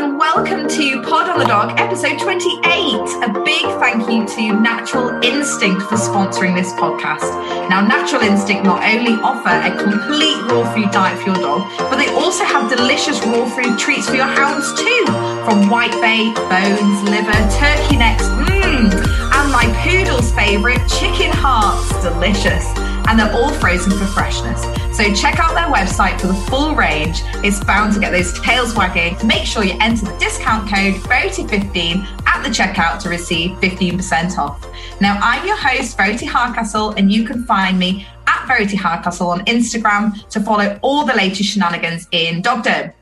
and 0.00 0.18
welcome 0.18 0.66
to 0.66 1.02
Pod 1.02 1.28
on 1.28 1.38
the 1.38 1.44
Dog, 1.44 1.78
episode 1.78 2.18
28. 2.18 2.64
A 2.64 3.44
big 3.44 3.60
thank 3.76 4.08
you 4.08 4.26
to 4.26 4.58
Natural 4.58 5.22
Instinct 5.22 5.82
for 5.82 5.96
sponsoring 5.96 6.54
this 6.54 6.72
podcast. 6.72 7.28
Now, 7.68 7.82
Natural 7.82 8.22
Instinct 8.22 8.64
not 8.64 8.82
only 8.82 9.20
offer 9.20 9.50
a 9.50 9.76
complete 9.76 10.40
raw 10.48 10.64
food 10.72 10.90
diet 10.90 11.18
for 11.20 11.26
your 11.26 11.36
dog, 11.36 11.68
but 11.90 11.96
they 11.96 12.08
also 12.14 12.44
have 12.44 12.70
delicious 12.70 13.20
raw 13.26 13.44
food 13.50 13.78
treats 13.78 14.08
for 14.08 14.16
your 14.16 14.24
hounds 14.24 14.72
too, 14.72 15.04
from 15.44 15.68
whitebait, 15.68 16.34
bones, 16.48 17.02
liver, 17.04 17.36
turkey 17.60 17.98
necks, 17.98 18.24
mmm, 18.24 18.88
and 18.88 19.52
my 19.52 19.68
poodle's 19.84 20.32
favourite, 20.32 20.80
chicken 20.88 21.30
hearts, 21.30 21.92
delicious 22.02 22.64
and 23.10 23.18
they're 23.18 23.32
all 23.32 23.52
frozen 23.54 23.90
for 23.90 24.06
freshness. 24.06 24.62
So 24.96 25.12
check 25.12 25.40
out 25.40 25.54
their 25.54 25.66
website 25.66 26.20
for 26.20 26.28
the 26.28 26.34
full 26.48 26.76
range. 26.76 27.22
It's 27.44 27.62
bound 27.64 27.92
to 27.94 28.00
get 28.00 28.12
those 28.12 28.32
tails 28.40 28.72
wagging. 28.76 29.16
Make 29.26 29.46
sure 29.46 29.64
you 29.64 29.76
enter 29.80 30.04
the 30.04 30.16
discount 30.18 30.70
code 30.70 30.94
Verity15 31.02 32.06
at 32.26 32.42
the 32.44 32.50
checkout 32.50 33.00
to 33.00 33.08
receive 33.08 33.58
15% 33.58 34.38
off. 34.38 34.64
Now, 35.00 35.18
I'm 35.20 35.44
your 35.44 35.56
host, 35.56 35.96
Verity 35.96 36.26
Hardcastle, 36.26 36.90
and 36.92 37.10
you 37.10 37.26
can 37.26 37.44
find 37.46 37.80
me 37.80 38.06
at 38.28 38.46
Verity 38.46 38.76
Hardcastle 38.76 39.28
on 39.28 39.44
Instagram 39.46 40.28
to 40.28 40.40
follow 40.40 40.78
all 40.80 41.04
the 41.04 41.14
latest 41.14 41.50
shenanigans 41.50 42.06
in 42.12 42.42
dogdom. 42.42 42.92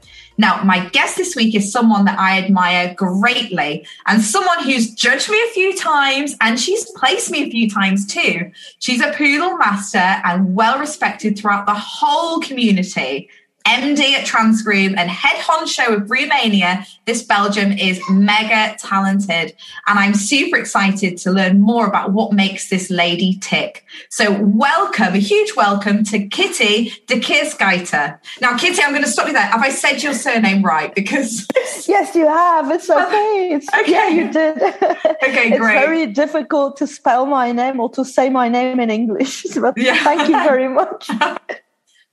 Now, 0.41 0.63
my 0.63 0.89
guest 0.91 1.17
this 1.17 1.35
week 1.35 1.57
is 1.57 1.71
someone 1.71 2.05
that 2.05 2.19
I 2.19 2.39
admire 2.39 2.95
greatly 2.95 3.85
and 4.07 4.23
someone 4.23 4.63
who's 4.63 4.95
judged 4.95 5.29
me 5.29 5.43
a 5.43 5.53
few 5.53 5.77
times 5.77 6.37
and 6.41 6.61
she's 6.61 6.89
placed 6.93 7.33
me 7.33 7.43
a 7.43 7.51
few 7.51 7.69
times 7.69 8.07
too. 8.07 8.53
She's 8.79 9.01
a 9.01 9.13
poodle 9.13 9.59
master 9.59 9.99
and 9.99 10.55
well 10.55 10.79
respected 10.79 11.37
throughout 11.37 11.67
the 11.67 11.75
whole 11.75 12.39
community. 12.39 13.29
MD 13.69 14.13
at 14.15 14.27
Transgroom 14.27 14.97
and 14.97 15.11
head 15.11 15.37
honcho 15.43 15.95
of 15.95 16.03
Groomania, 16.05 16.87
this 17.05 17.23
Belgium 17.23 17.71
is 17.73 18.01
mega 18.09 18.75
talented. 18.79 19.55
And 19.87 19.99
I'm 19.99 20.15
super 20.15 20.57
excited 20.57 21.19
to 21.19 21.31
learn 21.31 21.61
more 21.61 21.87
about 21.87 22.13
what 22.13 22.33
makes 22.33 22.71
this 22.71 22.89
lady 22.89 23.37
tick. 23.43 23.85
So 24.09 24.41
welcome, 24.41 25.13
a 25.15 25.19
huge 25.19 25.55
welcome 25.55 26.03
to 26.05 26.27
Kitty 26.29 26.95
de 27.07 27.21
Keersgieter. 27.21 28.19
Now, 28.41 28.57
Kitty, 28.57 28.83
I'm 28.83 28.93
going 28.93 29.05
to 29.05 29.11
stop 29.11 29.27
you 29.27 29.35
there. 29.35 29.43
Have 29.43 29.63
I 29.63 29.69
said 29.69 30.03
your 30.03 30.15
surname 30.15 30.63
right? 30.63 30.95
Because 30.95 31.47
yes, 31.87 32.15
you 32.15 32.27
have. 32.27 32.71
It's 32.71 32.89
okay. 32.89 33.51
It's, 33.53 33.69
okay. 33.75 33.91
Yeah, 33.91 34.09
you 34.09 34.33
did. 34.33 34.63
Okay, 35.29 35.51
it's 35.51 35.59
great. 35.59 35.77
It's 35.77 35.87
very 35.87 36.07
difficult 36.07 36.77
to 36.79 36.87
spell 36.87 37.27
my 37.27 37.53
name 37.53 37.81
or 37.81 37.91
to 37.91 38.05
say 38.05 38.31
my 38.31 38.49
name 38.49 38.81
in 38.81 38.89
English. 38.89 39.43
But 39.61 39.77
yeah. 39.77 40.03
thank 40.05 40.29
you 40.29 40.37
very 40.43 40.69
much. 40.69 41.11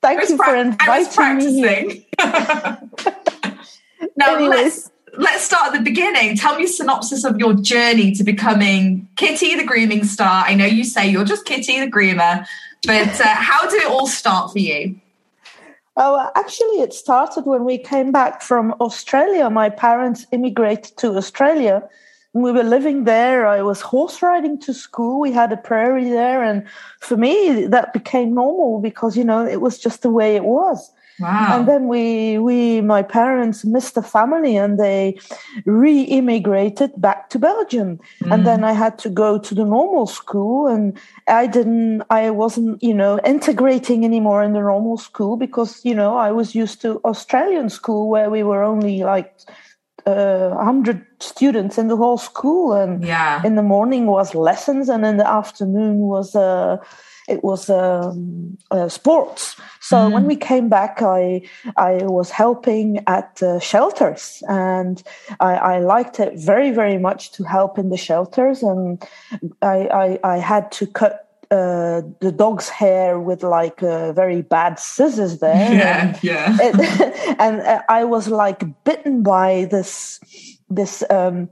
Thank 0.02 0.30
you 0.30 0.38
pra- 0.38 0.46
for 0.46 0.56
inviting 0.56 1.38
me 1.38 1.54
here. 1.54 2.04
now 4.18 4.40
let's 4.40 4.92
let's 5.18 5.44
start 5.44 5.74
at 5.74 5.78
the 5.78 5.84
beginning. 5.84 6.38
Tell 6.38 6.58
me 6.58 6.66
a 6.66 6.68
synopsis 6.68 7.24
of 7.24 7.38
your 7.38 7.54
journey 7.54 8.12
to 8.14 8.24
becoming 8.24 9.08
Kitty 9.16 9.56
the 9.56 9.64
grooming 9.64 10.04
star. 10.04 10.46
I 10.46 10.56
know 10.56 10.66
you 10.66 10.84
say 10.84 11.08
you're 11.10 11.26
just 11.26 11.46
Kitty 11.46 11.80
the 11.80 11.90
groomer, 11.90 12.46
but 12.86 13.22
uh, 13.22 13.28
how 13.36 13.68
did 13.70 13.84
it 13.84 13.90
all 13.90 14.08
start 14.08 14.52
for 14.52 14.60
you? 14.60 15.00
Oh, 15.98 16.30
actually, 16.36 16.82
it 16.82 16.94
started 16.94 17.46
when 17.46 17.64
we 17.64 17.78
came 17.78 18.12
back 18.12 18.42
from 18.42 18.76
Australia. 18.82 19.50
My 19.50 19.70
parents 19.70 20.28
immigrated 20.32 20.98
to 20.98 21.16
Australia 21.16 21.88
we 22.36 22.52
were 22.52 22.64
living 22.64 23.06
there. 23.06 23.48
I 23.48 23.62
was 23.62 23.80
horse 23.80 24.22
riding 24.22 24.60
to 24.60 24.74
school. 24.74 25.22
We 25.22 25.32
had 25.32 25.54
a 25.54 25.58
prairie 25.58 26.10
there. 26.10 26.44
And 26.44 26.68
for 27.00 27.16
me, 27.16 27.66
that 27.68 27.94
became 27.94 28.36
normal 28.36 28.82
because, 28.82 29.16
you 29.16 29.24
know, 29.24 29.48
it 29.48 29.62
was 29.62 29.80
just 29.80 30.02
the 30.02 30.10
way 30.10 30.36
it 30.36 30.44
was. 30.44 30.92
Wow. 31.18 31.48
And 31.54 31.66
then 31.66 31.88
we, 31.88 32.38
we, 32.38 32.82
my 32.82 33.02
parents 33.02 33.64
missed 33.64 33.96
the 33.96 34.04
family 34.04 34.58
and 34.58 34.78
they 34.78 35.18
re-immigrated 35.66 36.92
back 37.00 37.30
to 37.30 37.40
Belgium. 37.40 38.02
Mm. 38.22 38.34
And 38.34 38.46
then 38.46 38.66
I 38.66 38.74
had 38.74 39.00
to 39.00 39.10
go 39.10 39.40
to 39.40 39.56
the 39.56 39.64
normal 39.64 40.06
school 40.06 40.68
and 40.68 41.00
I 41.30 41.48
didn't, 41.48 42.04
I 42.10 42.32
wasn't, 42.32 42.84
you 42.84 42.94
know, 42.94 43.18
integrating 43.24 44.04
anymore 44.04 44.44
in 44.44 44.52
the 44.52 44.60
normal 44.60 44.98
school 44.98 45.38
because, 45.38 45.86
you 45.86 45.96
know, 45.96 46.18
I 46.18 46.32
was 46.32 46.54
used 46.54 46.82
to 46.82 47.00
Australian 47.06 47.70
school 47.70 48.10
where 48.10 48.30
we 48.30 48.44
were 48.44 48.62
only 48.62 49.04
like 49.04 49.40
uh, 50.06 50.50
100 50.50 51.06
students 51.20 51.78
in 51.78 51.88
the 51.88 51.98
whole 51.98 52.18
school 52.18 52.74
and 52.74 53.04
yeah. 53.04 53.42
in 53.44 53.56
the 53.56 53.64
morning 53.64 54.06
was 54.06 54.36
lessons 54.36 54.90
and 54.90 55.06
in 55.06 55.18
the 55.18 55.28
afternoon 55.28 56.00
was 56.00 56.36
uh, 56.36 56.78
it 57.28 57.44
was 57.44 57.70
um, 57.70 58.58
uh, 58.70 58.88
sports 58.88 59.56
so 59.80 59.98
mm. 59.98 60.14
when 60.14 60.26
we 60.26 60.36
came 60.36 60.70
back 60.70 61.02
i 61.02 61.42
i 61.78 61.94
was 62.04 62.30
helping 62.30 63.04
at 63.08 63.42
uh, 63.42 63.60
shelters 63.60 64.44
and 64.48 65.02
I, 65.40 65.56
I 65.56 65.80
liked 65.80 66.20
it 66.20 66.38
very 66.38 66.72
very 66.72 66.98
much 67.00 67.32
to 67.34 67.44
help 67.44 67.80
in 67.80 67.90
the 67.90 67.98
shelters 67.98 68.62
and 68.62 69.04
i 69.62 70.20
i, 70.24 70.36
I 70.36 70.38
had 70.38 70.72
to 70.74 70.86
cut 70.86 71.25
uh, 71.52 72.02
the 72.22 72.32
dog's 72.32 72.70
hair 72.70 73.20
with 73.20 73.44
like 73.44 73.82
uh, 73.84 74.14
very 74.14 74.42
bad 74.42 74.80
scissors 74.80 75.40
there. 75.40 75.74
Yeah, 75.74 76.08
and, 76.08 76.24
yeah. 76.24 76.58
It, 76.60 77.36
and 77.40 77.62
uh, 77.62 77.82
I 77.90 78.04
was 78.04 78.28
like 78.28 78.64
bitten 78.84 79.24
by 79.24 79.68
this 79.70 80.20
this 80.70 81.04
um, 81.10 81.50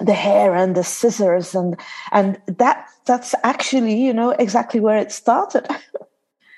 the 0.00 0.14
hair 0.14 0.54
and 0.54 0.74
the 0.74 0.84
scissors 0.84 1.54
and 1.54 1.78
and 2.12 2.40
that 2.46 2.88
that's 3.06 3.34
actually 3.44 4.02
you 4.02 4.12
know 4.12 4.30
exactly 4.30 4.80
where 4.80 4.98
it 4.98 5.12
started. 5.12 5.66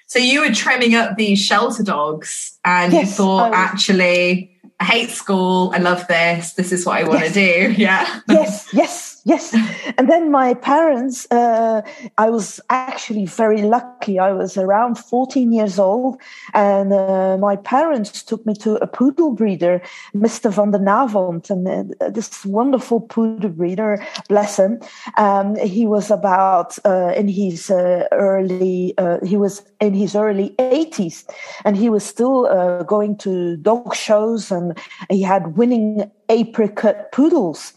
So 0.09 0.21
you 0.21 0.41
were 0.41 0.55
trimming 0.55 0.95
up 0.95 1.17
these 1.17 1.45
shelter 1.45 1.83
dogs, 1.83 2.57
and 2.65 2.93
yes, 2.93 3.09
you 3.09 3.13
thought 3.15 3.53
actually. 3.53 4.53
I 4.79 4.85
hate 4.85 5.11
school. 5.11 5.73
I 5.75 5.79
love 5.79 6.07
this. 6.07 6.53
This 6.53 6.71
is 6.71 6.85
what 6.85 6.99
I 6.99 7.09
want 7.09 7.21
yes. 7.21 7.33
to 7.33 7.35
do. 7.35 7.73
Yeah. 7.83 8.21
yes, 8.29 8.69
yes, 8.75 9.16
Yes. 9.27 9.55
And 9.99 10.11
then 10.11 10.31
my 10.31 10.53
parents, 10.55 11.27
uh, 11.31 11.81
I 12.19 12.29
was 12.29 12.61
actually 12.69 13.25
very 13.25 13.63
lucky. 13.63 14.19
I 14.19 14.33
was 14.33 14.59
around 14.59 14.99
14 14.99 15.53
years 15.53 15.79
old, 15.79 16.21
and 16.53 16.93
uh, 16.93 17.39
my 17.39 17.57
parents 17.57 18.23
took 18.23 18.45
me 18.45 18.55
to 18.57 18.75
a 18.77 18.87
poodle 18.87 19.31
breeder, 19.31 19.81
Mr. 20.15 20.53
van 20.53 20.73
der 20.73 20.81
Navond, 20.81 21.49
and 21.49 21.95
uh, 22.01 22.11
this 22.11 22.45
wonderful 22.45 23.01
poodle 23.01 23.51
breeder, 23.51 24.05
bless 24.29 24.59
him. 24.59 24.81
Um, 25.17 25.57
he 25.57 25.87
was 25.87 26.11
about 26.11 26.79
uh, 26.85 27.15
in 27.17 27.29
his 27.29 27.71
uh, 27.71 28.07
early, 28.13 28.93
uh, 28.99 29.19
he 29.25 29.39
was 29.39 29.63
in 29.81 29.95
his 29.95 30.15
early 30.15 30.51
80s, 30.59 31.25
and 31.65 31.75
he 31.77 31.89
was 31.89 32.05
still 32.05 32.45
going 32.85 33.17
to 33.19 33.57
dog 33.57 33.95
shows, 33.95 34.51
and 34.51 34.79
he 35.09 35.23
had 35.23 35.57
winning 35.57 36.11
apricot 36.29 37.13
poodles 37.13 37.73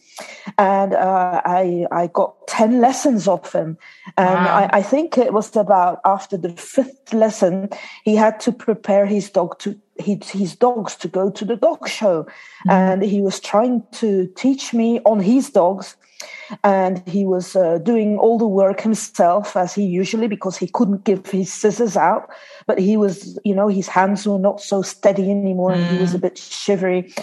and 0.57 0.93
uh, 0.93 1.41
I 1.45 1.85
I 1.91 2.07
got 2.07 2.47
ten 2.47 2.81
lessons 2.81 3.27
off 3.27 3.53
him, 3.53 3.77
and 4.17 4.45
wow. 4.45 4.69
I, 4.71 4.77
I, 4.77 4.81
think 4.81 5.17
it 5.17 5.33
was 5.33 5.55
about 5.55 5.99
after 6.05 6.37
the 6.37 6.49
fifth 6.49 7.13
lesson 7.13 7.69
he 8.03 8.15
had 8.15 8.39
to 8.41 8.51
prepare 8.51 9.05
his 9.05 9.29
dog 9.29 9.59
to 9.59 9.79
his, 9.99 10.29
his 10.29 10.55
dogs 10.55 10.95
to 10.97 11.07
go 11.07 11.29
to 11.29 11.45
the 11.45 11.55
dog 11.55 11.87
show, 11.87 12.23
mm-hmm. 12.23 12.69
and 12.69 13.03
he 13.03 13.21
was 13.21 13.39
trying 13.39 13.83
to 13.93 14.27
teach 14.35 14.73
me 14.73 14.99
on 15.05 15.19
his 15.19 15.49
dogs. 15.49 15.95
And 16.63 17.01
he 17.07 17.25
was 17.25 17.55
uh, 17.55 17.77
doing 17.77 18.17
all 18.17 18.37
the 18.37 18.47
work 18.47 18.81
himself, 18.81 19.55
as 19.55 19.73
he 19.73 19.83
usually, 19.83 20.27
because 20.27 20.57
he 20.57 20.67
couldn't 20.67 21.05
give 21.05 21.27
his 21.27 21.53
scissors 21.53 21.95
out. 21.95 22.29
But 22.65 22.79
he 22.79 22.97
was, 22.97 23.39
you 23.45 23.55
know, 23.55 23.69
his 23.69 23.87
hands 23.87 24.27
were 24.27 24.39
not 24.39 24.59
so 24.59 24.81
steady 24.81 25.31
anymore, 25.31 25.71
mm. 25.71 25.75
and 25.75 25.85
he 25.85 26.01
was 26.01 26.13
a 26.13 26.17
mm. 26.17 26.21
bit 26.21 26.37
shivery. 26.37 27.13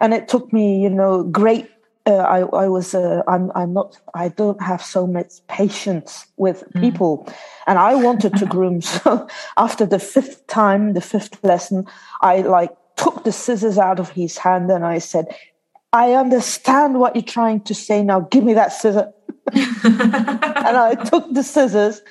And 0.00 0.12
it 0.14 0.28
took 0.28 0.52
me, 0.52 0.82
you 0.82 0.90
know, 0.90 1.24
great 1.24 1.68
uh, 2.06 2.16
I, 2.16 2.40
I 2.40 2.68
was 2.68 2.94
uh, 2.94 3.22
I'm 3.26 3.50
I'm 3.54 3.72
not 3.72 3.98
I 4.14 4.28
don't 4.28 4.60
have 4.62 4.82
so 4.82 5.06
much 5.06 5.46
patience 5.48 6.26
with 6.36 6.64
mm. 6.74 6.80
people, 6.80 7.26
and 7.66 7.78
I 7.78 7.94
wanted 7.94 8.36
to 8.36 8.46
groom. 8.54 8.80
So 9.04 9.26
after 9.56 9.86
the 9.86 9.98
fifth 9.98 10.46
time, 10.46 10.92
the 10.92 11.00
fifth 11.00 11.42
lesson, 11.42 11.86
I 12.20 12.42
like 12.42 12.70
took 12.96 13.24
the 13.24 13.32
scissors 13.32 13.78
out 13.78 13.98
of 13.98 14.10
his 14.10 14.36
hand 14.36 14.70
and 14.70 14.84
I 14.84 14.98
said, 14.98 15.34
"I 15.92 16.12
understand 16.12 17.00
what 17.00 17.16
you're 17.16 17.22
trying 17.22 17.60
to 17.62 17.74
say. 17.74 18.02
Now 18.02 18.20
give 18.20 18.44
me 18.44 18.54
that 18.54 18.72
scissor." 18.72 19.12
and 19.52 20.76
I 20.76 20.94
took 20.94 21.32
the 21.32 21.42
scissors 21.42 22.02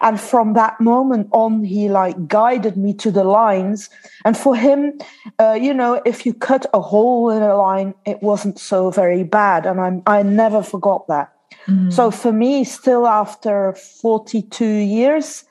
and 0.00 0.20
from 0.20 0.54
that 0.54 0.80
moment 0.80 1.28
on 1.32 1.64
he 1.64 1.88
like 1.88 2.28
guided 2.28 2.76
me 2.76 2.92
to 2.94 3.10
the 3.10 3.24
lines 3.24 3.90
and 4.24 4.36
for 4.36 4.54
him 4.56 4.98
uh, 5.38 5.58
you 5.60 5.72
know 5.74 6.00
if 6.04 6.24
you 6.24 6.32
cut 6.34 6.66
a 6.72 6.80
hole 6.80 7.30
in 7.30 7.42
a 7.42 7.56
line 7.56 7.94
it 8.04 8.22
wasn't 8.22 8.58
so 8.58 8.90
very 8.90 9.22
bad 9.22 9.66
and 9.66 9.80
i 9.80 10.18
i 10.18 10.22
never 10.22 10.62
forgot 10.62 11.06
that 11.08 11.32
mm. 11.66 11.92
so 11.92 12.10
for 12.10 12.32
me 12.32 12.64
still 12.64 13.06
after 13.06 13.72
42 13.74 14.64
years 14.64 15.44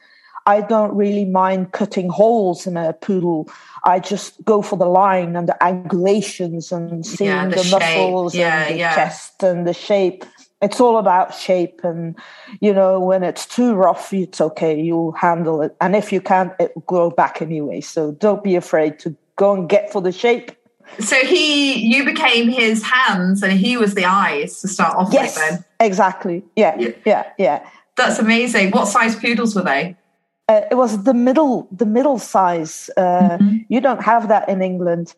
I 0.47 0.61
don't 0.61 0.95
really 0.95 1.25
mind 1.25 1.73
cutting 1.73 2.07
holes 2.07 2.65
in 2.65 2.77
a 2.77 2.93
poodle. 2.93 3.49
I 3.83 3.99
just 3.99 4.43
go 4.45 4.61
for 4.61 4.77
the 4.77 4.85
line 4.85 5.35
and 5.35 5.49
the 5.49 5.57
angulations 5.59 6.71
and 6.71 7.05
seeing 7.05 7.29
yeah, 7.29 7.49
the, 7.49 7.57
the 7.57 7.69
muscles 7.69 8.33
yeah, 8.33 8.61
and 8.61 8.73
the 8.73 8.79
yeah. 8.79 8.95
chest 8.95 9.43
and 9.43 9.67
the 9.67 9.73
shape 9.73 10.23
it's 10.61 10.79
all 10.79 10.97
about 10.97 11.33
shape 11.33 11.81
and 11.83 12.15
you 12.61 12.73
know 12.73 12.99
when 12.99 13.23
it's 13.23 13.45
too 13.45 13.75
rough 13.75 14.11
it's 14.13 14.41
okay 14.41 14.79
you'll 14.79 15.11
handle 15.11 15.61
it 15.61 15.75
and 15.81 15.95
if 15.95 16.11
you 16.11 16.19
can't 16.19 16.53
it 16.59 16.71
will 16.75 16.81
grow 16.83 17.09
back 17.09 17.41
anyway 17.41 17.79
so 17.79 18.11
don't 18.13 18.43
be 18.43 18.55
afraid 18.55 18.97
to 18.99 19.15
go 19.35 19.53
and 19.53 19.69
get 19.69 19.91
for 19.91 20.01
the 20.01 20.11
shape 20.11 20.51
So 20.99 21.15
he, 21.17 21.75
you 21.75 22.05
became 22.05 22.49
his 22.49 22.83
hands, 22.83 23.43
and 23.43 23.53
he 23.53 23.77
was 23.77 23.93
the 23.93 24.05
eyes 24.05 24.61
to 24.61 24.67
start 24.67 24.95
off 24.95 25.09
yes, 25.11 25.35
with. 25.35 25.49
Then 25.49 25.65
exactly. 25.79 26.43
Yeah, 26.55 26.75
yeah, 26.79 26.89
yeah, 27.05 27.23
yeah. 27.37 27.69
That's 27.95 28.19
amazing. 28.19 28.71
What 28.71 28.87
size 28.87 29.15
poodles 29.15 29.55
were 29.55 29.63
they? 29.63 29.95
Uh, 30.47 30.61
it 30.71 30.75
was 30.75 31.03
the 31.03 31.13
middle, 31.13 31.67
the 31.71 31.85
middle 31.85 32.17
size. 32.17 32.89
Uh, 32.95 33.37
mm-hmm. 33.37 33.57
You 33.67 33.81
don't 33.81 34.01
have 34.01 34.29
that 34.29 34.47
in 34.47 34.61
England. 34.61 35.13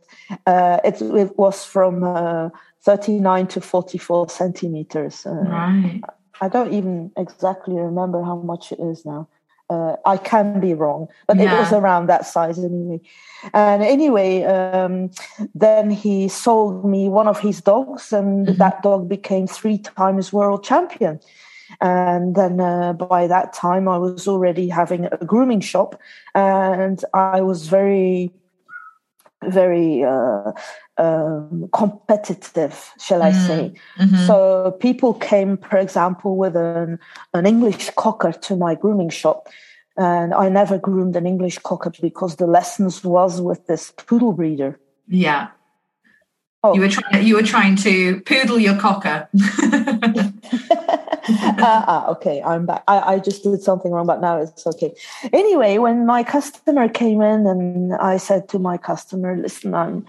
Uh, 0.47 0.79
it, 0.83 1.01
it, 1.01 1.37
was 1.37 1.63
from 1.63 2.03
uh, 2.03 2.49
39 2.81 3.47
to 3.47 3.61
44 3.61 4.29
centimeters. 4.29 5.25
Uh, 5.25 5.31
right. 5.31 6.01
I 6.41 6.47
don't 6.47 6.73
even 6.73 7.11
exactly 7.17 7.75
remember 7.75 8.23
how 8.23 8.37
much 8.37 8.71
it 8.71 8.79
is 8.79 9.05
now. 9.05 9.27
Uh, 9.69 9.95
I 10.03 10.17
can 10.17 10.59
be 10.59 10.73
wrong, 10.73 11.07
but 11.27 11.37
yeah. 11.37 11.55
it 11.55 11.59
was 11.59 11.71
around 11.71 12.07
that 12.07 12.25
size 12.25 12.57
anyway. 12.57 12.99
And 13.53 13.83
anyway, 13.83 14.43
um, 14.43 15.11
then 15.53 15.91
he 15.91 16.27
sold 16.27 16.83
me 16.83 17.07
one 17.07 17.27
of 17.27 17.39
his 17.39 17.61
dogs, 17.61 18.11
and 18.11 18.47
mm-hmm. 18.47 18.57
that 18.57 18.81
dog 18.81 19.07
became 19.07 19.45
three 19.45 19.77
times 19.77 20.33
world 20.33 20.63
champion. 20.63 21.19
And 21.81 22.35
then 22.35 22.59
uh, 22.59 22.93
by 22.93 23.27
that 23.27 23.53
time, 23.53 23.87
I 23.87 23.99
was 23.99 24.27
already 24.27 24.69
having 24.69 25.05
a 25.05 25.23
grooming 25.23 25.61
shop, 25.61 25.99
and 26.33 27.03
I 27.13 27.41
was 27.41 27.67
very, 27.67 28.31
very 29.43 30.03
uh, 30.03 30.51
um, 30.97 31.69
competitive, 31.73 32.91
shall 32.99 33.21
I 33.23 33.31
say. 33.31 33.73
Mm-hmm. 33.97 34.25
So 34.27 34.77
people 34.79 35.13
came, 35.13 35.57
for 35.57 35.77
example, 35.77 36.35
with 36.35 36.55
an, 36.55 36.99
an 37.33 37.45
English 37.45 37.89
cocker 37.91 38.31
to 38.31 38.55
my 38.55 38.75
grooming 38.75 39.09
shop. 39.09 39.47
And 39.97 40.33
I 40.33 40.49
never 40.49 40.77
groomed 40.77 41.15
an 41.15 41.25
English 41.25 41.59
cocker 41.59 41.91
because 42.01 42.37
the 42.37 42.47
lessons 42.47 43.03
was 43.03 43.41
with 43.41 43.67
this 43.67 43.91
poodle 43.97 44.33
breeder. 44.33 44.79
Yeah. 45.07 45.49
Oh. 46.61 46.75
You 46.75 46.81
were 46.81 46.89
trying. 46.89 47.25
You 47.25 47.35
were 47.35 47.43
trying 47.43 47.77
to 47.77 48.19
poodle 48.21 48.59
your 48.59 48.75
cocker. 48.77 49.29
uh, 51.57 52.05
okay, 52.09 52.41
I'm 52.43 52.65
back. 52.65 52.83
I, 52.85 53.13
I 53.13 53.19
just 53.19 53.43
did 53.43 53.61
something 53.61 53.91
wrong, 53.91 54.05
but 54.05 54.19
now 54.19 54.41
it's 54.41 54.67
okay. 54.67 54.93
Anyway, 55.31 55.77
when 55.77 56.05
my 56.05 56.21
customer 56.21 56.89
came 56.89 57.21
in, 57.21 57.47
and 57.47 57.93
I 57.95 58.17
said 58.17 58.49
to 58.49 58.59
my 58.59 58.75
customer, 58.77 59.37
"Listen, 59.37 59.73
I'm 59.73 60.05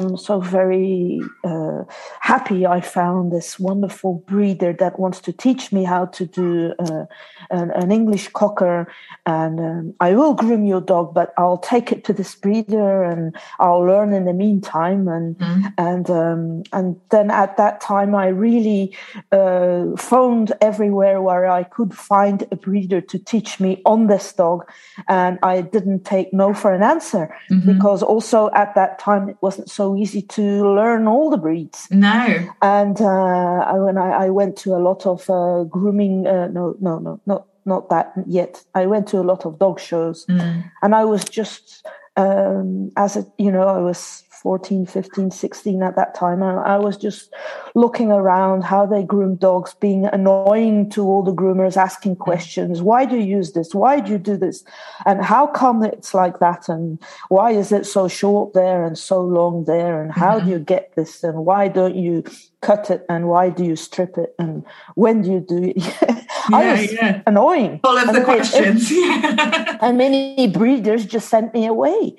I'm 0.00 0.16
so 0.16 0.40
very 0.40 1.20
uh, 1.44 1.84
happy 2.20 2.66
I 2.66 2.80
found 2.80 3.32
this 3.32 3.58
wonderful 3.58 4.24
breeder 4.26 4.72
that 4.74 4.98
wants 4.98 5.20
to 5.22 5.32
teach 5.32 5.72
me 5.72 5.84
how 5.84 6.06
to 6.06 6.26
do 6.26 6.74
uh, 6.78 7.04
an, 7.50 7.70
an, 7.70 7.92
English 7.92 8.28
cocker. 8.28 8.92
And 9.26 9.60
um, 9.60 9.94
I 10.00 10.14
will 10.14 10.34
groom 10.34 10.64
your 10.64 10.80
dog, 10.80 11.14
but 11.14 11.32
I'll 11.38 11.58
take 11.58 11.92
it 11.92 12.04
to 12.04 12.12
this 12.12 12.34
breeder 12.34 13.04
and 13.04 13.36
I'll 13.60 13.84
learn 13.84 14.12
in 14.12 14.24
the 14.24 14.32
meantime. 14.32 15.08
And 15.08 15.38
mm. 15.38 15.72
and 15.78 16.10
um, 16.10 16.62
and 16.72 17.00
then 17.10 17.30
at 17.30 17.56
that 17.56 17.80
time, 17.80 18.14
I 18.14 18.28
really 18.28 18.96
uh, 19.32 19.96
phoned 19.96 20.52
everywhere 20.60 21.22
where 21.22 21.46
I 21.46 21.62
could 21.62 21.94
find 21.94 22.46
a 22.50 22.56
breeder 22.56 23.00
to 23.00 23.18
teach 23.18 23.60
me 23.60 23.80
on 23.84 24.06
this 24.06 24.32
dog, 24.32 24.64
and 25.08 25.38
I 25.42 25.60
didn't 25.60 26.04
take 26.04 26.32
no 26.32 26.54
for 26.54 26.74
an 26.74 26.82
answer 26.82 27.34
mm-hmm. 27.50 27.72
because 27.72 28.02
also 28.02 28.50
at 28.54 28.74
that 28.74 28.98
time 28.98 29.28
it 29.28 29.36
wasn't 29.40 29.70
so 29.70 29.83
easy 29.96 30.22
to 30.22 30.42
learn 30.74 31.06
all 31.06 31.30
the 31.30 31.36
breeds. 31.36 31.88
No. 31.90 32.48
And 32.62 33.00
uh, 33.00 33.72
when 33.74 33.98
I, 33.98 34.26
I, 34.26 34.30
went 34.30 34.56
to 34.58 34.74
a 34.74 34.80
lot 34.80 35.06
of 35.06 35.28
uh, 35.28 35.64
grooming, 35.64 36.26
uh, 36.26 36.48
no, 36.48 36.76
no, 36.80 36.98
no, 36.98 37.20
not 37.26 37.46
not 37.66 37.88
that 37.90 38.12
yet. 38.26 38.62
I 38.74 38.86
went 38.86 39.08
to 39.08 39.18
a 39.18 39.26
lot 39.30 39.46
of 39.46 39.58
dog 39.58 39.80
shows, 39.80 40.26
mm. 40.26 40.64
and 40.82 40.94
I 40.94 41.04
was 41.04 41.24
just 41.24 41.86
um, 42.16 42.92
as 42.96 43.16
a 43.16 43.26
you 43.38 43.50
know 43.50 43.66
I 43.66 43.78
was 43.78 44.24
14, 44.44 44.84
15, 44.84 45.30
16 45.30 45.82
at 45.82 45.96
that 45.96 46.14
time. 46.14 46.42
And 46.42 46.60
I 46.60 46.76
was 46.76 46.98
just 46.98 47.32
looking 47.74 48.12
around 48.12 48.62
how 48.62 48.84
they 48.84 49.02
groom 49.02 49.36
dogs, 49.36 49.72
being 49.80 50.04
annoying 50.04 50.90
to 50.90 51.00
all 51.02 51.22
the 51.22 51.32
groomers, 51.32 51.78
asking 51.78 52.16
questions. 52.16 52.82
Why 52.82 53.06
do 53.06 53.16
you 53.16 53.24
use 53.38 53.52
this? 53.52 53.74
Why 53.74 54.00
do 54.00 54.12
you 54.12 54.18
do 54.18 54.36
this? 54.36 54.62
And 55.06 55.24
how 55.24 55.46
come 55.46 55.82
it's 55.82 56.12
like 56.12 56.40
that? 56.40 56.68
And 56.68 57.02
why 57.30 57.52
is 57.52 57.72
it 57.72 57.86
so 57.86 58.06
short 58.06 58.52
there 58.52 58.84
and 58.84 58.98
so 58.98 59.22
long 59.22 59.64
there? 59.64 60.02
And 60.02 60.12
how 60.12 60.36
mm-hmm. 60.36 60.46
do 60.46 60.52
you 60.52 60.58
get 60.58 60.94
this? 60.94 61.24
And 61.24 61.46
why 61.46 61.68
don't 61.68 61.96
you 61.96 62.22
cut 62.60 62.90
it? 62.90 63.06
And 63.08 63.28
why 63.28 63.48
do 63.48 63.64
you 63.64 63.76
strip 63.76 64.18
it? 64.18 64.34
And 64.38 64.62
when 64.94 65.22
do 65.22 65.32
you 65.32 65.40
do 65.40 65.72
it? 65.74 65.76
yeah, 66.06 66.22
I 66.52 66.72
was 66.72 66.92
yeah. 66.92 67.22
annoying. 67.26 67.80
Full 67.82 67.96
of 67.96 68.08
and 68.08 68.16
the 68.16 68.24
questions. 68.24 68.92
and 69.80 69.96
many 69.96 70.48
breeders 70.48 71.06
just 71.06 71.30
sent 71.30 71.54
me 71.54 71.64
away. 71.64 72.16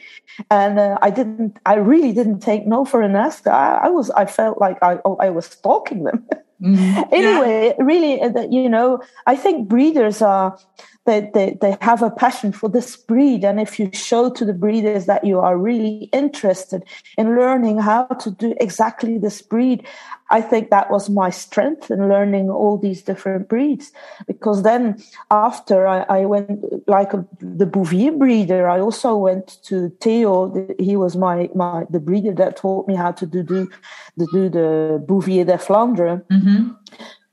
And 0.49 0.79
uh, 0.79 0.97
I 1.03 1.11
didn't, 1.11 1.57
I 1.65 1.75
really 1.75 2.14
didn't 2.15 2.39
take 2.39 2.65
no 2.65 2.85
for 2.85 3.01
an 3.01 3.15
answer. 3.15 3.51
I, 3.51 3.85
I 3.85 3.89
was, 3.89 4.09
I 4.11 4.25
felt 4.25 4.59
like 4.59 4.77
I, 4.81 4.99
oh, 5.05 5.17
I 5.17 5.29
was 5.29 5.45
stalking 5.45 6.03
them. 6.03 6.25
Mm, 6.61 6.77
anyway, 7.11 7.75
yeah. 7.77 7.85
really, 7.85 8.21
uh, 8.21 8.47
you 8.49 8.69
know, 8.69 9.01
I 9.27 9.35
think 9.35 9.67
breeders 9.67 10.21
are 10.21 10.57
they, 11.05 11.29
they, 11.33 11.57
they 11.61 11.77
have 11.81 12.01
a 12.01 12.09
passion 12.09 12.51
for 12.51 12.67
this 12.67 12.97
breed. 12.97 13.43
And 13.43 13.59
if 13.59 13.79
you 13.79 13.89
show 13.93 14.29
to 14.31 14.43
the 14.43 14.53
breeders 14.53 15.05
that 15.05 15.23
you 15.23 15.39
are 15.39 15.57
really 15.57 16.09
interested 16.11 16.83
in 17.17 17.35
learning 17.35 17.79
how 17.79 18.05
to 18.05 18.31
do 18.31 18.55
exactly 18.59 19.17
this 19.19 19.41
breed, 19.41 19.85
I 20.31 20.41
think 20.41 20.71
that 20.71 20.89
was 20.89 21.07
my 21.07 21.29
strength 21.29 21.91
in 21.91 22.09
learning 22.09 22.49
all 22.49 22.77
these 22.77 23.03
different 23.03 23.47
breeds. 23.47 23.91
Because 24.25 24.63
then 24.63 25.01
after 25.29 25.87
I, 25.87 26.01
I 26.09 26.25
went, 26.25 26.87
like 26.87 27.11
the 27.39 27.67
Bouvier 27.67 28.11
breeder, 28.11 28.67
I 28.67 28.79
also 28.79 29.15
went 29.15 29.63
to 29.65 29.89
Theo. 30.01 30.67
He 30.79 30.95
was 30.95 31.15
my, 31.15 31.49
my, 31.53 31.85
the 31.91 31.99
breeder 31.99 32.33
that 32.33 32.57
taught 32.57 32.87
me 32.87 32.95
how 32.95 33.11
to 33.11 33.27
do, 33.27 33.43
do, 33.43 33.69
do 34.17 34.49
the 34.49 35.03
Bouvier 35.07 35.45
de 35.45 35.57
Flandre. 35.57 36.23
Mm-hmm 36.31 36.71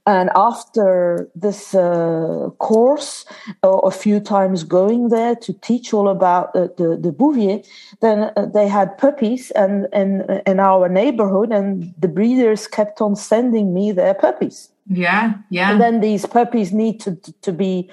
and 0.06 0.30
after 0.34 1.28
this 1.34 1.74
uh, 1.74 2.48
course, 2.58 3.24
uh, 3.62 3.68
a 3.68 3.90
few 3.90 4.18
times 4.18 4.64
going 4.64 5.10
there 5.10 5.36
to 5.36 5.52
teach 5.52 5.94
all 5.94 6.08
about 6.08 6.52
the, 6.54 6.72
the, 6.76 6.96
the 6.96 7.12
Bouvier, 7.12 7.62
then 8.00 8.32
uh, 8.36 8.46
they 8.46 8.66
had 8.66 8.98
puppies 8.98 9.52
and 9.52 9.86
in, 9.92 10.42
in 10.44 10.58
our 10.58 10.88
neighborhood, 10.88 11.52
and 11.52 11.94
the 11.98 12.08
breeders 12.08 12.66
kept 12.66 13.00
on 13.00 13.14
sending 13.14 13.72
me 13.72 13.92
their 13.92 14.14
puppies. 14.14 14.70
Yeah, 14.88 15.34
yeah. 15.50 15.70
And 15.70 15.80
then 15.80 16.00
these 16.00 16.26
puppies 16.26 16.72
need 16.72 16.98
to, 17.00 17.16
to 17.42 17.52
be 17.52 17.88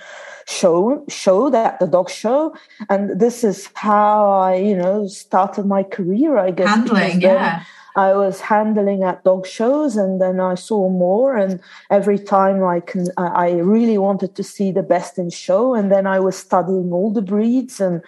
shown, 0.48 1.08
showed 1.08 1.54
at 1.54 1.80
the 1.80 1.86
dog 1.86 2.10
show. 2.10 2.56
And 2.90 3.20
this 3.20 3.44
is 3.44 3.70
how 3.76 4.32
I, 4.32 4.56
you 4.56 4.76
know, 4.76 5.08
started 5.08 5.68
my 5.68 5.84
career, 5.84 6.40
I 6.40 6.50
guess. 6.50 6.68
Handling, 6.68 7.22
yeah 7.22 7.64
I 7.96 8.14
was 8.14 8.42
handling 8.42 9.04
at 9.04 9.24
dog 9.24 9.46
shows, 9.46 9.98
and 9.98 10.22
then 10.22 10.40
I 10.40 10.56
saw 10.56 10.90
more. 10.90 11.36
And 11.36 11.60
every 11.90 12.20
time 12.20 12.64
I 12.64 12.80
can, 12.80 13.08
I 13.18 13.52
really 13.60 13.98
wanted 13.98 14.36
to 14.36 14.44
see 14.44 14.72
the 14.72 14.84
best 14.84 15.18
in 15.18 15.30
show. 15.30 15.74
And 15.74 15.92
then 15.92 16.08
I 16.08 16.20
was 16.20 16.38
studying 16.38 16.92
all 16.92 17.12
the 17.12 17.22
breeds, 17.22 17.80
and 17.80 18.02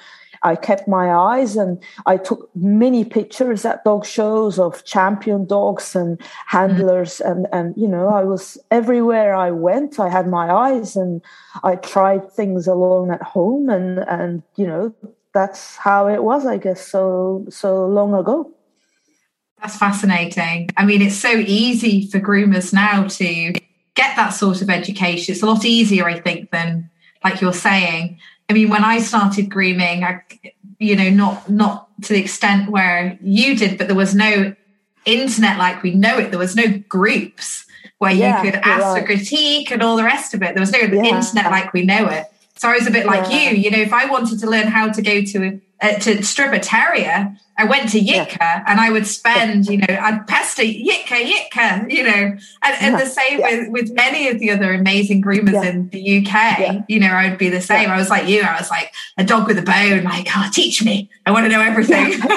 I 0.43 0.55
kept 0.55 0.87
my 0.87 1.13
eyes, 1.13 1.55
and 1.55 1.81
I 2.05 2.17
took 2.17 2.49
many 2.55 3.05
pictures 3.05 3.63
at 3.63 3.83
dog 3.83 4.05
shows 4.05 4.57
of 4.57 4.83
champion 4.85 5.45
dogs 5.45 5.95
and 5.95 6.19
handlers, 6.47 7.21
mm. 7.23 7.31
and 7.31 7.47
and 7.51 7.77
you 7.77 7.87
know, 7.87 8.09
I 8.09 8.23
was 8.23 8.57
everywhere 8.71 9.35
I 9.35 9.51
went. 9.51 9.99
I 9.99 10.09
had 10.09 10.27
my 10.27 10.49
eyes, 10.51 10.95
and 10.95 11.21
I 11.63 11.75
tried 11.75 12.31
things 12.31 12.67
alone 12.67 13.11
at 13.11 13.21
home, 13.21 13.69
and 13.69 13.99
and 13.99 14.41
you 14.55 14.65
know, 14.65 14.93
that's 15.33 15.77
how 15.77 16.07
it 16.07 16.23
was, 16.23 16.45
I 16.45 16.57
guess, 16.57 16.85
so 16.87 17.45
so 17.49 17.85
long 17.85 18.13
ago. 18.15 18.51
That's 19.61 19.77
fascinating. 19.77 20.69
I 20.75 20.85
mean, 20.85 21.01
it's 21.01 21.15
so 21.15 21.31
easy 21.31 22.07
for 22.07 22.19
groomers 22.19 22.73
now 22.73 23.07
to 23.07 23.53
get 23.93 24.15
that 24.15 24.29
sort 24.29 24.61
of 24.61 24.69
education. 24.69 25.33
It's 25.33 25.43
a 25.43 25.45
lot 25.45 25.65
easier, 25.65 26.05
I 26.05 26.19
think, 26.19 26.49
than 26.49 26.89
like 27.23 27.41
you're 27.41 27.53
saying. 27.53 28.19
I 28.49 28.53
mean, 28.53 28.69
when 28.69 28.83
I 28.83 28.99
started 28.99 29.49
grooming, 29.49 30.03
I, 30.03 30.23
you 30.79 30.95
know, 30.95 31.09
not 31.11 31.49
not 31.49 31.89
to 32.03 32.13
the 32.13 32.19
extent 32.19 32.71
where 32.71 33.17
you 33.21 33.55
did, 33.55 33.77
but 33.77 33.87
there 33.87 33.95
was 33.95 34.15
no 34.15 34.55
internet 35.05 35.57
like 35.59 35.83
we 35.83 35.93
know 35.93 36.17
it. 36.17 36.31
There 36.31 36.39
was 36.39 36.55
no 36.55 36.79
groups 36.89 37.65
where 37.99 38.11
yeah, 38.11 38.41
you 38.41 38.51
could 38.51 38.59
ask 38.61 38.83
right. 38.83 39.01
for 39.01 39.05
critique 39.05 39.69
and 39.69 39.83
all 39.83 39.95
the 39.95 40.03
rest 40.03 40.33
of 40.33 40.41
it. 40.41 40.55
There 40.55 40.61
was 40.61 40.71
no 40.71 40.79
yeah. 40.79 41.17
internet 41.17 41.51
like 41.51 41.71
we 41.71 41.85
know 41.85 42.07
it. 42.07 42.25
So 42.55 42.67
I 42.67 42.73
was 42.73 42.87
a 42.87 42.91
bit 42.91 43.05
like 43.05 43.31
yeah. 43.31 43.51
you. 43.51 43.57
You 43.57 43.71
know, 43.71 43.79
if 43.79 43.93
I 43.93 44.05
wanted 44.07 44.39
to 44.39 44.49
learn 44.49 44.67
how 44.67 44.91
to 44.91 45.01
go 45.03 45.21
to 45.21 45.61
uh, 45.81 45.93
to 45.99 46.23
strip 46.23 46.51
a 46.51 46.59
terrier, 46.59 47.35
I 47.61 47.65
went 47.65 47.89
to 47.89 47.99
Yitka 47.99 48.37
yeah. 48.39 48.63
and 48.65 48.79
I 48.79 48.89
would 48.89 49.05
spend, 49.05 49.67
you 49.67 49.77
know, 49.77 49.85
I'd 49.87 50.25
pester 50.25 50.63
Yitka, 50.63 51.31
Yitka, 51.31 51.91
you 51.91 52.03
know, 52.03 52.35
and, 52.63 52.75
and 52.81 52.95
the 52.99 53.05
same 53.05 53.39
yeah. 53.39 53.59
with, 53.59 53.69
with 53.69 53.93
many 53.93 54.27
of 54.29 54.39
the 54.39 54.49
other 54.49 54.73
amazing 54.73 55.21
groomers 55.21 55.53
yeah. 55.53 55.69
in 55.69 55.89
the 55.89 56.25
UK, 56.25 56.85
you 56.87 56.99
know, 56.99 57.11
I 57.11 57.29
would 57.29 57.37
be 57.37 57.49
the 57.49 57.61
same. 57.61 57.91
I 57.91 57.97
was 57.97 58.09
like 58.09 58.27
you, 58.27 58.41
I 58.41 58.57
was 58.57 58.71
like 58.71 58.91
a 59.19 59.23
dog 59.23 59.47
with 59.47 59.59
a 59.59 59.61
bone, 59.61 60.05
like, 60.05 60.27
oh, 60.35 60.49
teach 60.51 60.83
me. 60.83 61.07
I 61.27 61.31
want 61.31 61.45
to 61.45 61.49
know 61.49 61.61
everything. 61.61 62.13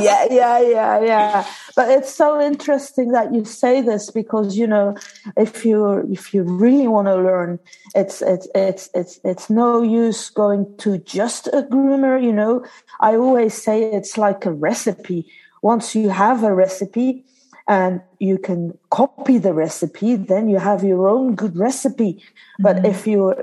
yeah, 0.00 0.26
yeah, 0.30 0.60
yeah, 0.60 1.00
yeah. 1.00 1.46
But 1.76 1.90
it's 1.90 2.12
so 2.12 2.40
interesting 2.40 3.12
that 3.12 3.32
you 3.32 3.44
say 3.44 3.82
this 3.82 4.10
because, 4.10 4.56
you 4.56 4.66
know, 4.66 4.96
if 5.36 5.64
you 5.64 6.10
if 6.10 6.32
you 6.32 6.42
really 6.42 6.88
want 6.88 7.06
to 7.06 7.14
learn, 7.14 7.60
it's 7.94 8.22
it's 8.22 8.48
it's 8.54 8.88
it's 8.94 9.20
it's 9.22 9.50
no 9.50 9.82
use 9.82 10.30
going 10.30 10.74
to 10.78 10.98
just 10.98 11.48
a 11.48 11.62
groomer, 11.70 12.20
you 12.20 12.32
know. 12.32 12.64
I 13.00 13.14
always 13.16 13.52
say 13.52 13.84
it's 13.84 14.16
like 14.16 14.46
a 14.46 14.52
recipe 14.56 15.26
once 15.62 15.94
you 15.94 16.08
have 16.10 16.44
a 16.44 16.54
recipe 16.54 17.24
and 17.68 18.00
you 18.20 18.38
can 18.38 18.78
copy 18.90 19.38
the 19.38 19.52
recipe, 19.52 20.14
then 20.14 20.48
you 20.48 20.58
have 20.58 20.84
your 20.84 21.08
own 21.08 21.34
good 21.34 21.56
recipe. 21.56 22.22
But 22.60 22.76
mm-hmm. 22.76 22.86
if 22.86 23.06
you 23.06 23.34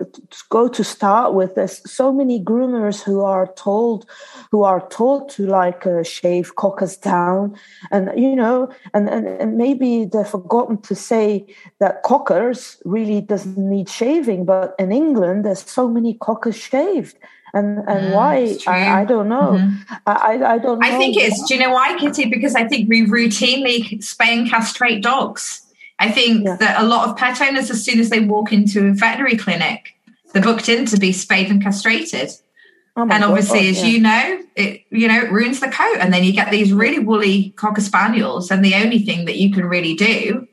go 0.49 0.69
to 0.69 0.83
start 0.83 1.33
with, 1.33 1.55
there's 1.55 1.81
so 1.91 2.13
many 2.13 2.41
groomers 2.41 3.03
who 3.03 3.21
are 3.21 3.47
told, 3.55 4.05
who 4.49 4.63
are 4.63 4.87
told 4.87 5.29
to 5.31 5.45
like 5.45 5.85
uh, 5.85 6.03
shave 6.03 6.55
cockers 6.55 6.95
down, 6.95 7.57
and 7.91 8.11
you 8.15 8.35
know, 8.35 8.71
and, 8.93 9.09
and 9.09 9.27
and 9.27 9.57
maybe 9.57 10.05
they've 10.05 10.27
forgotten 10.27 10.77
to 10.83 10.95
say 10.95 11.45
that 11.79 12.03
cockers 12.03 12.81
really 12.85 13.19
doesn't 13.19 13.57
need 13.57 13.89
shaving. 13.89 14.45
But 14.45 14.73
in 14.79 14.93
England, 14.93 15.43
there's 15.43 15.69
so 15.69 15.89
many 15.89 16.13
cockers 16.13 16.55
shaved, 16.55 17.17
and 17.53 17.77
and 17.79 18.07
mm, 18.07 18.15
why? 18.15 18.57
I, 18.67 19.01
I, 19.01 19.05
don't 19.05 19.29
know. 19.29 19.59
Mm-hmm. 19.59 19.93
I, 20.07 20.53
I 20.53 20.57
don't 20.57 20.79
know 20.79 20.87
i 20.87 20.97
think 20.97 21.15
it's 21.17 21.47
do 21.47 21.53
you 21.53 21.59
know 21.59 21.71
why 21.71 21.95
kitty? 21.97 22.25
Because 22.25 22.55
i 22.55 22.67
think 22.67 22.89
we 22.89 23.05
routinely 23.05 23.99
spay 23.99 24.37
and 24.39 24.49
castrate 24.49 25.03
dogs. 25.03 25.59
I 25.99 26.11
think 26.11 26.45
yeah. 26.45 26.57
that 26.57 26.81
a 26.81 26.85
lot 26.85 27.07
of 27.07 27.15
pet 27.15 27.39
owners 27.39 27.69
as 27.69 27.85
soon 27.85 27.99
as 27.99 28.09
they 28.09 28.19
walk 28.19 28.51
into 28.51 28.87
a 28.87 28.93
veterinary 28.93 29.37
clinic 29.37 29.93
they're 30.33 30.41
booked 30.41 30.67
in 30.67 30.85
to 30.87 30.97
be 30.97 31.11
spayed 31.11 31.49
and 31.49 31.61
castrated. 31.61 32.31
Oh 32.95 33.07
and 33.09 33.23
obviously 33.23 33.61
God, 33.61 33.69
as 33.69 33.81
yeah. 33.81 33.87
you 33.87 34.01
know 34.01 34.41
it 34.55 34.81
you 34.89 35.07
know 35.07 35.21
it 35.21 35.31
ruins 35.31 35.59
the 35.59 35.69
coat. 35.69 35.97
And 35.99 36.11
then 36.13 36.23
you 36.23 36.33
get 36.33 36.51
these 36.51 36.73
really 36.73 36.99
woolly 36.99 37.51
cocker 37.51 37.81
spaniels 37.81 38.51
and 38.51 38.65
the 38.65 38.75
only 38.75 38.99
thing 38.99 39.25
that 39.25 39.37
you 39.37 39.51
can 39.51 39.65
really 39.65 39.95
do 39.95 40.47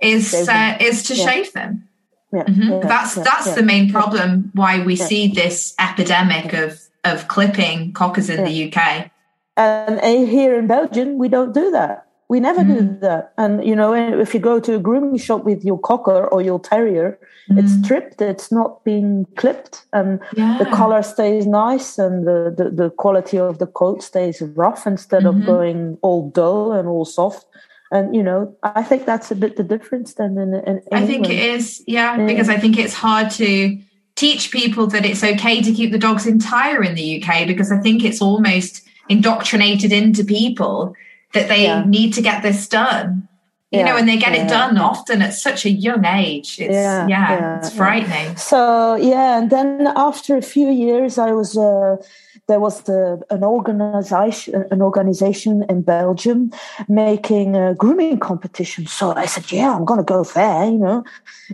is 0.00 0.32
uh, 0.32 0.78
is 0.80 1.02
to 1.04 1.14
yeah. 1.14 1.24
shave 1.24 1.52
them 1.52 1.87
yeah, 2.32 2.44
mm-hmm. 2.44 2.70
yeah, 2.70 2.80
that's 2.80 3.16
yeah, 3.16 3.22
that's 3.22 3.54
the 3.54 3.62
main 3.62 3.90
problem 3.90 4.50
why 4.54 4.84
we 4.84 4.96
see 4.96 5.28
this 5.28 5.74
epidemic 5.78 6.52
of 6.52 6.80
of 7.04 7.28
clipping 7.28 7.92
cockers 7.92 8.28
in 8.28 8.44
the 8.44 8.72
UK. 8.72 9.10
And 9.56 10.28
here 10.28 10.56
in 10.58 10.66
Belgium, 10.66 11.18
we 11.18 11.28
don't 11.28 11.52
do 11.52 11.70
that. 11.72 12.06
We 12.28 12.40
never 12.40 12.60
mm. 12.60 12.78
do 12.78 12.98
that. 13.00 13.32
And 13.38 13.64
you 13.66 13.74
know, 13.74 13.94
if 13.94 14.34
you 14.34 14.40
go 14.40 14.60
to 14.60 14.74
a 14.74 14.78
grooming 14.78 15.16
shop 15.16 15.44
with 15.44 15.64
your 15.64 15.78
cocker 15.78 16.26
or 16.26 16.42
your 16.42 16.60
terrier, 16.60 17.18
mm. 17.50 17.58
it's 17.58 17.72
stripped. 17.82 18.20
It's 18.20 18.52
not 18.52 18.84
being 18.84 19.26
clipped, 19.36 19.86
and 19.94 20.20
the 20.36 20.68
color 20.72 21.02
stays 21.02 21.46
nice, 21.46 21.98
and 21.98 22.26
the, 22.26 22.54
the, 22.56 22.70
the 22.70 22.90
quality 22.90 23.38
of 23.38 23.58
the 23.58 23.66
coat 23.66 24.02
stays 24.02 24.42
rough 24.42 24.86
instead 24.86 25.22
mm-hmm. 25.22 25.40
of 25.40 25.46
going 25.46 25.98
all 26.02 26.30
dull 26.30 26.72
and 26.72 26.86
all 26.86 27.06
soft 27.06 27.46
and 27.90 28.14
you 28.14 28.22
know 28.22 28.56
i 28.62 28.82
think 28.82 29.04
that's 29.06 29.30
a 29.30 29.34
bit 29.34 29.56
the 29.56 29.62
difference 29.62 30.14
then 30.14 30.36
in, 30.38 30.54
in, 30.54 30.82
i 30.92 31.06
think 31.06 31.28
it 31.28 31.38
is 31.38 31.82
yeah, 31.86 32.16
yeah, 32.16 32.26
because 32.26 32.48
i 32.48 32.56
think 32.56 32.78
it's 32.78 32.94
hard 32.94 33.30
to 33.30 33.78
teach 34.14 34.50
people 34.50 34.86
that 34.86 35.06
it's 35.06 35.22
okay 35.22 35.62
to 35.62 35.72
keep 35.72 35.92
the 35.92 35.98
dogs 35.98 36.26
entire 36.26 36.82
in 36.82 36.94
the 36.94 37.22
uk 37.22 37.46
because 37.46 37.72
i 37.72 37.78
think 37.78 38.04
it's 38.04 38.20
almost 38.20 38.82
indoctrinated 39.08 39.92
into 39.92 40.24
people 40.24 40.94
that 41.34 41.48
they 41.48 41.64
yeah. 41.64 41.84
need 41.84 42.12
to 42.14 42.22
get 42.22 42.42
this 42.42 42.68
done. 42.68 43.28
You 43.70 43.80
yeah, 43.80 43.84
know 43.86 43.96
and 43.98 44.08
they 44.08 44.16
get 44.16 44.34
it 44.34 44.48
done 44.48 44.78
often 44.78 45.20
at 45.20 45.34
such 45.34 45.66
a 45.66 45.70
young 45.70 46.06
age 46.06 46.58
it's 46.58 46.72
yeah, 46.72 47.06
yeah. 47.06 47.58
it's 47.58 47.68
frightening. 47.68 48.34
So 48.36 48.94
yeah 48.94 49.38
and 49.38 49.50
then 49.50 49.92
after 49.94 50.38
a 50.38 50.42
few 50.42 50.70
years 50.70 51.18
i 51.18 51.32
was 51.32 51.54
uh, 51.54 51.96
there 52.48 52.60
was 52.60 52.82
the, 52.82 53.20
an 53.28 53.44
organization 53.44 54.64
an 54.70 54.80
organization 54.80 55.64
in 55.68 55.82
Belgium 55.82 56.50
making 56.88 57.54
a 57.54 57.74
grooming 57.74 58.18
competition. 58.18 58.86
So 58.86 59.12
I 59.12 59.26
said, 59.26 59.52
"Yeah, 59.52 59.76
I'm 59.76 59.84
going 59.84 59.98
to 59.98 60.14
go 60.16 60.24
there," 60.24 60.64
you 60.64 60.78
know. 60.78 61.04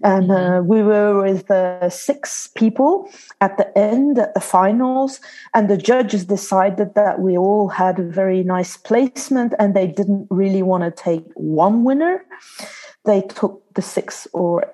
And 0.03 0.31
uh, 0.31 0.35
mm-hmm. 0.35 0.69
we 0.69 0.83
were 0.83 1.21
with 1.21 1.51
uh, 1.51 1.91
six 1.91 2.49
people 2.55 3.11
at 3.41 3.59
the 3.59 3.77
end 3.77 4.19
at 4.19 4.35
the 4.35 4.41
finals, 4.41 5.21
and 5.53 5.69
the 5.69 5.77
judges 5.77 6.25
decided 6.25 6.95
that 6.95 7.21
we 7.21 7.37
all 7.37 7.69
had 7.69 7.99
a 7.99 8.05
very 8.05 8.45
nice 8.45 8.77
placement, 8.77 9.53
and 9.59 9.75
they 9.75 9.89
didn't 9.89 10.29
really 10.31 10.63
want 10.63 10.85
to 10.85 11.03
take 11.03 11.25
one 11.35 11.83
winner. 11.83 12.25
They 13.05 13.21
took 13.23 13.63
the 13.75 13.83
six 13.83 14.29
or 14.33 14.73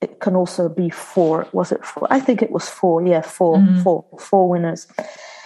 it 0.00 0.18
can 0.18 0.34
also 0.34 0.68
be 0.68 0.90
four. 0.90 1.46
Was 1.52 1.70
it 1.70 1.84
four? 1.84 2.08
I 2.10 2.18
think 2.18 2.42
it 2.42 2.50
was 2.50 2.68
four. 2.68 3.06
Yeah, 3.06 3.20
4 3.20 3.56
mm-hmm. 3.56 3.82
four, 3.82 4.04
four 4.18 4.48
winners 4.48 4.88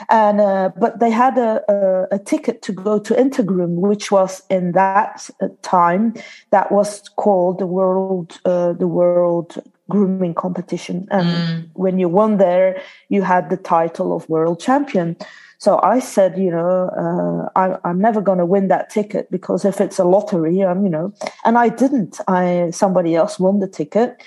and 0.09 0.41
uh, 0.41 0.71
but 0.76 1.00
they 1.00 1.11
had 1.11 1.38
a, 1.38 1.62
a, 1.71 2.17
a, 2.17 2.19
ticket 2.19 2.62
to 2.62 2.73
go 2.73 2.99
to 2.99 3.15
Intergroom, 3.15 3.76
which 3.76 4.11
was 4.11 4.43
in 4.50 4.73
that 4.73 5.29
uh, 5.41 5.49
time 5.62 6.15
that 6.50 6.71
was 6.71 7.09
called 7.17 7.59
the 7.59 7.67
world 7.67 8.38
uh, 8.45 8.73
the 8.75 8.88
world 8.88 9.62
grooming 9.88 10.35
competition, 10.35 11.07
and 11.11 11.29
mm. 11.29 11.69
when 11.75 11.99
you 11.99 12.09
won 12.09 12.38
there, 12.38 12.81
you 13.09 13.23
had 13.23 13.50
the 13.50 13.57
title 13.57 14.15
of 14.15 14.29
world 14.29 14.61
champion. 14.61 15.17
So 15.59 15.81
I 15.83 16.00
said, 16.00 16.37
you 16.37 16.50
know, 16.50 17.50
uh, 17.57 17.59
I, 17.59 17.88
am 17.88 17.99
never 17.99 18.21
going 18.21 18.38
to 18.38 18.45
win 18.45 18.69
that 18.69 18.91
ticket 18.91 19.31
because 19.31 19.65
if 19.65 19.81
it's 19.81 19.99
a 19.99 20.05
lottery, 20.05 20.61
I'm, 20.61 20.85
you 20.85 20.91
know, 20.91 21.15
and 21.47 21.57
I 21.57 21.71
didn't. 21.71 22.21
I 22.29 22.71
somebody 22.73 23.15
else 23.15 23.38
won 23.38 23.61
the 23.61 23.69
ticket 23.69 24.23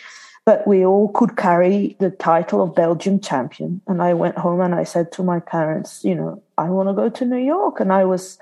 but 0.50 0.66
we 0.66 0.84
all 0.84 1.10
could 1.10 1.38
carry 1.38 1.96
the 2.00 2.10
title 2.10 2.64
of 2.64 2.74
Belgium 2.74 3.20
champion. 3.20 3.82
And 3.86 4.02
I 4.02 4.16
went 4.16 4.36
home 4.36 4.62
and 4.62 4.74
I 4.74 4.84
said 4.84 5.12
to 5.12 5.22
my 5.22 5.40
parents, 5.40 6.04
you 6.04 6.16
know, 6.16 6.42
I 6.58 6.72
want 6.72 6.90
to 6.90 6.94
go 6.94 7.08
to 7.08 7.24
New 7.24 7.38
York. 7.38 7.80
And 7.80 7.94
I 7.94 8.04
was 8.04 8.40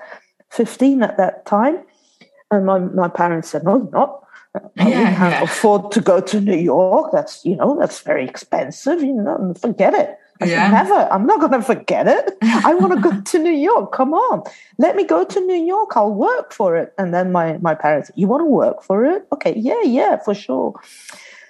15 0.48 1.02
at 1.02 1.18
that 1.18 1.44
time. 1.44 1.76
And 2.50 2.64
my, 2.64 2.78
my 2.78 3.08
parents 3.08 3.50
said, 3.50 3.64
no, 3.64 3.90
not. 3.92 4.24
I 4.54 4.88
yeah, 4.88 5.14
can't 5.16 5.34
yeah. 5.34 5.42
afford 5.42 5.92
to 5.92 6.00
go 6.00 6.18
to 6.18 6.40
New 6.40 6.56
York. 6.56 7.12
That's, 7.12 7.44
you 7.44 7.56
know, 7.56 7.78
that's 7.78 8.00
very 8.00 8.24
expensive. 8.26 9.02
You 9.02 9.12
know, 9.12 9.52
forget 9.60 9.92
it. 9.92 10.18
I 10.40 10.46
yeah. 10.46 10.64
said, 10.64 10.84
never. 10.84 11.12
I'm 11.12 11.26
not 11.26 11.40
going 11.40 11.52
to 11.52 11.62
forget 11.62 12.08
it. 12.08 12.38
I 12.40 12.72
want 12.72 12.94
to 12.94 13.00
go 13.02 13.20
to 13.32 13.38
New 13.38 13.52
York. 13.52 13.92
Come 13.92 14.14
on. 14.14 14.44
Let 14.78 14.96
me 14.96 15.04
go 15.04 15.26
to 15.26 15.40
New 15.40 15.62
York. 15.62 15.94
I'll 15.94 16.14
work 16.14 16.54
for 16.54 16.74
it. 16.74 16.94
And 16.96 17.12
then 17.12 17.32
my, 17.32 17.58
my 17.58 17.74
parents, 17.74 18.10
you 18.14 18.28
want 18.28 18.40
to 18.40 18.46
work 18.46 18.82
for 18.82 19.04
it? 19.04 19.26
Okay. 19.30 19.52
Yeah, 19.58 19.82
yeah, 19.82 20.16
for 20.16 20.34
sure. 20.34 20.72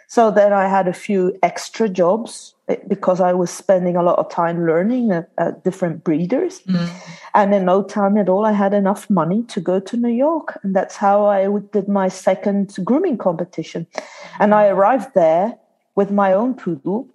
So 0.08 0.30
then 0.30 0.54
I 0.54 0.68
had 0.68 0.88
a 0.88 0.94
few 0.94 1.38
extra 1.42 1.86
jobs 1.86 2.54
eh, 2.68 2.76
because 2.88 3.20
I 3.20 3.34
was 3.34 3.50
spending 3.50 3.94
a 3.94 4.02
lot 4.02 4.18
of 4.18 4.30
time 4.30 4.66
learning 4.66 5.12
at, 5.12 5.30
at 5.36 5.64
different 5.64 6.02
breeders. 6.02 6.62
Mm. 6.62 6.88
And 7.34 7.54
in 7.54 7.66
no 7.66 7.82
time 7.82 8.16
at 8.16 8.28
all, 8.30 8.46
I 8.46 8.52
had 8.52 8.72
enough 8.72 9.10
money 9.10 9.42
to 9.44 9.60
go 9.60 9.78
to 9.80 9.96
New 9.98 10.08
York. 10.08 10.58
And 10.62 10.74
that's 10.74 10.96
how 10.96 11.26
I 11.26 11.46
did 11.72 11.88
my 11.88 12.08
second 12.08 12.74
grooming 12.82 13.18
competition. 13.18 13.86
And 14.40 14.54
I 14.54 14.68
arrived 14.68 15.12
there 15.14 15.58
with 15.94 16.10
my 16.10 16.32
own 16.32 16.54
poodle. 16.54 17.06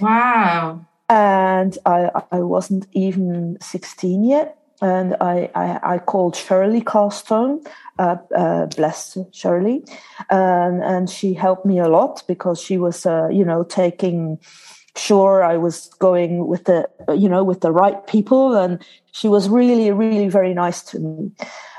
Wow. 0.00 0.86
And 1.10 1.76
I, 1.84 2.10
I 2.32 2.40
wasn't 2.40 2.86
even 2.92 3.58
16 3.60 4.24
yet 4.24 4.59
and 4.80 5.16
I, 5.20 5.50
I, 5.54 5.94
I, 5.94 5.98
called 5.98 6.34
Shirlee 6.34 6.82
Kalstone, 6.82 7.66
uh, 7.98 8.16
uh, 8.34 8.66
bless 8.66 9.16
Shirlee, 9.32 9.88
um, 10.30 10.80
and 10.82 11.10
she 11.10 11.34
helped 11.34 11.66
me 11.66 11.78
a 11.78 11.88
lot 11.88 12.22
because 12.26 12.60
she 12.60 12.78
was, 12.78 13.04
uh, 13.04 13.28
you 13.28 13.44
know, 13.44 13.62
taking 13.62 14.38
sure 14.96 15.42
I 15.42 15.56
was 15.56 15.88
going 15.98 16.46
with 16.46 16.64
the, 16.64 16.88
you 17.14 17.28
know, 17.28 17.44
with 17.44 17.60
the 17.60 17.72
right 17.72 18.06
people, 18.06 18.56
and 18.56 18.82
she 19.12 19.28
was 19.28 19.48
really, 19.48 19.90
really 19.92 20.28
very 20.28 20.54
nice 20.54 20.82
to 20.84 20.98
me. 20.98 21.30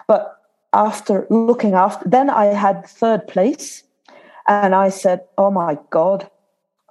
But 0.07 0.37
after 0.73 1.27
looking 1.29 1.73
after, 1.73 2.07
then 2.07 2.29
I 2.29 2.45
had 2.45 2.85
third 2.85 3.27
place, 3.27 3.83
and 4.47 4.75
I 4.75 4.89
said, 4.89 5.21
"Oh 5.37 5.51
my 5.51 5.77
God, 5.89 6.29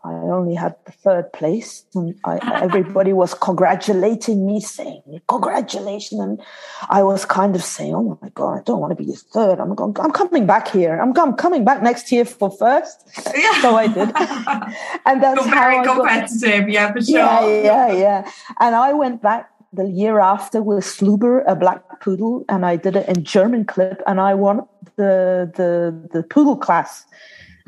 I 0.03 0.13
only 0.13 0.55
had 0.55 0.77
the 0.87 0.93
third 0.93 1.33
place, 1.33 1.85
and 1.95 2.15
I, 2.25 2.39
everybody 2.63 3.13
was 3.13 3.35
congratulating 3.35 4.47
me, 4.47 4.61
saying 4.61 5.03
congratulations, 5.29 6.21
and 6.21 6.41
I 6.89 7.03
was 7.03 7.27
kind 7.27 7.55
of 7.55 7.63
saying, 7.63 7.95
"Oh 7.95 8.19
my 8.23 8.31
god, 8.31 8.61
I 8.61 8.63
don't 8.63 8.81
want 8.81 8.97
to 8.97 9.05
be 9.05 9.13
third. 9.13 9.61
I'm 9.61 9.75
going, 9.75 9.95
I'm 10.01 10.11
coming 10.11 10.47
back 10.47 10.69
here. 10.69 10.99
I'm, 10.99 11.17
I'm 11.19 11.35
coming 11.35 11.65
back 11.65 11.83
next 11.83 12.11
year 12.11 12.25
for 12.25 12.51
first. 12.51 13.11
Yeah. 13.37 13.61
So 13.61 13.77
I 13.77 13.89
did, 13.89 14.09
and 15.07 15.23
that's 15.23 15.45
You're 15.45 15.55
very 15.55 15.85
competitive, 15.85 16.61
got, 16.61 16.71
yeah, 16.71 16.93
for 16.93 17.03
sure. 17.03 17.19
Yeah, 17.19 17.63
yeah, 17.63 17.93
yeah. 17.93 18.31
And 18.59 18.75
I 18.75 18.95
went 18.95 19.21
back 19.21 19.51
the 19.73 19.87
year 19.87 20.19
after 20.19 20.63
with 20.63 20.85
Sluber, 20.85 21.45
a 21.47 21.55
black 21.55 22.01
poodle, 22.01 22.45
and 22.49 22.65
I 22.65 22.77
did 22.77 22.97
it 22.97 23.09
in 23.09 23.23
German 23.23 23.65
clip, 23.67 24.03
and 24.07 24.19
I 24.21 24.35
won 24.35 24.67
the 24.97 25.51
the 25.55 26.19
the 26.19 26.23
poodle 26.23 26.57
class 26.57 27.05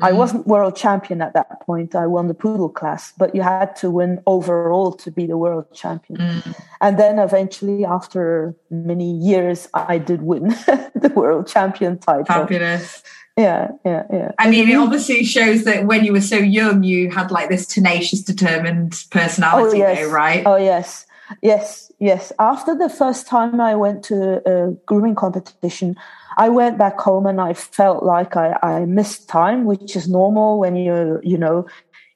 I 0.03 0.09
mm-hmm. 0.09 0.17
wasn't 0.17 0.47
world 0.47 0.75
champion 0.75 1.21
at 1.21 1.33
that 1.33 1.61
point. 1.61 1.95
I 1.95 2.07
won 2.07 2.27
the 2.27 2.33
poodle 2.33 2.67
class, 2.67 3.13
but 3.17 3.33
you 3.33 3.41
had 3.41 3.73
to 3.77 3.89
win 3.89 4.21
overall 4.27 4.91
to 4.91 5.09
be 5.09 5.25
the 5.25 5.37
world 5.37 5.73
champion. 5.73 6.19
Mm. 6.19 6.55
And 6.81 6.99
then 6.99 7.19
eventually, 7.19 7.85
after 7.85 8.53
many 8.69 9.13
years, 9.13 9.69
I 9.73 9.97
did 9.99 10.23
win 10.23 10.49
the 10.95 11.11
world 11.15 11.47
champion 11.47 11.99
title. 11.99 12.25
Fabulous. 12.25 13.01
Yeah, 13.37 13.71
yeah, 13.85 14.03
yeah. 14.11 14.31
I 14.37 14.49
mean, 14.49 14.69
it 14.69 14.75
obviously 14.75 15.23
shows 15.23 15.63
that 15.63 15.85
when 15.85 16.03
you 16.03 16.11
were 16.11 16.21
so 16.21 16.37
young, 16.37 16.83
you 16.83 17.09
had 17.09 17.31
like 17.31 17.49
this 17.49 17.65
tenacious, 17.65 18.21
determined 18.21 19.05
personality, 19.09 19.81
oh, 19.81 19.87
yes. 19.87 19.99
Though, 19.99 20.11
right? 20.11 20.43
Oh, 20.45 20.57
yes. 20.57 21.05
Yes, 21.41 21.91
yes. 21.99 22.31
After 22.39 22.75
the 22.75 22.89
first 22.89 23.27
time 23.27 23.59
I 23.59 23.75
went 23.75 24.03
to 24.05 24.41
a 24.47 24.71
grooming 24.85 25.15
competition, 25.15 25.95
I 26.37 26.49
went 26.49 26.77
back 26.77 26.99
home 26.99 27.25
and 27.25 27.39
I 27.39 27.53
felt 27.53 28.03
like 28.03 28.35
I, 28.35 28.57
I 28.63 28.85
missed 28.85 29.29
time, 29.29 29.65
which 29.65 29.95
is 29.95 30.07
normal 30.07 30.59
when 30.59 30.75
you 30.75 31.19
you 31.23 31.37
know 31.37 31.65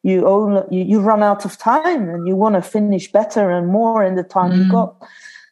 you 0.03 0.25
own 0.27 0.65
you, 0.71 0.83
you 0.83 1.00
run 1.00 1.24
out 1.24 1.45
of 1.45 1.57
time 1.57 2.09
and 2.09 2.27
you 2.27 2.36
want 2.36 2.55
to 2.55 2.62
finish 2.62 3.12
better 3.12 3.51
and 3.51 3.67
more 3.67 4.03
in 4.03 4.15
the 4.15 4.24
time 4.24 4.51
mm. 4.51 4.65
you 4.65 4.71
got. 4.71 4.95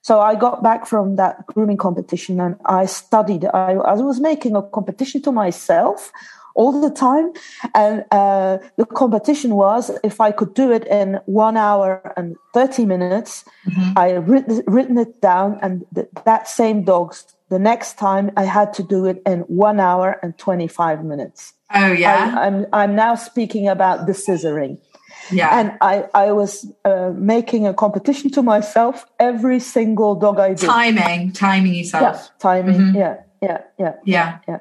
So 0.01 0.21
I 0.21 0.35
got 0.35 0.61
back 0.61 0.85
from 0.85 1.15
that 1.15 1.45
grooming 1.47 1.77
competition 1.77 2.39
and 2.39 2.55
I 2.65 2.85
studied. 2.85 3.45
I, 3.45 3.71
I 3.73 3.93
was 3.95 4.19
making 4.19 4.55
a 4.55 4.61
competition 4.61 5.21
to 5.23 5.31
myself 5.31 6.11
all 6.55 6.81
the 6.81 6.89
time. 6.89 7.31
And 7.73 8.03
uh, 8.11 8.57
the 8.77 8.85
competition 8.85 9.55
was 9.55 9.91
if 10.03 10.19
I 10.19 10.31
could 10.31 10.53
do 10.53 10.71
it 10.71 10.87
in 10.87 11.19
one 11.25 11.57
hour 11.57 12.13
and 12.17 12.35
30 12.53 12.85
minutes, 12.85 13.45
mm-hmm. 13.67 13.97
I 13.97 14.13
written, 14.13 14.63
written 14.65 14.97
it 14.97 15.21
down. 15.21 15.59
And 15.61 15.85
th- 15.93 16.07
that 16.25 16.47
same 16.47 16.83
dogs, 16.83 17.35
the 17.49 17.59
next 17.59 17.97
time 17.97 18.31
I 18.35 18.45
had 18.45 18.73
to 18.75 18.83
do 18.83 19.05
it 19.05 19.21
in 19.25 19.41
one 19.41 19.79
hour 19.79 20.17
and 20.23 20.37
25 20.37 21.05
minutes. 21.05 21.53
Oh, 21.73 21.91
yeah. 21.91 22.33
I, 22.37 22.47
I'm, 22.47 22.65
I'm 22.73 22.95
now 22.95 23.15
speaking 23.15 23.67
about 23.67 24.07
the 24.07 24.13
scissoring. 24.13 24.79
Yeah. 25.31 25.59
And 25.59 25.77
I, 25.81 26.05
I 26.13 26.31
was 26.31 26.71
uh, 26.83 27.11
making 27.15 27.65
a 27.65 27.73
competition 27.73 28.29
to 28.31 28.43
myself 28.43 29.05
every 29.19 29.59
single 29.59 30.15
dog 30.15 30.39
I 30.39 30.49
did. 30.49 30.67
Timing, 30.67 31.31
timing 31.31 31.73
yourself. 31.73 32.15
Yeah, 32.15 32.27
timing. 32.39 32.75
Mm-hmm. 32.75 32.97
Yeah, 32.97 33.17
yeah, 33.77 33.93
yeah, 34.05 34.39
yeah. 34.47 34.57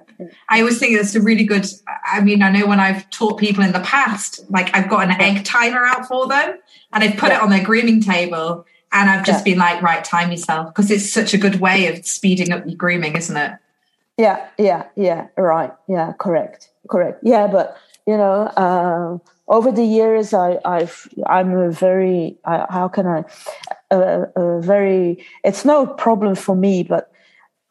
I 0.48 0.60
always 0.60 0.78
think 0.78 0.98
it's 0.98 1.14
a 1.14 1.20
really 1.20 1.44
good. 1.44 1.66
I 2.06 2.20
mean, 2.20 2.42
I 2.42 2.50
know 2.50 2.66
when 2.66 2.80
I've 2.80 3.08
taught 3.10 3.38
people 3.38 3.64
in 3.64 3.72
the 3.72 3.80
past, 3.80 4.44
like 4.50 4.74
I've 4.74 4.88
got 4.88 5.04
an 5.08 5.20
egg 5.20 5.44
timer 5.44 5.84
out 5.84 6.06
for 6.06 6.26
them, 6.26 6.58
and 6.92 7.04
I've 7.04 7.16
put 7.16 7.32
it 7.32 7.40
on 7.40 7.50
their 7.50 7.64
grooming 7.64 8.00
table, 8.00 8.66
and 8.92 9.08
I've 9.08 9.24
just 9.24 9.44
been 9.44 9.58
like, 9.58 9.82
right, 9.82 10.04
time 10.04 10.30
yourself, 10.30 10.68
because 10.68 10.90
it's 10.90 11.10
such 11.10 11.34
a 11.34 11.38
good 11.38 11.60
way 11.60 11.86
of 11.86 12.06
speeding 12.06 12.52
up 12.52 12.66
your 12.66 12.76
grooming, 12.76 13.16
isn't 13.16 13.36
it? 13.36 13.52
Yeah, 14.18 14.46
yeah, 14.58 14.84
yeah. 14.96 15.28
Right. 15.36 15.72
Yeah, 15.88 16.12
correct, 16.18 16.70
correct. 16.88 17.20
Yeah, 17.22 17.46
but 17.46 17.76
you 18.06 18.16
know. 18.16 18.42
Uh, 18.56 19.18
over 19.46 19.70
the 19.70 19.84
years 19.84 20.32
I, 20.32 20.58
have 20.64 21.06
i'm 21.26 21.52
a 21.52 21.70
very 21.70 22.38
I, 22.46 22.64
how 22.70 22.88
can 22.88 23.06
i 23.06 23.24
a, 23.90 24.22
a, 24.34 24.60
very 24.62 25.22
it's 25.44 25.66
no 25.66 25.86
problem 25.86 26.34
for 26.34 26.56
me 26.56 26.82
but 26.82 27.12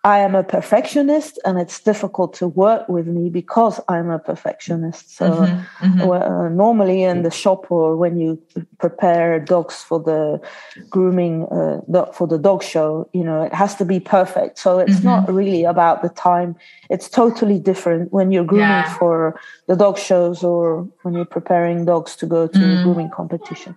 I 0.05 0.19
am 0.19 0.35
a 0.35 0.43
perfectionist 0.43 1.39
and 1.45 1.57
it's 1.57 1.79
difficult 1.79 2.33
to 2.35 2.49
work 2.49 2.89
with 2.89 3.07
me 3.07 3.29
because 3.29 3.79
I'm 3.87 4.09
a 4.09 4.19
perfectionist. 4.19 5.15
So 5.15 5.29
mm-hmm, 5.31 5.85
mm-hmm. 5.85 6.11
Uh, 6.11 6.49
normally 6.49 7.03
in 7.03 7.23
the 7.23 7.31
shop 7.31 7.71
or 7.71 7.95
when 7.95 8.19
you 8.19 8.41
prepare 8.79 9.39
dogs 9.39 9.81
for 9.81 10.01
the 10.01 10.41
grooming, 10.89 11.45
uh, 11.45 12.11
for 12.11 12.27
the 12.27 12.37
dog 12.37 12.63
show, 12.63 13.07
you 13.13 13.23
know, 13.23 13.43
it 13.43 13.53
has 13.53 13.75
to 13.75 13.85
be 13.85 14.01
perfect. 14.01 14.59
So 14.59 14.79
it's 14.79 14.95
mm-hmm. 14.95 15.05
not 15.05 15.33
really 15.33 15.63
about 15.63 16.01
the 16.01 16.09
time. 16.09 16.57
It's 16.89 17.07
totally 17.07 17.57
different 17.57 18.11
when 18.11 18.33
you're 18.33 18.43
grooming 18.43 18.67
yeah. 18.67 18.97
for 18.97 19.39
the 19.67 19.77
dog 19.77 19.97
shows 19.97 20.43
or 20.43 20.81
when 21.03 21.13
you're 21.13 21.23
preparing 21.23 21.85
dogs 21.85 22.17
to 22.17 22.25
go 22.25 22.47
to 22.47 22.59
mm. 22.59 22.83
grooming 22.83 23.09
competition. 23.09 23.73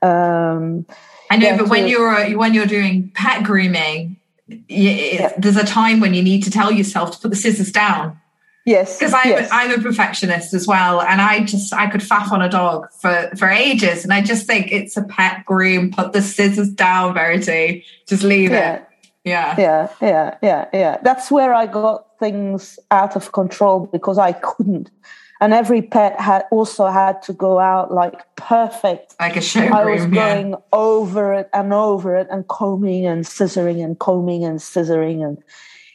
Um, 0.00 0.86
I 1.28 1.38
know, 1.38 1.46
yeah, 1.46 1.56
but 1.56 1.68
when 1.68 1.88
you're, 1.88 2.38
when 2.38 2.54
you're 2.54 2.66
doing 2.66 3.10
pet 3.14 3.42
grooming, 3.42 4.16
yeah. 4.48 5.32
there's 5.38 5.56
a 5.56 5.64
time 5.64 6.00
when 6.00 6.14
you 6.14 6.22
need 6.22 6.42
to 6.44 6.50
tell 6.50 6.70
yourself 6.70 7.12
to 7.12 7.18
put 7.18 7.30
the 7.30 7.36
scissors 7.36 7.72
down. 7.72 8.20
Yes, 8.64 8.98
because 8.98 9.14
I'm 9.14 9.28
yes. 9.28 9.48
I'm 9.52 9.78
a 9.78 9.80
perfectionist 9.80 10.52
as 10.52 10.66
well, 10.66 11.00
and 11.00 11.20
I 11.20 11.44
just 11.44 11.72
I 11.72 11.88
could 11.88 12.00
faff 12.00 12.32
on 12.32 12.42
a 12.42 12.48
dog 12.48 12.90
for 12.90 13.30
for 13.36 13.48
ages, 13.48 14.02
and 14.02 14.12
I 14.12 14.22
just 14.22 14.44
think 14.44 14.72
it's 14.72 14.96
a 14.96 15.04
pet 15.04 15.44
groom. 15.44 15.92
Put 15.92 16.12
the 16.12 16.20
scissors 16.20 16.70
down, 16.70 17.14
Verity. 17.14 17.84
Just 18.08 18.24
leave 18.24 18.50
yeah. 18.50 18.74
it. 18.74 18.88
Yeah, 19.24 19.54
yeah, 19.58 19.88
yeah, 20.00 20.36
yeah, 20.42 20.68
yeah. 20.72 20.98
That's 21.00 21.30
where 21.30 21.54
I 21.54 21.66
got 21.66 22.18
things 22.18 22.80
out 22.90 23.14
of 23.14 23.30
control 23.30 23.86
because 23.86 24.18
I 24.18 24.32
couldn't 24.32 24.90
and 25.40 25.52
every 25.52 25.82
pet 25.82 26.18
had 26.20 26.44
also 26.50 26.86
had 26.86 27.22
to 27.22 27.32
go 27.32 27.58
out 27.58 27.92
like 27.92 28.22
perfect 28.36 29.14
like 29.20 29.36
a 29.36 29.40
show 29.40 29.60
i 29.60 29.84
was 29.84 30.06
going 30.06 30.50
yeah. 30.50 30.56
over 30.72 31.32
it 31.32 31.48
and 31.52 31.72
over 31.72 32.16
it 32.16 32.26
and 32.30 32.48
combing 32.48 33.06
and 33.06 33.24
scissoring 33.24 33.84
and 33.84 33.98
combing 33.98 34.44
and 34.44 34.58
scissoring 34.58 35.24
and 35.24 35.42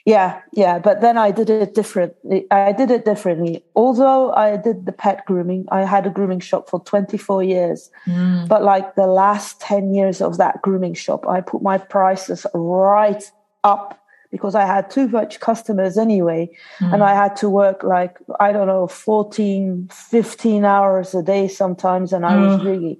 yeah 0.05 0.41
yeah 0.53 0.79
but 0.79 1.01
then 1.01 1.17
i 1.17 1.29
did 1.29 1.49
it 1.49 1.75
differently 1.75 2.45
i 2.51 2.71
did 2.71 2.89
it 2.89 3.05
differently 3.05 3.63
although 3.75 4.31
i 4.33 4.57
did 4.57 4.85
the 4.85 4.91
pet 4.91 5.23
grooming 5.25 5.65
i 5.71 5.81
had 5.81 6.07
a 6.07 6.09
grooming 6.09 6.39
shop 6.39 6.69
for 6.69 6.79
24 6.83 7.43
years 7.43 7.91
mm. 8.07 8.47
but 8.47 8.63
like 8.63 8.95
the 8.95 9.07
last 9.07 9.59
10 9.61 9.93
years 9.93 10.21
of 10.21 10.37
that 10.37 10.61
grooming 10.61 10.95
shop 10.95 11.27
i 11.27 11.39
put 11.39 11.61
my 11.61 11.77
prices 11.77 12.45
right 12.53 13.31
up 13.63 14.00
because 14.31 14.55
I 14.55 14.65
had 14.65 14.89
too 14.89 15.07
much 15.07 15.39
customers 15.39 15.97
anyway. 15.97 16.49
Mm. 16.79 16.93
And 16.93 17.03
I 17.03 17.13
had 17.13 17.35
to 17.37 17.49
work 17.49 17.83
like, 17.83 18.17
I 18.39 18.51
don't 18.51 18.67
know, 18.67 18.87
14, 18.87 19.89
15 19.91 20.65
hours 20.65 21.13
a 21.13 21.21
day 21.21 21.47
sometimes. 21.47 22.13
And 22.13 22.25
I 22.25 22.33
mm. 22.33 22.47
was 22.47 22.65
really, 22.65 22.99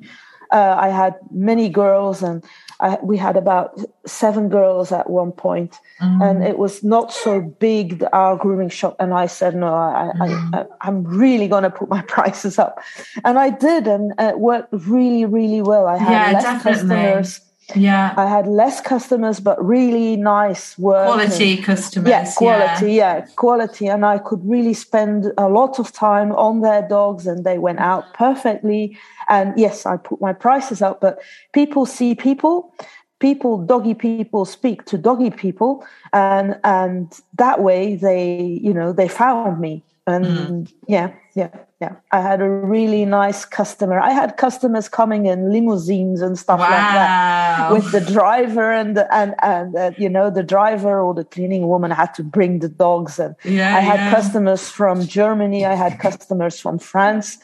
uh, 0.52 0.76
I 0.78 0.90
had 0.90 1.16
many 1.32 1.70
girls 1.70 2.22
and 2.22 2.44
I, 2.82 2.98
we 3.04 3.16
had 3.16 3.38
about 3.38 3.80
seven 4.08 4.50
girls 4.50 4.92
at 4.92 5.08
one 5.08 5.32
point, 5.32 5.78
mm. 6.02 6.30
and 6.30 6.44
it 6.44 6.58
was 6.58 6.84
not 6.84 7.14
so 7.14 7.40
big, 7.40 8.04
our 8.12 8.36
grooming 8.36 8.70
shop. 8.70 8.96
And 9.00 9.14
I 9.14 9.28
said, 9.28 9.56
no, 9.56 9.72
I, 9.72 10.12
I, 10.20 10.66
am 10.88 11.04
mm. 11.04 11.20
really 11.20 11.48
going 11.48 11.62
to 11.62 11.70
put 11.70 11.90
my 11.90 12.02
prices 12.08 12.58
up. 12.58 12.80
And 13.24 13.38
I 13.38 13.52
did, 13.52 13.86
and 13.86 14.14
it 14.18 14.40
worked 14.40 14.70
really, 14.72 15.26
really 15.26 15.62
well. 15.62 15.86
I 15.86 15.98
had 15.98 16.12
yeah, 16.12 16.32
less 16.32 16.44
definitely. 16.44 16.72
customers 16.74 17.51
yeah. 17.76 18.14
I 18.18 18.28
had 18.28 18.48
less 18.48 18.82
customers, 18.82 19.40
but 19.40 19.64
really 19.64 20.16
nice 20.16 20.78
work. 20.78 21.06
Quality 21.06 21.56
and, 21.56 21.64
customers. 21.64 22.10
Yeah, 22.10 22.32
quality, 22.36 22.94
yeah. 22.94 23.18
yeah, 23.18 23.26
quality. 23.36 23.88
And 23.88 24.06
I 24.06 24.18
could 24.18 24.42
really 24.44 24.74
spend 24.74 25.32
a 25.38 25.48
lot 25.48 25.80
of 25.80 25.92
time 25.92 26.32
on 26.34 26.62
their 26.62 26.88
dogs 26.88 27.28
and 27.28 27.44
they 27.44 27.58
went 27.58 27.80
out 27.80 28.14
perfectly. 28.14 28.98
And 29.30 29.58
yes, 29.58 29.86
I 29.86 29.98
put 29.98 30.22
my 30.22 30.34
prices 30.34 30.82
up, 30.82 31.02
but 31.02 31.20
people 31.54 31.86
see 31.86 32.16
people 32.16 32.74
people 33.20 33.64
doggy 33.64 33.94
people 33.94 34.46
speak 34.46 34.84
to 34.86 34.98
doggy 34.98 35.30
people 35.30 35.86
and 36.12 36.60
and 36.64 37.22
that 37.38 37.62
way 37.62 37.96
they 37.96 38.60
you 38.64 38.74
know 38.74 38.92
they 38.92 39.08
found 39.08 39.62
me 39.62 39.84
and 40.08 40.26
mm. 40.26 40.74
yeah 40.88 41.14
yeah 41.36 41.56
yeah 41.82 41.96
i 42.12 42.22
had 42.22 42.42
a 42.42 42.48
really 42.48 43.04
nice 43.06 43.44
customer 43.44 44.00
i 44.00 44.12
had 44.12 44.38
customers 44.38 44.88
coming 44.88 45.26
in 45.26 45.52
limousines 45.52 46.22
and 46.22 46.38
stuff 46.38 46.60
wow. 46.60 46.70
like 46.70 46.92
that 46.94 47.72
with 47.74 47.92
the 47.92 48.12
driver 48.14 48.72
and 48.72 48.96
the, 48.96 49.14
and 49.14 49.34
and 49.42 49.76
uh, 49.76 49.92
you 49.98 50.08
know 50.08 50.30
the 50.30 50.44
driver 50.44 51.02
or 51.02 51.14
the 51.14 51.26
cleaning 51.26 51.68
woman 51.68 51.90
had 51.92 52.14
to 52.14 52.24
bring 52.24 52.60
the 52.60 52.70
dogs 52.70 53.20
and 53.20 53.36
yeah, 53.44 53.76
i 53.76 53.80
had 53.80 54.00
yeah. 54.00 54.12
customers 54.12 54.70
from 54.70 55.06
germany 55.06 55.66
i 55.66 55.74
had 55.74 56.00
customers 56.00 56.60
from 56.60 56.78
france 56.78 57.40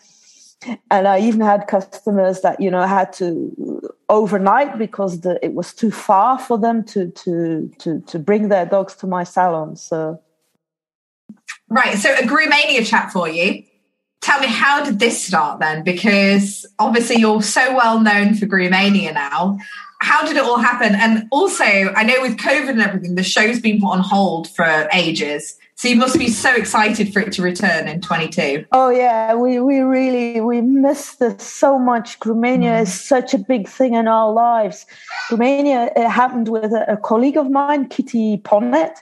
and 0.91 1.08
i 1.08 1.19
even 1.19 1.41
had 1.41 1.67
customers 1.67 2.41
that 2.41 2.62
you 2.62 2.69
know 2.69 2.86
had 2.86 3.12
to 3.12 3.82
overnight 4.10 4.78
because 4.78 5.21
the, 5.21 5.43
it 5.43 5.54
was 5.54 5.73
too 5.73 5.91
far 5.91 6.38
for 6.38 6.58
them 6.58 6.84
to 6.84 7.10
to 7.12 7.71
to 7.80 8.00
to 8.02 8.19
bring 8.19 8.50
their 8.50 8.65
dogs 8.65 8.95
to 8.95 9.08
my 9.08 9.23
salon 9.23 9.76
so 9.76 10.21
Right. 11.69 11.97
So 11.97 12.13
a 12.13 12.21
Groomania 12.21 12.86
chat 12.86 13.12
for 13.12 13.28
you. 13.28 13.63
Tell 14.22 14.40
me, 14.40 14.48
how 14.48 14.84
did 14.84 15.00
this 15.00 15.24
start 15.24 15.60
then? 15.60 15.84
Because 15.84 16.66
obviously 16.80 17.18
you're 17.18 17.42
so 17.42 17.76
well 17.76 18.00
known 18.00 18.36
for 18.36 18.46
Groomania 18.46 19.14
now. 19.14 19.58
How 20.02 20.26
did 20.26 20.38
it 20.38 20.44
all 20.44 20.58
happen? 20.58 20.96
And 20.96 21.28
also, 21.32 21.64
I 21.64 22.04
know 22.04 22.22
with 22.22 22.38
COVID 22.38 22.70
and 22.70 22.82
everything, 22.82 23.16
the 23.16 23.24
show's 23.24 23.60
been 23.60 23.80
put 23.80 23.90
on 23.90 24.00
hold 24.00 24.50
for 24.50 24.88
ages. 24.94 25.58
So 25.78 25.88
you 25.88 25.96
must 25.96 26.18
be 26.18 26.28
so 26.28 26.56
excited 26.56 27.13
for 27.13 27.20
it 27.20 27.32
to 27.34 27.44
return 27.44 27.88
in 27.88 28.02
22. 28.02 28.66
Oh 28.72 28.90
yeah, 28.90 29.36
we, 29.36 29.60
we 29.60 29.82
really 29.82 30.42
we 30.42 30.60
miss 30.60 31.18
this 31.18 31.44
so 31.44 31.78
much. 31.78 32.20
Groomania 32.20 32.80
mm. 32.80 32.82
is 32.82 33.00
such 33.00 33.36
a 33.36 33.38
big 33.38 33.68
thing 33.68 33.94
in 33.94 34.08
our 34.08 34.34
lives. 34.34 34.88
Groomania 35.30 35.92
it 35.96 36.10
happened 36.10 36.50
with 36.50 36.74
a, 36.74 36.94
a 36.94 36.98
colleague 36.98 37.38
of 37.38 37.52
mine, 37.52 37.90
Kitty 37.90 38.40
Ponnet, 38.40 38.96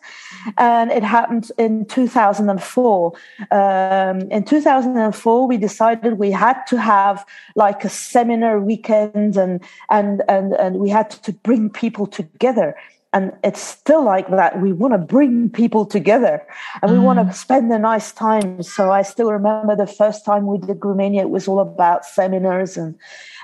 and 0.58 0.92
it 0.92 1.02
happened 1.02 1.50
in 1.58 1.86
2004. 1.86 3.14
Um, 3.52 4.20
in 4.30 4.44
2004, 4.44 5.48
we 5.48 5.56
decided 5.56 6.20
we 6.20 6.32
had 6.32 6.62
to 6.66 6.78
have 6.78 7.26
like 7.56 7.86
a 7.86 7.90
seminar 7.90 8.60
weekend, 8.60 9.38
and 9.38 9.64
and 9.90 10.24
and 10.28 10.52
and 10.52 10.76
we 10.76 10.90
had 10.90 11.10
to 11.10 11.32
bring 11.32 11.70
people 11.70 12.06
together 12.06 12.76
and 13.14 13.32
it's 13.44 13.62
still 13.62 14.04
like 14.04 14.28
that 14.30 14.62
we 14.62 14.74
want 14.74 14.94
to 14.94 14.98
bring 14.98 15.50
people 15.50 15.86
together 15.86 16.46
and 16.82 16.92
we 16.92 16.98
mm. 16.98 17.04
want 17.04 17.20
to 17.20 17.34
spend 17.34 17.72
a 17.72 17.80
nice 17.80 18.12
time 18.12 18.62
so 18.62 18.92
i 18.92 19.02
still 19.02 19.32
remember 19.32 19.76
the 19.76 19.88
first 19.88 20.26
time 20.26 20.46
we 20.46 20.58
did 20.58 20.80
groomania 20.80 21.22
it 21.22 21.30
was 21.30 21.48
all 21.48 21.60
about 21.60 22.06
seminars 22.06 22.78
and 22.78 22.96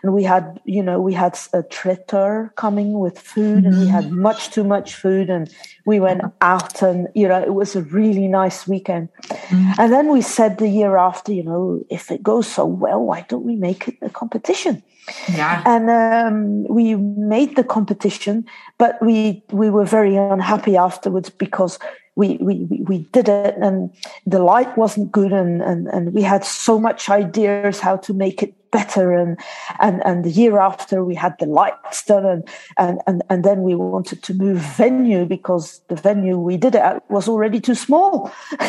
and 0.04 0.14
we 0.14 0.24
had 0.24 0.60
you 0.66 0.84
know 0.84 1.00
we 1.00 1.14
had 1.14 1.38
a 1.54 1.64
traiteur 1.64 2.52
coming 2.56 3.00
with 3.00 3.18
food 3.18 3.66
and 3.66 3.80
we 3.80 3.88
had 3.88 4.06
mm. 4.06 4.12
much 4.12 4.52
too 4.52 4.64
much 4.64 4.96
food 4.96 5.30
and 5.30 5.54
we 5.86 6.00
went 6.00 6.22
out 6.42 6.82
and 6.82 7.08
you 7.16 7.28
know 7.28 7.42
it 7.42 7.54
was 7.54 7.76
a 7.76 7.82
really 7.84 8.28
nice 8.28 8.68
weekend 8.68 9.10
mm. 9.22 9.74
and 9.80 9.94
then 9.94 10.12
we 10.12 10.22
said 10.22 10.58
the 10.58 10.68
year 10.68 10.98
after 10.98 11.32
you 11.32 11.44
know 11.44 11.82
if 11.90 12.12
it 12.12 12.22
goes 12.22 12.48
so 12.48 12.66
well 12.66 13.02
why 13.02 13.26
don't 13.30 13.46
we 13.46 13.56
make 13.56 13.88
it 13.88 13.98
a 14.02 14.10
competition 14.10 14.84
yeah. 15.30 15.64
And 15.66 15.90
um, 15.90 16.64
we 16.74 16.96
made 16.96 17.56
the 17.56 17.64
competition, 17.64 18.46
but 18.78 19.02
we 19.02 19.44
we 19.52 19.61
were 19.70 19.86
very 19.86 20.16
unhappy 20.16 20.76
afterwards 20.78 21.30
because 21.30 21.80
we, 22.16 22.38
we, 22.42 22.66
we 22.84 23.00
did 23.14 23.30
it 23.30 23.56
and 23.58 23.94
the 24.26 24.40
light 24.40 24.78
wasn't 24.78 25.12
good 25.12 25.32
and, 25.32 25.62
and, 25.62 25.88
and 25.88 26.14
we 26.14 26.22
had 26.22 26.44
so 26.44 26.80
much 26.80 27.10
ideas 27.10 27.80
how 27.80 27.98
to 27.98 28.14
make 28.14 28.44
it 28.44 28.54
better. 28.72 29.12
And, 29.14 29.40
and, 29.80 30.02
and 30.06 30.24
the 30.24 30.32
year 30.32 30.58
after 30.58 31.04
we 31.04 31.16
had 31.16 31.38
the 31.40 31.46
lights 31.46 32.06
done 32.06 32.26
and, 32.26 32.50
and, 32.78 33.00
and, 33.06 33.22
and 33.30 33.44
then 33.44 33.64
we 33.64 33.76
wanted 33.76 34.24
to 34.24 34.34
move 34.34 34.58
venue 34.58 35.26
because 35.26 35.82
the 35.90 35.96
venue 35.96 36.38
we 36.38 36.58
did 36.58 36.76
it 36.76 36.82
at 36.82 37.10
was 37.12 37.28
already 37.28 37.60
too 37.60 37.76
small. 37.76 38.32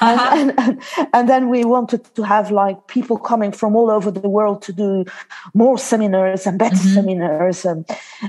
and, 0.00 0.58
and, 0.58 0.82
and, 1.12 1.28
then 1.28 1.48
we 1.48 1.64
wanted 1.64 2.04
to 2.14 2.22
have 2.22 2.50
like 2.50 2.86
people 2.86 3.18
coming 3.18 3.52
from 3.52 3.76
all 3.76 3.90
over 3.90 4.10
the 4.10 4.28
world 4.28 4.62
to 4.62 4.72
do 4.72 5.04
more 5.54 5.76
seminars 5.76 6.46
and 6.46 6.58
better 6.58 6.76
mm-hmm. 6.76 6.94
seminars. 6.94 7.64
And, 7.64 7.84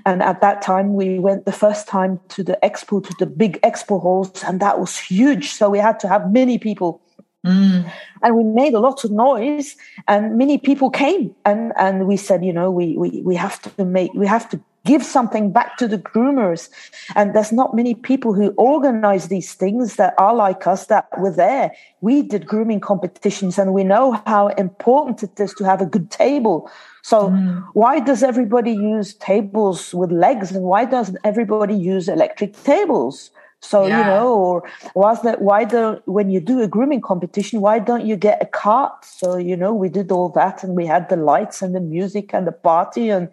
and 0.05 0.21
at 0.23 0.41
that 0.41 0.61
time 0.61 0.95
we 0.95 1.19
went 1.19 1.45
the 1.45 1.51
first 1.51 1.87
time 1.87 2.19
to 2.29 2.43
the 2.43 2.57
expo, 2.63 3.03
to 3.05 3.15
the 3.19 3.25
big 3.25 3.61
expo 3.61 4.01
halls 4.01 4.43
and 4.43 4.59
that 4.59 4.79
was 4.79 4.97
huge. 4.97 5.51
So 5.51 5.69
we 5.69 5.79
had 5.79 5.99
to 6.01 6.07
have 6.07 6.31
many 6.31 6.57
people 6.57 7.01
Mm. 7.45 7.89
And 8.21 8.35
we 8.35 8.43
made 8.43 8.73
a 8.73 8.79
lot 8.79 9.05
of 9.05 9.11
noise, 9.11 9.77
and 10.09 10.37
many 10.37 10.57
people 10.57 10.89
came, 10.89 11.33
and 11.45 11.71
and 11.77 12.05
we 12.05 12.17
said, 12.17 12.43
you 12.43 12.51
know, 12.51 12.69
we 12.69 12.97
we 12.97 13.21
we 13.23 13.35
have 13.35 13.61
to 13.61 13.85
make 13.85 14.13
we 14.13 14.27
have 14.27 14.49
to 14.49 14.59
give 14.85 15.03
something 15.03 15.51
back 15.51 15.77
to 15.77 15.87
the 15.87 15.97
groomers, 15.97 16.69
and 17.15 17.33
there's 17.33 17.53
not 17.53 17.73
many 17.73 17.95
people 17.95 18.33
who 18.33 18.49
organize 18.57 19.29
these 19.29 19.53
things 19.53 19.95
that 19.95 20.15
are 20.17 20.35
like 20.35 20.67
us 20.67 20.87
that 20.87 21.07
were 21.17 21.31
there. 21.31 21.71
We 22.01 22.23
did 22.23 22.45
grooming 22.45 22.81
competitions, 22.81 23.57
and 23.57 23.73
we 23.73 23.85
know 23.85 24.21
how 24.25 24.47
important 24.49 25.23
it 25.23 25.39
is 25.39 25.53
to 25.55 25.63
have 25.63 25.79
a 25.79 25.85
good 25.85 26.11
table. 26.11 26.69
So 27.03 27.29
mm. 27.29 27.65
why 27.71 28.01
does 28.01 28.21
everybody 28.21 28.73
use 28.73 29.13
tables 29.13 29.93
with 29.93 30.11
legs, 30.11 30.51
and 30.51 30.65
why 30.65 30.83
doesn't 30.83 31.19
everybody 31.23 31.75
use 31.75 32.09
electric 32.09 32.61
tables? 32.63 33.31
So 33.61 33.85
yeah. 33.85 33.97
you 33.97 34.03
know, 34.05 34.33
or 34.33 34.63
was 34.95 35.21
that 35.23 35.41
why 35.41 35.65
don't 35.65 36.05
when 36.07 36.29
you 36.29 36.39
do 36.39 36.61
a 36.61 36.67
grooming 36.67 37.01
competition, 37.01 37.61
why 37.61 37.79
don't 37.79 38.05
you 38.05 38.15
get 38.15 38.41
a 38.41 38.45
cart? 38.45 39.03
So 39.03 39.37
you 39.37 39.57
know, 39.57 39.73
we 39.73 39.89
did 39.89 40.11
all 40.11 40.29
that, 40.29 40.63
and 40.63 40.75
we 40.75 40.85
had 40.85 41.09
the 41.09 41.17
lights 41.17 41.61
and 41.61 41.75
the 41.75 41.81
music 41.81 42.33
and 42.33 42.47
the 42.47 42.51
party, 42.51 43.09
and 43.09 43.29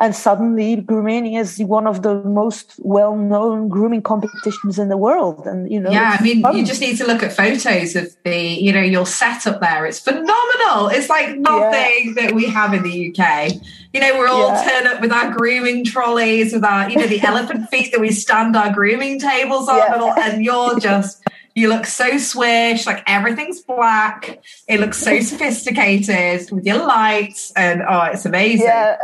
and 0.00 0.14
suddenly 0.14 0.76
grooming 0.76 1.34
is 1.34 1.58
one 1.58 1.86
of 1.86 2.02
the 2.02 2.22
most 2.24 2.74
well-known 2.78 3.68
grooming 3.68 4.02
competitions 4.02 4.78
in 4.78 4.88
the 4.88 4.96
world 4.96 5.46
and 5.46 5.70
you 5.70 5.80
know 5.80 5.90
yeah 5.90 6.16
i 6.18 6.22
mean 6.22 6.42
fun. 6.42 6.56
you 6.56 6.64
just 6.64 6.80
need 6.80 6.96
to 6.96 7.06
look 7.06 7.22
at 7.22 7.32
photos 7.32 7.94
of 7.94 8.14
the 8.24 8.36
you 8.36 8.72
know 8.72 8.80
your 8.80 9.06
setup 9.06 9.60
there 9.60 9.86
it's 9.86 10.00
phenomenal 10.00 10.88
it's 10.88 11.08
like 11.08 11.36
nothing 11.38 12.06
yeah. 12.06 12.12
that 12.16 12.32
we 12.34 12.46
have 12.46 12.74
in 12.74 12.82
the 12.82 13.10
uk 13.10 13.52
you 13.94 14.00
know 14.00 14.18
we're 14.18 14.28
all 14.28 14.48
yeah. 14.48 14.68
turned 14.68 14.86
up 14.88 15.00
with 15.00 15.12
our 15.12 15.32
grooming 15.32 15.84
trolleys 15.84 16.52
with 16.52 16.64
our 16.64 16.90
you 16.90 16.96
know 16.96 17.06
the 17.06 17.20
elephant 17.22 17.70
feet 17.70 17.92
that 17.92 18.00
we 18.00 18.10
stand 18.10 18.56
our 18.56 18.72
grooming 18.72 19.18
tables 19.18 19.68
on 19.68 19.78
yeah. 19.78 19.94
and, 19.94 20.02
all, 20.02 20.18
and 20.18 20.44
you're 20.44 20.78
just 20.78 21.22
you 21.54 21.68
look 21.68 21.86
so 21.86 22.18
swish, 22.18 22.84
like 22.86 23.02
everything's 23.06 23.62
black. 23.62 24.42
It 24.68 24.80
looks 24.80 24.98
so 24.98 25.20
sophisticated 25.20 26.50
with 26.50 26.66
your 26.66 26.84
lights, 26.84 27.52
and 27.52 27.82
oh, 27.88 28.02
it's 28.12 28.26
amazing. 28.26 28.66
Yeah, 28.66 28.96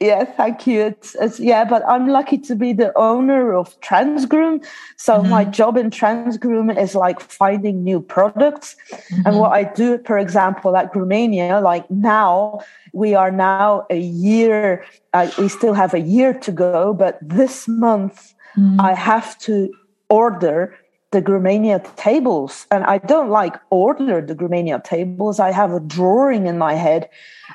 yeah, 0.00 0.24
thank 0.24 0.66
you. 0.66 0.80
It's, 0.80 1.14
it's, 1.16 1.38
yeah, 1.38 1.64
but 1.64 1.86
I'm 1.86 2.08
lucky 2.08 2.38
to 2.38 2.56
be 2.56 2.72
the 2.72 2.90
owner 2.96 3.52
of 3.52 3.78
Transgroom. 3.82 4.64
So 4.96 5.18
mm-hmm. 5.18 5.28
my 5.28 5.44
job 5.44 5.76
in 5.76 5.90
Transgroom 5.90 6.76
is 6.76 6.94
like 6.94 7.20
finding 7.20 7.84
new 7.84 8.00
products. 8.00 8.76
Mm-hmm. 8.90 9.22
And 9.26 9.38
what 9.38 9.52
I 9.52 9.64
do, 9.64 9.98
for 10.06 10.18
example, 10.18 10.74
at 10.74 10.92
Groomania, 10.94 11.62
like 11.62 11.90
now 11.90 12.60
we 12.94 13.14
are 13.14 13.30
now 13.30 13.86
a 13.90 13.98
year, 13.98 14.86
uh, 15.12 15.30
we 15.38 15.48
still 15.48 15.74
have 15.74 15.92
a 15.92 16.00
year 16.00 16.32
to 16.32 16.50
go, 16.50 16.94
but 16.94 17.18
this 17.20 17.68
month 17.68 18.32
mm-hmm. 18.56 18.80
I 18.80 18.94
have 18.94 19.38
to 19.40 19.70
order 20.08 20.74
the 21.10 21.20
Groomania 21.20 21.80
tables. 21.96 22.66
And 22.70 22.84
I 22.84 22.98
don't 22.98 23.30
like 23.30 23.56
order 23.70 24.20
the 24.20 24.34
Groomania 24.34 24.82
tables. 24.82 25.40
I 25.40 25.50
have 25.50 25.72
a 25.72 25.80
drawing 25.80 26.46
in 26.46 26.58
my 26.58 26.74
head 26.74 27.08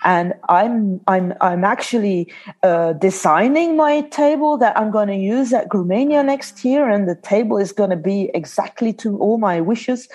and 0.03 0.33
I'm 0.49 0.99
I'm 1.07 1.33
I'm 1.41 1.63
actually 1.63 2.31
uh, 2.63 2.93
designing 2.93 3.77
my 3.77 4.01
table 4.01 4.57
that 4.57 4.77
I'm 4.77 4.91
going 4.91 5.07
to 5.07 5.15
use 5.15 5.53
at 5.53 5.69
Groomania 5.69 6.25
next 6.25 6.65
year, 6.65 6.89
and 6.89 7.07
the 7.07 7.15
table 7.15 7.57
is 7.57 7.71
going 7.71 7.91
to 7.91 7.95
be 7.95 8.29
exactly 8.33 8.93
to 8.93 9.17
all 9.17 9.37
my 9.37 9.61
wishes. 9.61 10.09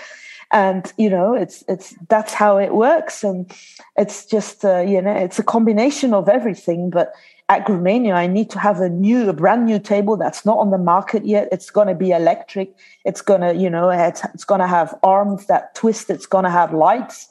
And 0.52 0.92
you 0.98 1.08
know, 1.08 1.34
it's 1.34 1.64
it's 1.68 1.94
that's 2.08 2.34
how 2.34 2.58
it 2.58 2.74
works, 2.74 3.24
and 3.24 3.50
it's 3.96 4.26
just 4.26 4.64
uh, 4.64 4.80
you 4.80 5.00
know, 5.00 5.14
it's 5.14 5.38
a 5.38 5.44
combination 5.44 6.12
of 6.12 6.28
everything. 6.28 6.90
But 6.90 7.12
at 7.50 7.66
Groomania, 7.66 8.14
I 8.14 8.28
need 8.28 8.48
to 8.50 8.60
have 8.60 8.80
a 8.80 8.88
new, 8.88 9.28
a 9.28 9.32
brand 9.32 9.66
new 9.66 9.80
table 9.80 10.16
that's 10.16 10.46
not 10.46 10.58
on 10.58 10.70
the 10.70 10.78
market 10.78 11.26
yet. 11.26 11.48
It's 11.50 11.68
going 11.68 11.88
to 11.88 11.96
be 11.96 12.12
electric. 12.12 12.72
It's 13.04 13.20
going 13.20 13.40
to, 13.40 13.52
you 13.54 13.68
know, 13.68 13.90
it's, 13.90 14.22
it's 14.32 14.44
going 14.44 14.60
to 14.60 14.68
have 14.68 14.96
arms 15.02 15.46
that 15.46 15.74
twist. 15.74 16.10
It's 16.10 16.26
going 16.26 16.44
to 16.44 16.50
have 16.50 16.72
lights. 16.72 17.28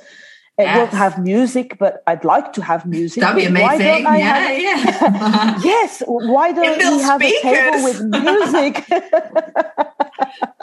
It 0.58 0.64
yes. 0.64 0.78
won't 0.78 0.92
have 0.92 1.24
music, 1.24 1.78
but 1.80 2.04
I'd 2.06 2.26
like 2.26 2.52
to 2.54 2.62
have 2.62 2.86
music. 2.86 3.22
That'd 3.22 3.38
be 3.38 3.46
amazing. 3.46 3.66
Why 3.66 3.78
don't 3.78 4.08
I 4.08 4.18
yeah, 4.18 4.36
have, 4.36 4.60
yeah. 4.60 5.60
yes. 5.64 6.04
Why 6.06 6.52
don't 6.52 6.78
we 6.78 7.02
have 7.02 7.22
speakers. 7.22 7.42
a 7.42 7.64
table 7.72 7.84
with 7.86 8.02
music? 8.22 8.86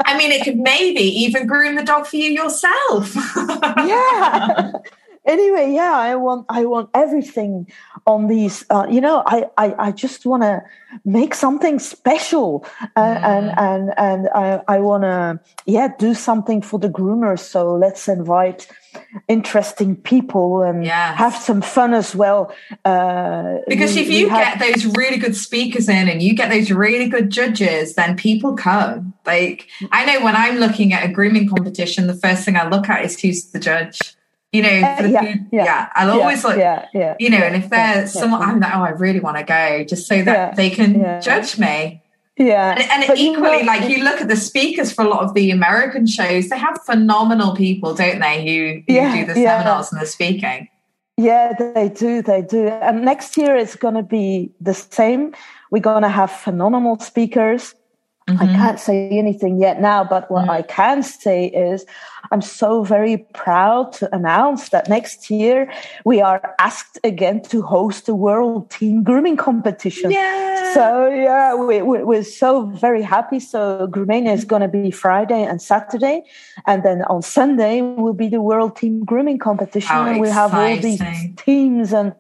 I 0.05 0.19
mean, 0.19 0.33
it 0.33 0.45
could 0.45 0.59
maybe 0.59 1.01
even 1.01 1.47
groom 1.47 1.77
the 1.77 1.83
dog 1.83 2.07
for 2.07 2.17
you 2.17 2.29
yourself. 2.29 3.15
yeah. 3.87 4.73
Anyway, 5.27 5.73
yeah, 5.73 5.93
I 5.93 6.15
want 6.15 6.47
I 6.49 6.65
want 6.65 6.91
everything 6.95 7.67
on 8.07 8.29
these. 8.29 8.65
Uh, 8.71 8.87
you 8.89 9.01
know, 9.01 9.23
I 9.27 9.47
I, 9.57 9.75
I 9.79 9.93
just 9.93 10.25
want 10.25 10.43
to 10.43 10.63
make 11.05 11.35
something 11.35 11.79
special, 11.79 12.65
uh, 12.95 13.01
mm. 13.01 13.25
and 13.25 13.59
and 13.59 13.95
and 13.97 14.29
I 14.35 14.63
I 14.69 14.79
want 14.79 15.03
to 15.03 15.41
yeah 15.67 15.89
do 15.99 16.15
something 16.15 16.63
for 16.63 16.79
the 16.79 16.89
groomers. 16.89 17.41
So 17.41 17.75
let's 17.75 18.09
invite 18.09 18.69
interesting 19.29 19.97
people 19.97 20.63
and 20.63 20.85
yes. 20.85 21.19
have 21.19 21.35
some 21.35 21.61
fun 21.61 21.95
as 21.95 22.15
well. 22.15 22.55
Uh, 22.85 23.59
because 23.69 23.95
we, 23.95 24.03
if 24.03 24.09
you 24.09 24.29
have, 24.29 24.59
get 24.59 24.75
those 24.75 24.87
really 24.97 25.19
good 25.19 25.37
speakers 25.37 25.89
in 25.89 26.09
and 26.09 26.23
you 26.23 26.35
get 26.35 26.51
those 26.51 26.71
really 26.71 27.09
good 27.09 27.31
judges, 27.31 27.95
then 27.95 28.17
people 28.17 28.55
come. 28.55 29.15
Like 29.25 29.69
I 29.93 30.05
know 30.05 30.25
when 30.25 30.37
I'm 30.37 30.57
looking 30.57 30.93
at 30.93 31.05
a 31.05 31.13
grooming 31.13 31.49
competition, 31.49 32.07
the 32.07 32.15
first 32.15 32.45
thing 32.45 32.57
I 32.57 32.69
look 32.69 32.89
at 32.89 33.05
is 33.05 33.21
who's 33.21 33.47
the 33.51 33.59
judge. 33.59 34.16
You 34.53 34.63
know, 34.63 34.69
uh, 34.69 35.07
yeah, 35.07 35.23
yeah, 35.23 35.37
yeah, 35.51 35.89
I'll 35.95 36.21
always 36.21 36.43
look. 36.45 36.57
Yeah, 36.57 36.89
yeah, 36.95 37.17
you 37.19 37.29
know, 37.31 37.39
and 37.39 37.57
if 37.57 37.69
there's 37.69 38.13
someone, 38.13 38.43
I'm 38.43 38.61
like, 38.61 38.75
oh, 38.75 38.83
I 38.83 38.91
really 38.91 39.21
want 39.21 39.37
to 39.37 39.45
go, 39.45 39.85
just 39.85 40.07
so 40.07 40.23
that 40.23 40.57
they 40.57 40.71
can 40.71 41.21
judge 41.21 41.59
me. 41.59 42.03
Yeah. 42.39 42.75
And, 42.79 43.09
and 43.09 43.19
equally, 43.19 43.59
you 43.59 43.65
know, 43.65 43.73
like 43.73 43.89
you 43.89 44.05
look 44.05 44.21
at 44.21 44.29
the 44.29 44.37
speakers 44.37 44.93
for 44.93 45.05
a 45.05 45.09
lot 45.09 45.25
of 45.25 45.33
the 45.35 45.51
American 45.51 46.07
shows, 46.07 46.49
they 46.49 46.59
have 46.59 46.79
phenomenal 46.85 47.57
people, 47.57 47.95
don't 47.95 48.21
they, 48.21 48.45
who, 48.45 48.93
who 48.93 49.13
do 49.13 49.25
the 49.25 49.35
seminars 49.35 49.91
and 49.91 50.03
the 50.03 50.07
speaking. 50.07 50.69
Yeah, 51.17 51.55
they 51.59 51.89
do. 51.89 52.21
They 52.21 52.43
do. 52.43 52.69
And 52.69 53.05
next 53.05 53.39
year 53.39 53.57
it's 53.57 53.75
going 53.75 53.95
to 53.95 54.03
be 54.03 54.53
the 54.61 54.75
same. 54.75 55.35
We're 55.71 55.81
going 55.81 56.03
to 56.03 56.11
have 56.11 56.31
phenomenal 56.31 56.99
speakers. 56.99 57.75
Mm-hmm. 58.29 58.43
I 58.43 58.47
can't 58.49 58.81
say 58.81 59.09
anything 59.09 59.59
yet 59.59 59.81
now, 59.81 60.05
but 60.05 60.31
what 60.31 60.47
mm. 60.47 60.51
I 60.51 60.61
can 60.63 61.03
say 61.03 61.47
is 61.47 61.87
I'm 62.31 62.43
so 62.43 62.83
very 62.83 63.19
proud 63.35 63.93
to 63.95 64.15
announce 64.15 64.71
that 64.71 64.89
next 64.89 65.31
year 65.31 65.73
we 66.05 66.21
are 66.21 66.55
asked 66.59 66.99
again 67.05 67.43
to 67.43 67.63
host 67.63 68.09
a 68.09 68.15
world 68.15 68.71
team 68.71 69.03
grooming 69.03 69.37
competition. 69.37 70.11
Yeah. 70.11 70.75
So 70.75 71.09
yeah, 71.09 71.55
we, 71.55 71.83
we, 71.83 72.03
we're 72.03 72.25
so 72.25 72.67
very 72.67 73.03
happy. 73.03 73.41
So 73.41 73.89
Groomania 73.91 74.35
is 74.35 74.45
going 74.45 74.63
to 74.63 74.69
be 74.69 74.91
Friday 74.91 75.43
and 75.43 75.61
Saturday, 75.61 76.23
and 76.67 76.83
then 76.83 77.03
on 77.05 77.23
Sunday 77.23 77.81
will 77.83 78.13
be 78.13 78.29
the 78.29 78.41
world 78.41 78.77
team 78.77 79.05
grooming 79.05 79.39
competition, 79.39 79.89
How 79.89 80.07
and 80.07 80.21
we 80.21 80.29
have 80.29 80.55
all 80.55 80.77
these 80.77 81.03
teams, 81.37 81.93
and 81.93 82.15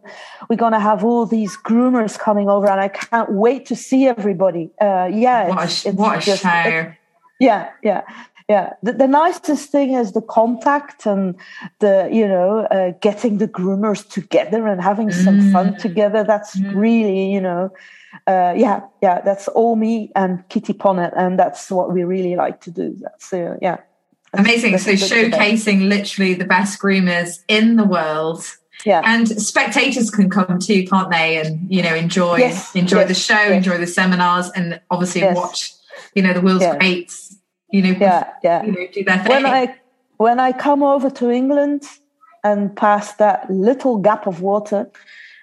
we're 0.48 0.56
going 0.56 0.72
to 0.72 0.80
have 0.80 1.04
all 1.04 1.26
these 1.26 1.56
groomers 1.56 2.18
coming 2.18 2.48
over, 2.48 2.68
and 2.68 2.80
I 2.80 2.88
can't 2.88 3.32
wait 3.32 3.66
to 3.66 3.76
see 3.76 4.06
everybody. 4.06 4.70
Uh, 4.80 5.10
yeah, 5.12 5.48
what 5.48 5.58
a, 5.58 5.88
it's 5.88 5.98
what 5.98 6.18
a 6.18 6.20
just, 6.20 6.42
show. 6.42 6.48
It, 6.48 6.94
yeah, 7.38 7.70
yeah 7.82 8.02
yeah. 8.48 8.74
The, 8.82 8.92
the, 8.92 9.09
nicest 9.09 9.70
thing 9.70 9.94
is 9.94 10.12
the 10.12 10.22
contact 10.22 11.04
and 11.04 11.35
the 11.80 12.09
you 12.12 12.28
know 12.28 12.61
uh, 12.70 12.92
getting 13.00 13.38
the 13.38 13.48
groomers 13.48 14.09
together 14.09 14.68
and 14.68 14.80
having 14.80 15.11
some 15.11 15.40
mm. 15.40 15.52
fun 15.52 15.76
together. 15.78 16.22
That's 16.22 16.56
mm. 16.56 16.74
really 16.74 17.32
you 17.32 17.40
know 17.40 17.72
uh, 18.28 18.54
yeah 18.56 18.82
yeah 19.02 19.20
that's 19.20 19.48
all 19.48 19.74
me 19.74 20.12
and 20.14 20.48
kitty 20.48 20.74
ponnet 20.74 21.12
and 21.16 21.38
that's 21.38 21.70
what 21.70 21.92
we 21.92 22.04
really 22.04 22.37
like 22.37 22.61
to 22.62 22.70
do. 22.70 22.96
That's 23.00 23.32
uh, 23.32 23.56
yeah. 23.61 23.78
Amazing. 24.32 24.72
that's 24.72 24.85
so 24.85 24.92
showcasing 24.92 25.88
literally 25.88 26.35
the 26.35 26.44
best 26.44 26.80
groomers 26.80 27.42
in 27.48 27.76
the 27.76 27.85
world. 27.85 28.44
Yeah. 28.85 29.02
And 29.04 29.26
spectators 29.28 30.11
can 30.11 30.30
come 30.30 30.61
too 30.61 30.87
can't 30.87 31.11
they? 31.11 31.38
And 31.38 31.68
you 31.68 31.82
know 31.82 31.94
enjoy 31.94 32.37
yes. 32.37 32.76
enjoy 32.76 33.00
yes. 33.00 33.09
the 33.09 33.14
show 33.14 33.35
yes. 33.35 33.56
enjoy 33.56 33.78
the 33.78 33.88
seminars 33.88 34.50
and 34.54 34.80
obviously 34.88 35.24
watch 35.24 35.72
you 36.14 36.22
know 36.22 36.32
the 36.32 36.40
world's 36.40 36.66
greats 36.78 37.37
you 37.70 37.83
know, 37.83 37.96
yeah, 38.00 38.31
yeah. 38.42 38.64
You 38.64 38.72
know, 38.72 38.87
do 38.92 39.05
that 39.05 39.26
thing. 39.26 39.33
When 39.33 39.46
I 39.46 39.76
when 40.16 40.40
I 40.40 40.52
come 40.52 40.83
over 40.83 41.11
to 41.11 41.31
England 41.31 41.85
and 42.42 42.74
pass 42.76 43.14
that 43.14 43.50
little 43.50 43.98
gap 43.98 44.26
of 44.26 44.40
water, 44.40 44.90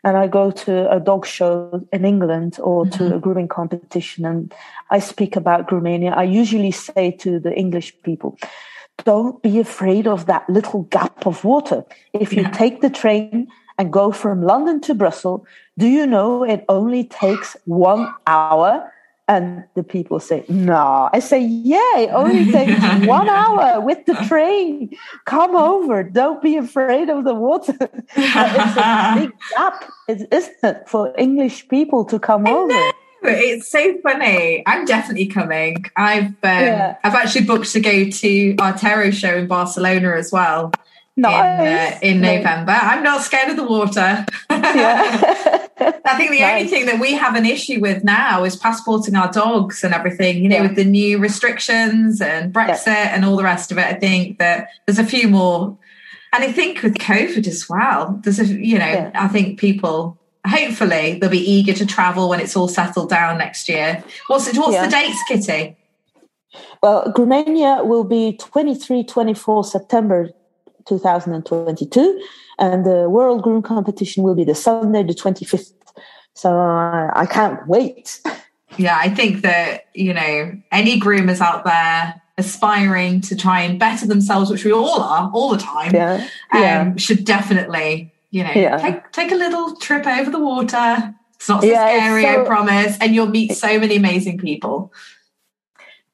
and 0.03 0.17
I 0.17 0.27
go 0.27 0.51
to 0.51 0.91
a 0.91 0.99
dog 0.99 1.25
show 1.25 1.85
in 1.91 2.05
England 2.05 2.59
or 2.61 2.85
mm-hmm. 2.85 3.09
to 3.09 3.15
a 3.15 3.19
grooming 3.19 3.47
competition, 3.47 4.25
and 4.25 4.53
I 4.89 4.99
speak 4.99 5.35
about 5.35 5.67
groomania, 5.67 6.15
I 6.15 6.23
usually 6.23 6.71
say 6.71 7.11
to 7.19 7.39
the 7.39 7.53
English 7.53 7.93
people, 8.03 8.37
don't 9.03 9.41
be 9.41 9.59
afraid 9.59 10.07
of 10.07 10.25
that 10.25 10.49
little 10.49 10.83
gap 10.83 11.25
of 11.25 11.43
water. 11.43 11.83
If 12.13 12.33
you 12.33 12.43
yeah. 12.43 12.51
take 12.51 12.81
the 12.81 12.89
train 12.89 13.47
and 13.77 13.91
go 13.91 14.11
from 14.11 14.41
London 14.41 14.81
to 14.81 14.93
Brussels. 14.93 15.45
Do 15.77 15.87
you 15.87 16.05
know 16.05 16.43
it 16.43 16.65
only 16.69 17.03
takes 17.05 17.57
one 17.65 18.13
hour? 18.27 18.92
And 19.27 19.63
the 19.75 19.83
people 19.83 20.19
say, 20.19 20.43
no. 20.49 21.09
I 21.13 21.19
say, 21.19 21.39
yeah, 21.41 21.97
it 21.97 22.09
only 22.09 22.51
takes 22.51 22.81
one 23.07 23.29
hour 23.29 23.79
with 23.79 24.05
the 24.05 24.15
train. 24.27 24.93
Come 25.25 25.55
over. 25.55 26.03
Don't 26.03 26.41
be 26.41 26.57
afraid 26.57 27.09
of 27.09 27.23
the 27.23 27.33
water. 27.33 27.73
it's 28.15 28.77
a 28.77 29.13
big 29.19 29.31
gap, 29.55 29.89
isn't 30.09 30.55
it, 30.63 30.89
for 30.89 31.13
English 31.17 31.69
people 31.69 32.03
to 32.05 32.19
come 32.19 32.47
over? 32.47 32.91
It's 33.25 33.69
so 33.69 33.97
funny. 34.03 34.63
I'm 34.67 34.83
definitely 34.83 35.27
coming. 35.27 35.85
I've 35.95 36.25
um, 36.25 36.35
yeah. 36.43 36.97
I've 37.05 37.15
actually 37.15 37.45
booked 37.45 37.71
to 37.71 37.79
go 37.79 38.09
to 38.09 38.55
Artero 38.55 39.13
show 39.13 39.37
in 39.37 39.47
Barcelona 39.47 40.15
as 40.17 40.33
well. 40.33 40.73
Nice. 41.15 42.01
In, 42.01 42.13
uh, 42.13 42.15
in 42.15 42.21
November. 42.21 42.73
I'm 42.73 43.03
not 43.03 43.21
scared 43.21 43.49
of 43.51 43.55
the 43.55 43.63
water. 43.63 44.25
Yeah. 44.49 45.62
I 45.79 46.17
think 46.17 46.31
the 46.31 46.39
nice. 46.39 46.53
only 46.53 46.67
thing 46.67 46.85
that 46.85 46.99
we 46.99 47.13
have 47.13 47.35
an 47.35 47.45
issue 47.45 47.79
with 47.79 48.03
now 48.03 48.43
is 48.43 48.55
passporting 48.55 49.15
our 49.15 49.31
dogs 49.31 49.83
and 49.83 49.93
everything, 49.93 50.43
you 50.43 50.49
know, 50.49 50.57
yeah. 50.57 50.61
with 50.63 50.75
the 50.75 50.85
new 50.85 51.17
restrictions 51.17 52.21
and 52.21 52.53
Brexit 52.53 52.87
yeah. 52.87 53.15
and 53.15 53.25
all 53.25 53.35
the 53.35 53.43
rest 53.43 53.71
of 53.71 53.77
it. 53.77 53.85
I 53.85 53.93
think 53.95 54.39
that 54.39 54.69
there's 54.85 54.99
a 54.99 55.05
few 55.05 55.27
more. 55.27 55.77
And 56.31 56.43
I 56.43 56.51
think 56.51 56.83
with 56.83 56.97
COVID 56.97 57.47
as 57.47 57.67
well, 57.67 58.19
there's 58.23 58.39
a, 58.39 58.45
you 58.45 58.77
know, 58.77 58.85
yeah. 58.85 59.11
I 59.15 59.27
think 59.27 59.59
people 59.59 60.19
hopefully 60.45 61.17
they'll 61.19 61.29
be 61.29 61.39
eager 61.39 61.73
to 61.73 61.85
travel 61.85 62.29
when 62.29 62.39
it's 62.39 62.55
all 62.55 62.67
settled 62.67 63.09
down 63.09 63.37
next 63.37 63.69
year. 63.69 64.03
What's, 64.27 64.55
what's 64.57 64.77
the 64.77 64.89
dates, 64.89 65.19
Kitty? 65.27 65.77
Well, 66.81 67.11
Groomania 67.13 67.85
will 67.85 68.03
be 68.03 68.37
23, 68.37 69.05
24 69.05 69.63
September 69.63 70.29
2022, 70.85 72.21
and 72.59 72.85
the 72.85 73.09
World 73.09 73.41
Groom 73.43 73.61
Competition 73.61 74.23
will 74.23 74.35
be 74.35 74.43
the 74.43 74.55
Sunday, 74.55 75.03
the 75.03 75.13
25th. 75.13 75.73
So 76.33 76.59
uh, 76.59 77.11
I 77.13 77.25
can't 77.25 77.67
wait. 77.67 78.21
Yeah, 78.77 78.97
I 78.99 79.09
think 79.09 79.41
that, 79.41 79.87
you 79.93 80.13
know, 80.13 80.53
any 80.71 80.99
groomers 80.99 81.41
out 81.41 81.63
there 81.63 82.21
aspiring 82.37 83.21
to 83.21 83.35
try 83.35 83.61
and 83.61 83.79
better 83.79 84.07
themselves, 84.07 84.49
which 84.49 84.65
we 84.65 84.73
all 84.73 85.01
are 85.01 85.29
all 85.33 85.51
the 85.51 85.57
time, 85.57 85.93
yeah. 85.93 86.27
Um, 86.51 86.61
yeah. 86.61 86.95
should 86.97 87.25
definitely, 87.25 88.11
you 88.31 88.43
know, 88.43 88.51
yeah. 88.51 88.77
take, 88.77 89.11
take 89.11 89.31
a 89.31 89.35
little 89.35 89.75
trip 89.75 90.07
over 90.07 90.31
the 90.31 90.39
water. 90.39 91.13
It's 91.35 91.49
not 91.49 91.61
so 91.61 91.67
yeah, 91.67 91.97
scary, 91.97 92.23
so, 92.23 92.41
I 92.41 92.45
promise. 92.45 92.97
And 92.99 93.13
you'll 93.13 93.27
meet 93.27 93.51
so 93.51 93.79
many 93.79 93.97
amazing 93.97 94.39
people. 94.39 94.91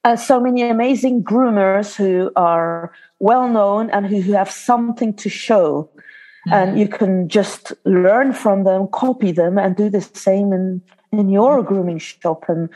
Uh, 0.09 0.15
so 0.15 0.39
many 0.39 0.63
amazing 0.63 1.23
groomers 1.23 1.95
who 1.95 2.31
are 2.35 2.91
well 3.19 3.47
known 3.47 3.91
and 3.91 4.07
who, 4.07 4.19
who 4.21 4.31
have 4.31 4.49
something 4.49 5.13
to 5.13 5.29
show. 5.29 5.87
Mm-hmm. 6.47 6.53
And 6.53 6.79
you 6.79 6.87
can 6.87 7.29
just 7.29 7.73
learn 7.85 8.33
from 8.33 8.63
them, 8.63 8.87
copy 8.87 9.31
them, 9.31 9.59
and 9.59 9.75
do 9.75 9.87
the 9.87 10.01
same 10.01 10.51
in, 10.51 10.81
in 11.11 11.29
your 11.29 11.61
grooming 11.61 11.99
shop. 11.99 12.45
And 12.47 12.69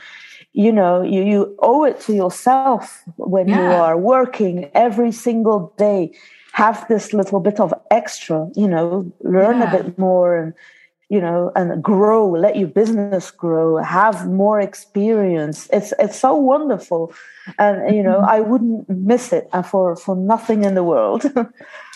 you 0.52 0.70
know, 0.70 1.02
you, 1.02 1.24
you 1.24 1.56
owe 1.58 1.82
it 1.82 2.00
to 2.02 2.14
yourself 2.14 3.02
when 3.16 3.48
yeah. 3.48 3.56
you 3.56 3.66
are 3.82 3.98
working 3.98 4.70
every 4.72 5.10
single 5.10 5.74
day. 5.76 6.12
Have 6.52 6.86
this 6.86 7.12
little 7.12 7.40
bit 7.40 7.58
of 7.58 7.74
extra, 7.90 8.48
you 8.54 8.68
know, 8.68 9.12
learn 9.22 9.58
yeah. 9.58 9.74
a 9.74 9.82
bit 9.82 9.98
more 9.98 10.38
and 10.38 10.54
you 11.14 11.20
know 11.20 11.52
and 11.54 11.80
grow 11.80 12.28
let 12.28 12.56
your 12.56 12.66
business 12.66 13.30
grow 13.30 13.76
have 13.76 14.26
more 14.26 14.60
experience. 14.60 15.68
It's 15.72 15.94
it's 16.00 16.18
so 16.18 16.34
wonderful. 16.34 17.14
And 17.58 17.94
you 17.94 18.02
know 18.02 18.16
mm-hmm. 18.16 18.36
i 18.36 18.40
wouldn't 18.40 18.88
miss 18.88 19.32
it 19.32 19.48
uh, 19.52 19.62
for 19.62 19.94
for 19.96 20.16
nothing 20.16 20.64
in 20.64 20.74
the 20.74 20.82
world. 20.82 21.24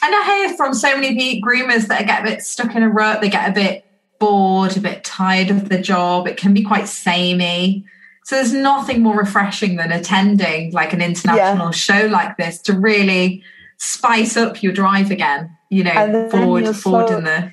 And 0.01 0.15
i 0.15 0.23
hear 0.25 0.57
from 0.57 0.75
so 0.75 0.97
many 0.97 1.43
groomers 1.43 1.89
that 1.89 2.07
get 2.07 2.21
a 2.21 2.31
bit 2.31 2.43
stuck 2.43 2.77
in 2.77 2.85
a 2.85 2.89
rut 2.89 3.21
they 3.21 3.29
get 3.29 3.51
a 3.51 3.53
bit 3.53 3.85
bored 4.21 4.77
a 4.77 4.81
bit 4.81 5.03
tired 5.03 5.51
of 5.51 5.69
the 5.69 5.81
job. 5.81 6.29
It 6.29 6.37
can 6.37 6.55
be 6.55 6.63
quite 6.63 6.87
samey. 6.87 7.85
So 8.25 8.37
there's 8.37 8.53
nothing 8.53 9.03
more 9.03 9.17
refreshing 9.17 9.77
than 9.77 9.91
attending 9.91 10.73
like 10.73 10.93
an 10.93 11.03
international 11.03 11.73
yeah. 11.73 11.87
show 11.87 12.07
like 12.07 12.37
this 12.37 12.61
to 12.67 12.73
really 12.79 13.43
spice 13.79 14.37
up 14.37 14.63
your 14.63 14.73
drive 14.73 15.11
again 15.11 15.57
you 15.71 15.85
know 15.85 16.29
forward 16.31 16.67
forward 16.77 17.09
so- 17.09 17.19
in 17.19 17.25
the 17.25 17.53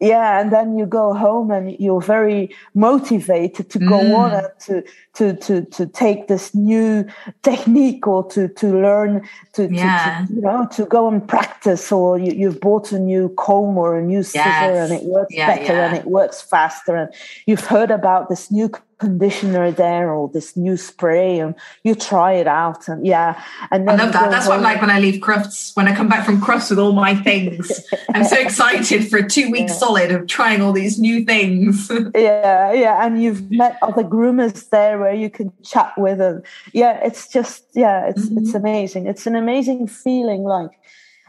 yeah 0.00 0.40
and 0.40 0.50
then 0.50 0.78
you 0.78 0.86
go 0.86 1.12
home 1.12 1.50
and 1.50 1.78
you're 1.78 2.00
very 2.00 2.54
motivated 2.74 3.68
to 3.70 3.78
go 3.78 4.00
mm. 4.00 4.16
on 4.16 4.32
and 4.32 4.48
to 4.58 4.82
to 5.14 5.34
to 5.36 5.64
to 5.66 5.86
take 5.86 6.26
this 6.26 6.54
new 6.54 7.04
technique 7.42 8.06
or 8.06 8.26
to 8.30 8.48
to 8.48 8.68
learn 8.68 9.26
to, 9.52 9.68
yeah. 9.70 10.22
to, 10.22 10.26
to 10.26 10.34
you 10.34 10.40
know 10.40 10.66
to 10.72 10.84
go 10.86 11.08
and 11.08 11.26
practice 11.28 11.92
or 11.92 12.18
you, 12.18 12.32
you've 12.32 12.60
bought 12.60 12.92
a 12.92 12.98
new 12.98 13.28
comb 13.30 13.76
or 13.76 13.98
a 13.98 14.02
new 14.02 14.22
scissor 14.22 14.38
yes. 14.48 14.90
and 14.90 15.00
it 15.00 15.06
works 15.06 15.34
yeah, 15.34 15.46
better 15.46 15.74
yeah. 15.74 15.88
and 15.88 15.96
it 15.96 16.06
works 16.06 16.40
faster 16.40 16.96
and 16.96 17.12
you've 17.46 17.66
heard 17.66 17.90
about 17.90 18.28
this 18.28 18.50
new 18.50 18.70
conditioner 19.00 19.72
there 19.72 20.12
or 20.12 20.28
this 20.28 20.56
new 20.56 20.76
spray 20.76 21.40
and 21.40 21.54
you 21.82 21.94
try 21.94 22.32
it 22.32 22.46
out 22.46 22.86
and 22.86 23.06
yeah. 23.06 23.42
And 23.70 23.88
I 23.90 23.96
love 23.96 24.12
that. 24.12 24.30
That's 24.30 24.46
home. 24.46 24.50
what 24.50 24.56
I'm 24.58 24.62
like 24.62 24.80
when 24.80 24.90
I 24.90 25.00
leave 25.00 25.20
Crufts 25.20 25.74
when 25.74 25.88
I 25.88 25.96
come 25.96 26.08
back 26.08 26.24
from 26.24 26.40
Crufts 26.40 26.70
with 26.70 26.78
all 26.78 26.92
my 26.92 27.14
things. 27.14 27.82
I'm 28.14 28.24
so 28.24 28.38
excited 28.38 29.08
for 29.08 29.22
two 29.22 29.50
weeks 29.50 29.72
yeah. 29.72 29.78
solid 29.78 30.12
of 30.12 30.26
trying 30.26 30.60
all 30.60 30.72
these 30.72 30.98
new 30.98 31.24
things. 31.24 31.90
Yeah 32.14 32.72
yeah. 32.72 33.04
And 33.04 33.22
you've 33.22 33.50
met 33.50 33.78
other 33.82 34.02
groomers 34.02 34.68
there 34.70 34.98
where 34.98 35.14
you 35.14 35.30
can 35.30 35.52
chat 35.64 35.92
with 35.96 36.18
them. 36.18 36.42
Yeah 36.72 37.00
it's 37.02 37.28
just 37.28 37.64
yeah 37.74 38.06
it's 38.06 38.26
mm-hmm. 38.26 38.38
it's 38.38 38.54
amazing. 38.54 39.06
It's 39.06 39.26
an 39.26 39.36
amazing 39.36 39.86
feeling 39.86 40.44
like 40.44 40.70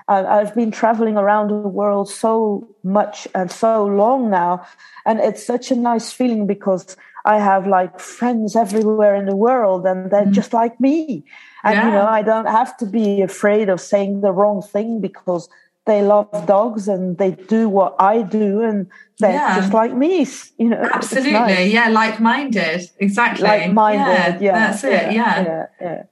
I've 0.07 0.53
been 0.53 0.71
traveling 0.71 1.15
around 1.15 1.47
the 1.47 1.55
world 1.55 2.10
so 2.10 2.67
much 2.84 3.27
and 3.34 3.49
so 3.49 3.86
long 3.86 4.29
now. 4.29 4.65
And 5.05 5.19
it's 5.19 5.45
such 5.45 5.71
a 5.71 5.75
nice 5.75 6.12
feeling 6.12 6.47
because 6.47 6.97
I 7.25 7.39
have 7.39 7.67
like 7.67 7.99
friends 7.99 8.55
everywhere 8.55 9.15
in 9.15 9.25
the 9.25 9.36
world 9.36 9.86
and 9.86 10.10
they're 10.12 10.25
mm. 10.25 10.31
just 10.31 10.53
like 10.53 10.79
me. 10.79 11.23
And, 11.63 11.75
yeah. 11.75 11.86
you 11.86 11.91
know, 11.91 12.07
I 12.07 12.21
don't 12.21 12.47
have 12.47 12.75
to 12.77 12.86
be 12.86 13.21
afraid 13.21 13.69
of 13.69 13.79
saying 13.79 14.21
the 14.21 14.31
wrong 14.31 14.62
thing 14.62 14.99
because 14.99 15.47
they 15.86 16.01
love 16.01 16.29
dogs 16.45 16.88
and 16.88 17.17
they 17.17 17.31
do 17.31 17.67
what 17.67 17.95
I 17.99 18.21
do 18.21 18.62
and 18.62 18.88
they're 19.19 19.34
yeah. 19.34 19.55
just 19.55 19.73
like 19.73 19.93
me, 19.95 20.27
you 20.57 20.69
know. 20.69 20.89
Absolutely. 20.93 21.34
Nice. 21.34 21.71
Yeah. 21.71 21.89
Like 21.89 22.19
minded. 22.19 22.89
Exactly. 22.99 23.43
Like 23.43 23.71
minded. 23.71 24.41
Yeah, 24.41 24.53
yeah. 24.53 24.53
That's 24.53 24.84
it. 24.84 25.13
Yeah. 25.13 25.41
yeah. 25.41 25.65
yeah. 25.79 26.03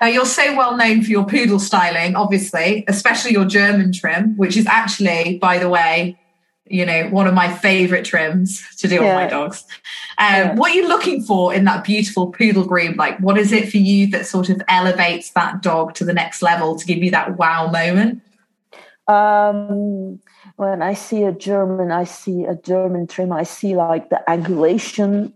Now, 0.00 0.08
you're 0.08 0.26
so 0.26 0.56
well 0.56 0.76
known 0.76 1.02
for 1.02 1.10
your 1.10 1.24
poodle 1.24 1.60
styling, 1.60 2.16
obviously, 2.16 2.84
especially 2.88 3.30
your 3.30 3.44
German 3.44 3.92
trim, 3.92 4.36
which 4.36 4.56
is 4.56 4.66
actually, 4.66 5.38
by 5.38 5.58
the 5.58 5.68
way, 5.68 6.18
you 6.72 6.86
know, 6.86 7.06
one 7.10 7.26
of 7.26 7.34
my 7.34 7.52
favorite 7.52 8.04
trims 8.04 8.64
to 8.76 8.88
do 8.88 8.94
yeah. 8.94 9.10
on 9.10 9.14
my 9.14 9.26
dogs. 9.26 9.64
Um, 10.16 10.32
yeah. 10.32 10.54
What 10.54 10.70
are 10.70 10.74
you 10.74 10.88
looking 10.88 11.22
for 11.22 11.52
in 11.52 11.64
that 11.64 11.84
beautiful 11.84 12.32
poodle 12.32 12.64
groom? 12.64 12.96
Like, 12.96 13.18
what 13.18 13.36
is 13.36 13.52
it 13.52 13.70
for 13.70 13.76
you 13.76 14.06
that 14.08 14.26
sort 14.26 14.48
of 14.48 14.62
elevates 14.68 15.32
that 15.32 15.60
dog 15.60 15.94
to 15.96 16.04
the 16.04 16.14
next 16.14 16.40
level 16.40 16.76
to 16.76 16.86
give 16.86 16.98
you 16.98 17.10
that 17.10 17.36
wow 17.36 17.70
moment? 17.70 18.22
Um, 19.06 20.18
when 20.56 20.80
I 20.80 20.94
see 20.94 21.24
a 21.24 21.32
German, 21.32 21.92
I 21.92 22.04
see 22.04 22.44
a 22.44 22.56
German 22.56 23.06
trim. 23.06 23.32
I 23.32 23.42
see 23.42 23.76
like 23.76 24.08
the 24.08 24.22
angulation. 24.26 25.34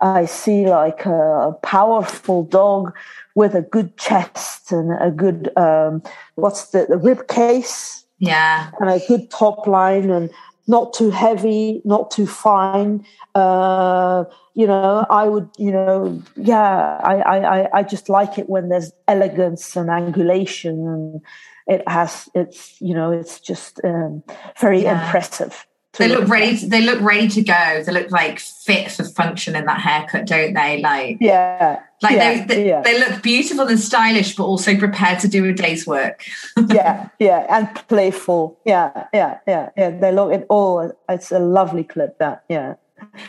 I 0.00 0.24
see 0.24 0.66
like 0.66 1.04
a 1.04 1.52
powerful 1.62 2.44
dog 2.44 2.96
with 3.34 3.54
a 3.54 3.62
good 3.62 3.98
chest 3.98 4.72
and 4.72 4.90
a 5.02 5.10
good 5.10 5.50
um, 5.58 6.02
what's 6.36 6.70
the, 6.70 6.86
the 6.88 6.96
rib 6.96 7.28
case. 7.28 8.06
Yeah, 8.20 8.70
and 8.80 8.90
a 8.90 9.00
good 9.06 9.30
top 9.30 9.66
line 9.68 10.10
and 10.10 10.30
not 10.68 10.92
too 10.92 11.10
heavy, 11.10 11.80
not 11.84 12.10
too 12.10 12.26
fine. 12.26 13.04
Uh, 13.34 14.24
you 14.54 14.66
know, 14.66 15.06
I 15.08 15.28
would, 15.28 15.48
you 15.56 15.72
know, 15.72 16.22
yeah, 16.36 17.00
I, 17.02 17.16
I, 17.22 17.78
I 17.78 17.82
just 17.82 18.08
like 18.08 18.38
it 18.38 18.48
when 18.48 18.68
there's 18.68 18.92
elegance 19.08 19.74
and 19.76 19.88
angulation, 19.88 20.92
and 20.92 21.20
it 21.66 21.88
has, 21.88 22.28
it's, 22.34 22.80
you 22.80 22.94
know, 22.94 23.10
it's 23.10 23.40
just 23.40 23.80
um, 23.82 24.22
very 24.60 24.82
yeah. 24.82 25.04
impressive. 25.04 25.66
They 25.98 26.08
look 26.08 26.28
ready. 26.28 26.56
To, 26.56 26.66
they 26.68 26.80
look 26.80 27.00
ready 27.00 27.28
to 27.28 27.42
go. 27.42 27.82
They 27.84 27.92
look 27.92 28.10
like 28.10 28.38
fit 28.38 28.90
for 28.90 29.04
function 29.04 29.56
in 29.56 29.66
that 29.66 29.80
haircut, 29.80 30.26
don't 30.26 30.54
they? 30.54 30.80
Like 30.80 31.18
yeah, 31.20 31.82
like 32.02 32.16
yeah, 32.16 32.46
they 32.46 32.54
they, 32.54 32.68
yeah. 32.68 32.82
they, 32.82 33.00
look 33.00 33.20
beautiful 33.22 33.66
and 33.66 33.80
stylish, 33.80 34.36
but 34.36 34.44
also 34.44 34.76
prepared 34.78 35.18
to 35.20 35.28
do 35.28 35.44
a 35.44 35.52
day's 35.52 35.86
work. 35.86 36.24
yeah, 36.68 37.08
yeah, 37.18 37.46
and 37.50 37.74
playful. 37.88 38.58
Yeah, 38.64 39.06
yeah, 39.12 39.38
yeah, 39.46 39.70
yeah. 39.76 39.90
They 39.90 40.12
look 40.12 40.32
it 40.32 40.46
all. 40.48 40.92
It's 41.08 41.32
a 41.32 41.40
lovely 41.40 41.82
clip. 41.84 42.18
That 42.18 42.44
yeah. 42.48 42.74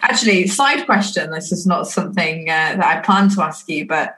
Actually, 0.01 0.47
side 0.47 0.85
question. 0.85 1.31
This 1.31 1.51
is 1.51 1.65
not 1.65 1.87
something 1.87 2.49
uh, 2.49 2.75
that 2.77 2.85
I 2.85 2.99
plan 3.01 3.29
to 3.29 3.41
ask 3.41 3.67
you, 3.67 3.87
but 3.87 4.15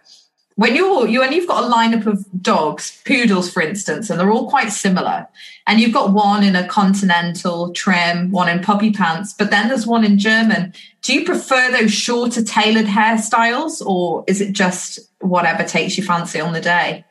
when 0.62 0.76
you're 0.76 1.08
you 1.08 1.24
and 1.24 1.34
you've 1.34 1.48
got 1.48 1.64
a 1.64 1.74
lineup 1.76 2.06
of 2.06 2.24
dogs, 2.40 3.02
poodles, 3.04 3.52
for 3.52 3.64
instance, 3.64 4.12
and 4.12 4.20
they're 4.20 4.30
all 4.30 4.48
quite 4.48 4.72
similar, 4.72 5.28
and 5.66 5.80
you've 5.80 5.92
got 5.92 6.14
one 6.14 6.44
in 6.44 6.56
a 6.56 6.68
continental 6.68 7.74
trim, 7.74 8.30
one 8.30 8.48
in 8.48 8.62
puppy 8.62 8.92
pants, 8.92 9.34
but 9.34 9.50
then 9.50 9.70
there's 9.70 9.88
one 9.88 10.04
in 10.04 10.20
German. 10.20 10.72
Do 11.02 11.16
you 11.16 11.26
prefer 11.26 11.72
those 11.72 11.92
shorter, 11.92 12.44
tailored 12.44 12.86
hairstyles, 12.86 13.84
or 13.84 14.24
is 14.28 14.40
it 14.40 14.52
just 14.52 15.00
whatever 15.20 15.64
takes 15.64 15.98
you 15.98 16.04
fancy 16.04 16.40
on 16.40 16.54
the 16.54 16.62
day? 16.62 17.06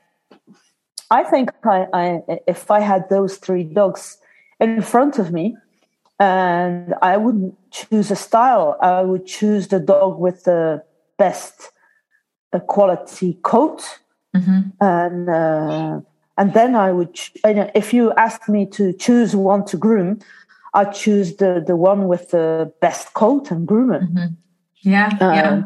I 1.11 1.25
think 1.25 1.51
I, 1.65 1.89
I 1.93 2.23
if 2.47 2.71
I 2.71 2.79
had 2.79 3.09
those 3.11 3.37
three 3.39 3.65
dogs 3.65 4.19
in 4.61 4.81
front 4.81 5.19
of 5.19 5.33
me, 5.33 5.57
and 6.21 6.95
I 7.03 7.17
wouldn't 7.17 7.59
choose 7.73 8.13
a 8.13 8.17
style. 8.17 8.79
I 8.81 9.03
would 9.03 9.27
choose 9.27 9.67
the 9.67 9.81
dog 9.81 10.21
with 10.21 10.45
the 10.45 10.85
best 11.19 11.73
uh, 12.53 12.61
quality 12.61 13.39
coat, 13.43 13.83
hmm 14.35 14.61
and 14.81 15.29
uh, 15.29 16.01
and 16.37 16.55
then 16.55 16.75
I 16.75 16.93
would. 16.93 17.15
ch- 17.15 17.33
you 17.45 17.55
know, 17.55 17.71
If 17.75 17.93
you 17.93 18.13
asked 18.17 18.49
me 18.49 18.67
to 18.67 18.93
choose 18.93 19.37
one 19.37 19.65
to 19.67 19.77
groom, 19.77 20.19
I'd 20.75 20.93
choose 20.95 21.37
the 21.37 21.63
the 21.67 21.77
one 21.77 22.09
with 22.09 22.31
the 22.31 22.73
best 22.81 23.13
coat 23.15 23.51
and 23.51 23.67
groom 23.67 23.93
it. 23.93 24.03
hmm 24.03 24.35
Yeah, 24.83 25.11
yeah. 25.21 25.63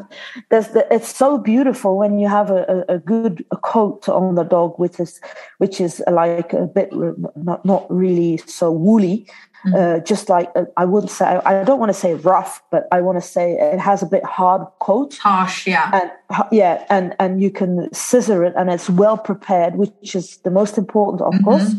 There's 0.49 0.69
the, 0.69 0.85
it's 0.91 1.15
so 1.15 1.37
beautiful 1.37 1.95
when 1.97 2.19
you 2.19 2.27
have 2.27 2.51
a, 2.51 2.83
a, 2.89 2.95
a 2.95 2.99
good 2.99 3.45
coat 3.63 4.09
on 4.09 4.35
the 4.35 4.43
dog, 4.43 4.77
which 4.77 4.99
is 4.99 5.21
which 5.59 5.79
is 5.79 6.03
like 6.11 6.53
a 6.53 6.67
bit 6.67 6.89
not 7.35 7.63
not 7.63 7.85
really 7.89 8.37
so 8.45 8.71
woolly, 8.71 9.25
uh, 9.73 9.99
just 9.99 10.29
like 10.29 10.51
uh, 10.55 10.65
I 10.77 10.85
wouldn't 10.85 11.11
say 11.11 11.25
I 11.25 11.63
don't 11.63 11.79
want 11.79 11.89
to 11.89 11.99
say 11.99 12.13
rough, 12.13 12.61
but 12.71 12.87
I 12.91 13.01
want 13.01 13.17
to 13.17 13.27
say 13.27 13.53
it 13.53 13.79
has 13.79 14.03
a 14.03 14.05
bit 14.05 14.23
hard 14.23 14.67
coat. 14.79 15.17
Harsh, 15.17 15.67
yeah. 15.67 15.89
And 15.93 16.11
yeah, 16.51 16.85
and 16.89 17.15
and 17.19 17.41
you 17.41 17.51
can 17.51 17.93
scissor 17.93 18.43
it, 18.43 18.53
and 18.57 18.69
it's 18.69 18.89
well 18.89 19.17
prepared, 19.17 19.75
which 19.75 20.15
is 20.15 20.37
the 20.37 20.51
most 20.51 20.77
important, 20.77 21.21
of 21.21 21.33
course. 21.43 21.73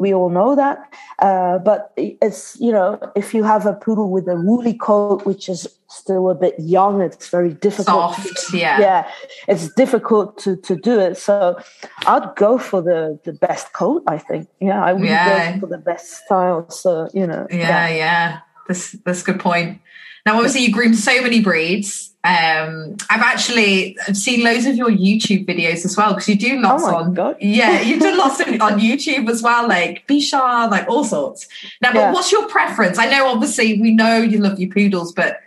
We 0.00 0.14
all 0.14 0.30
know 0.30 0.56
that, 0.56 0.78
uh, 1.18 1.58
but 1.58 1.92
it's 1.96 2.56
you 2.58 2.72
know 2.72 2.98
if 3.14 3.34
you 3.34 3.44
have 3.44 3.66
a 3.66 3.74
poodle 3.74 4.10
with 4.10 4.26
a 4.28 4.36
woolly 4.36 4.72
coat, 4.74 5.26
which 5.26 5.46
is 5.48 5.66
still 5.88 6.30
a 6.30 6.34
bit 6.34 6.54
young, 6.58 7.02
it's 7.02 7.28
very 7.28 7.52
difficult. 7.52 8.14
to- 8.16 8.22
Soft, 8.22 8.54
yeah. 8.54 8.80
yeah, 8.80 9.10
it's 9.46 9.68
difficult 9.74 10.38
to 10.38 10.56
to 10.56 10.74
do 10.76 10.98
it. 10.98 11.16
So 11.18 11.58
I'd 12.06 12.34
go 12.36 12.56
for 12.58 12.80
the 12.80 13.18
the 13.24 13.34
best 13.34 13.72
coat. 13.74 14.02
I 14.06 14.16
think. 14.18 14.48
Yeah, 14.60 14.82
I 14.82 14.92
wouldn't 14.94 15.10
Yeah. 15.10 15.52
go 15.52 15.60
for 15.60 15.66
the 15.66 15.78
best 15.90 16.06
style. 16.24 16.68
So 16.70 17.08
you 17.12 17.26
know. 17.26 17.46
Yeah, 17.50 17.88
yeah. 17.88 18.38
That's 18.68 18.92
that's 19.04 19.20
a 19.22 19.24
good 19.24 19.40
point. 19.40 19.80
Now, 20.26 20.36
obviously, 20.36 20.62
you 20.64 20.72
groom 20.72 20.94
so 20.94 21.20
many 21.22 21.40
breeds. 21.40 22.09
Um, 22.22 22.96
I've 23.08 23.22
actually 23.22 23.96
I've 24.06 24.16
seen 24.16 24.44
loads 24.44 24.66
of 24.66 24.76
your 24.76 24.90
YouTube 24.90 25.46
videos 25.46 25.86
as 25.86 25.96
well 25.96 26.12
because 26.12 26.28
you 26.28 26.36
do 26.36 26.60
lots 26.60 26.82
Oh 26.84 26.94
on. 26.96 27.14
God. 27.14 27.36
Yeah, 27.40 27.80
you 27.80 27.98
do 27.98 28.14
lots 28.16 28.40
on, 28.46 28.60
on 28.60 28.78
YouTube 28.78 29.28
as 29.30 29.42
well, 29.42 29.66
like 29.66 30.06
Bishar, 30.06 30.70
like 30.70 30.86
all 30.88 31.04
sorts. 31.04 31.48
Now, 31.80 31.92
but 31.92 31.98
Yeah. 32.00 32.12
what's 32.12 32.30
your 32.30 32.46
preference? 32.48 32.98
I 32.98 33.06
know, 33.06 33.26
obviously, 33.28 33.80
we 33.80 33.94
know 33.94 34.18
you 34.18 34.38
love 34.38 34.60
your 34.60 34.70
poodles, 34.70 35.12
but 35.14 35.38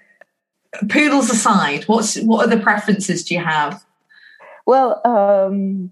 poodles 0.90 1.30
aside, 1.30 1.84
what's 1.84 2.18
what 2.22 2.44
other 2.48 2.60
preferences 2.60 3.24
do 3.24 3.36
you 3.36 3.42
have? 3.44 3.84
Well, 4.66 5.00
um, 5.06 5.92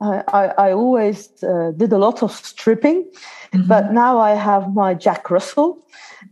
I, 0.00 0.22
I, 0.28 0.46
I 0.68 0.72
always 0.72 1.28
uh, 1.42 1.72
did 1.76 1.92
a 1.92 1.98
lot 1.98 2.22
of 2.22 2.32
stripping, 2.32 3.04
Mm-hmm. 3.52 3.66
but 3.66 3.92
now 3.92 4.18
I 4.18 4.32
have 4.34 4.74
my 4.74 4.92
Jack 4.92 5.30
Russell, 5.30 5.82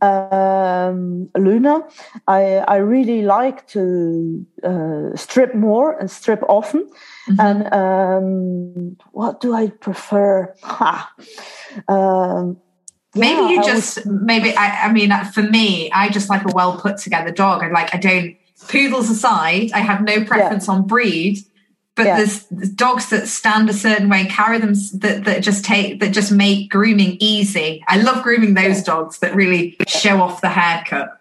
um, 0.02 1.28
Luna. 1.36 1.86
I, 2.26 2.58
I 2.58 2.76
really 2.76 3.22
like 3.22 3.66
to 3.68 4.46
uh, 4.62 5.16
strip 5.16 5.54
more 5.54 5.98
and 5.98 6.10
strip 6.10 6.42
often. 6.48 6.88
Mhm. 7.28 7.38
And 7.38 7.74
um, 7.74 8.96
what 9.12 9.40
do 9.40 9.54
I 9.54 9.68
prefer? 9.68 10.54
Ha. 10.62 11.12
Um, 11.88 12.58
Maybe 13.14 13.40
yeah, 13.40 13.48
you 13.48 13.60
I 13.60 13.64
just 13.64 14.06
maybe 14.06 14.54
I, 14.54 14.88
I 14.88 14.92
mean 14.92 15.10
for 15.32 15.42
me, 15.42 15.90
I 15.90 16.10
just 16.10 16.28
like 16.28 16.44
a 16.44 16.52
well 16.52 16.78
put 16.78 16.98
together 16.98 17.30
dog. 17.30 17.62
I 17.62 17.70
like 17.70 17.94
I 17.94 17.98
don't 17.98 18.36
poodles 18.68 19.10
aside, 19.10 19.72
I 19.72 19.80
have 19.80 20.02
no 20.02 20.24
preference 20.24 20.68
on 20.68 20.86
breed, 20.86 21.38
but 21.96 22.06
Yeah. 22.06 22.16
there's, 22.18 22.44
there's 22.50 22.70
dogs 22.70 23.08
that 23.10 23.26
stand 23.26 23.68
a 23.68 23.72
certain 23.72 24.08
way, 24.08 24.26
carry 24.26 24.58
them 24.58 24.74
that, 24.94 25.24
that 25.24 25.42
just 25.42 25.64
take 25.64 25.98
that 26.00 26.12
just 26.12 26.30
make 26.30 26.70
grooming 26.70 27.16
easy. 27.18 27.82
I 27.88 27.96
love 27.96 28.22
grooming 28.22 28.54
those 28.54 28.82
dogs 28.82 29.18
that 29.18 29.34
really 29.34 29.76
show 29.88 30.20
off 30.20 30.42
the 30.42 30.50
haircut. 30.50 31.20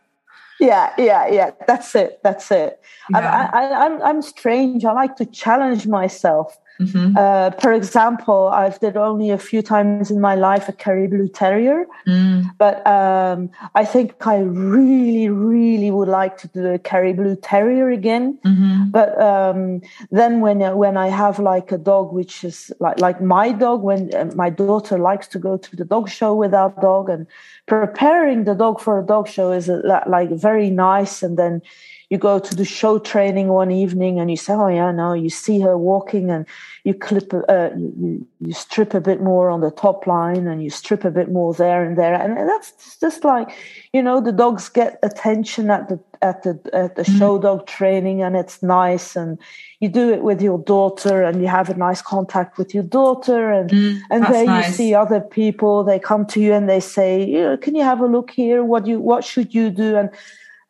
yeah, 0.59 0.93
yeah, 0.97 1.27
yeah. 1.27 1.51
That's 1.65 1.95
it. 1.95 2.19
That's 2.23 2.51
it. 2.51 2.79
Yeah. 3.09 3.49
I, 3.53 3.63
I, 3.63 3.85
I'm, 3.85 4.01
I'm 4.01 4.21
strange. 4.21 4.85
I 4.85 4.91
like 4.91 5.15
to 5.17 5.25
challenge 5.25 5.87
myself. 5.87 6.57
Mhm. 6.79 7.15
Uh, 7.15 7.51
for 7.61 7.71
example, 7.71 8.49
I've 8.49 8.79
did 8.79 8.97
only 8.97 9.29
a 9.31 9.37
few 9.37 9.61
times 9.61 10.11
in 10.11 10.19
my 10.19 10.35
life 10.35 10.67
a 10.67 10.73
Kerry 10.73 11.07
Blue 11.07 11.27
Terrier, 11.29 11.85
Mm. 12.07 12.43
but 12.57 12.85
um, 12.85 13.49
I 13.75 13.85
think 13.85 14.27
I 14.27 14.39
really, 14.39 15.29
really 15.29 15.89
would 15.91 16.09
like 16.09 16.37
to 16.37 16.47
do 16.49 16.65
a 16.67 16.77
Kerry 16.79 17.13
Blue 17.13 17.35
Terrier 17.37 17.89
again. 17.89 18.37
Mhm. 18.45 18.91
But 18.91 19.09
um, 19.21 19.81
then 20.11 20.41
when 20.41 20.59
when 20.77 20.97
I 20.97 21.07
have 21.07 21.39
like 21.39 21.71
a 21.71 21.77
dog 21.77 22.11
which 22.13 22.43
is 22.43 22.71
like 22.79 22.99
like 22.99 23.21
my 23.21 23.51
dog, 23.53 23.81
when 23.83 24.13
uh, 24.13 24.29
my 24.35 24.49
daughter 24.49 24.97
likes 24.97 25.27
to 25.29 25.39
go 25.39 25.57
to 25.57 25.75
the 25.75 25.85
dog 25.85 26.09
show 26.09 26.35
with 26.35 26.53
our 26.53 26.73
dog, 26.81 27.09
and 27.09 27.25
preparing 27.67 28.43
the 28.43 28.55
dog 28.55 28.79
for 28.81 28.99
a 28.99 29.05
dog 29.05 29.27
show 29.27 29.51
is 29.51 29.69
uh, 29.69 29.81
like 30.07 30.29
very 30.31 30.69
nice, 30.69 31.23
and 31.25 31.37
then 31.37 31.61
you 32.09 32.17
go 32.17 32.37
to 32.39 32.55
the 32.55 32.65
show 32.65 32.99
training 32.99 33.47
one 33.47 33.71
evening 33.71 34.19
and 34.19 34.29
you 34.29 34.37
say, 34.37 34.53
oh 34.53 34.67
yeah, 34.67 34.91
no, 34.91 35.13
you 35.13 35.29
see 35.29 35.59
her 35.61 35.77
walking 35.77 36.29
and 36.29 36.45
you 36.83 36.93
clip, 36.93 37.33
uh, 37.33 37.69
you, 37.75 38.27
you- 38.39 38.53
strip 38.53 38.93
a 38.93 39.01
bit 39.01 39.21
more 39.21 39.49
on 39.49 39.61
the 39.61 39.71
top 39.71 40.05
line 40.05 40.45
and 40.47 40.63
you 40.63 40.69
strip 40.69 41.03
a 41.03 41.09
bit 41.09 41.31
more 41.31 41.51
there 41.53 41.83
and 41.83 41.97
there. 41.97 42.13
And 42.13 42.47
that's 42.47 42.97
just 42.99 43.23
like, 43.23 43.49
you 43.91 44.03
know, 44.03 44.21
the 44.21 44.31
dogs 44.31 44.69
get 44.69 44.99
attention 45.01 45.71
at 45.71 45.89
the, 45.89 45.99
at 46.21 46.43
the, 46.43 46.59
at 46.73 46.95
the 46.95 47.03
show 47.03 47.39
dog 47.39 47.65
training 47.65 48.21
and 48.21 48.35
it's 48.35 48.61
nice. 48.61 49.15
And 49.15 49.39
you 49.79 49.89
do 49.89 50.13
it 50.13 50.21
with 50.21 50.41
your 50.43 50.59
daughter 50.59 51.23
and 51.23 51.41
you 51.41 51.47
have 51.47 51.69
a 51.69 51.75
nice 51.75 52.01
contact 52.03 52.57
with 52.59 52.73
your 52.73 52.83
daughter 52.83 53.51
and, 53.51 53.71
Mm, 53.71 53.99
and 54.11 54.25
there 54.25 54.45
nice. 54.45 54.67
you 54.69 54.73
see 54.75 54.93
other 54.93 55.19
people 55.19 55.83
they 55.83 55.97
come 55.99 56.25
to 56.27 56.39
you 56.39 56.53
and 56.53 56.69
they 56.69 56.79
say 56.79 57.23
you 57.25 57.41
know, 57.41 57.57
can 57.57 57.75
you 57.75 57.83
have 57.83 57.99
a 57.99 58.05
look 58.05 58.29
here 58.31 58.63
what 58.63 58.85
you 58.85 58.99
what 58.99 59.23
should 59.23 59.53
you 59.55 59.69
do 59.71 59.95
and 59.97 60.09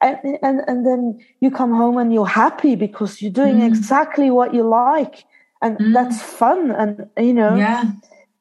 and 0.02 0.18
and, 0.42 0.62
and 0.68 0.86
then 0.86 1.20
you 1.40 1.50
come 1.52 1.74
home 1.74 1.98
and 1.98 2.14
you're 2.14 2.28
happy 2.28 2.76
because 2.76 3.22
you're 3.22 3.32
doing 3.32 3.58
Mm. 3.60 3.68
exactly 3.68 4.30
what 4.30 4.54
you 4.54 4.64
like 4.64 5.26
and 5.62 5.78
Mm. 5.78 5.94
that's 5.94 6.22
fun 6.22 6.72
and 6.72 7.08
you 7.18 7.34
know 7.34 7.56
Yeah, 7.56 7.84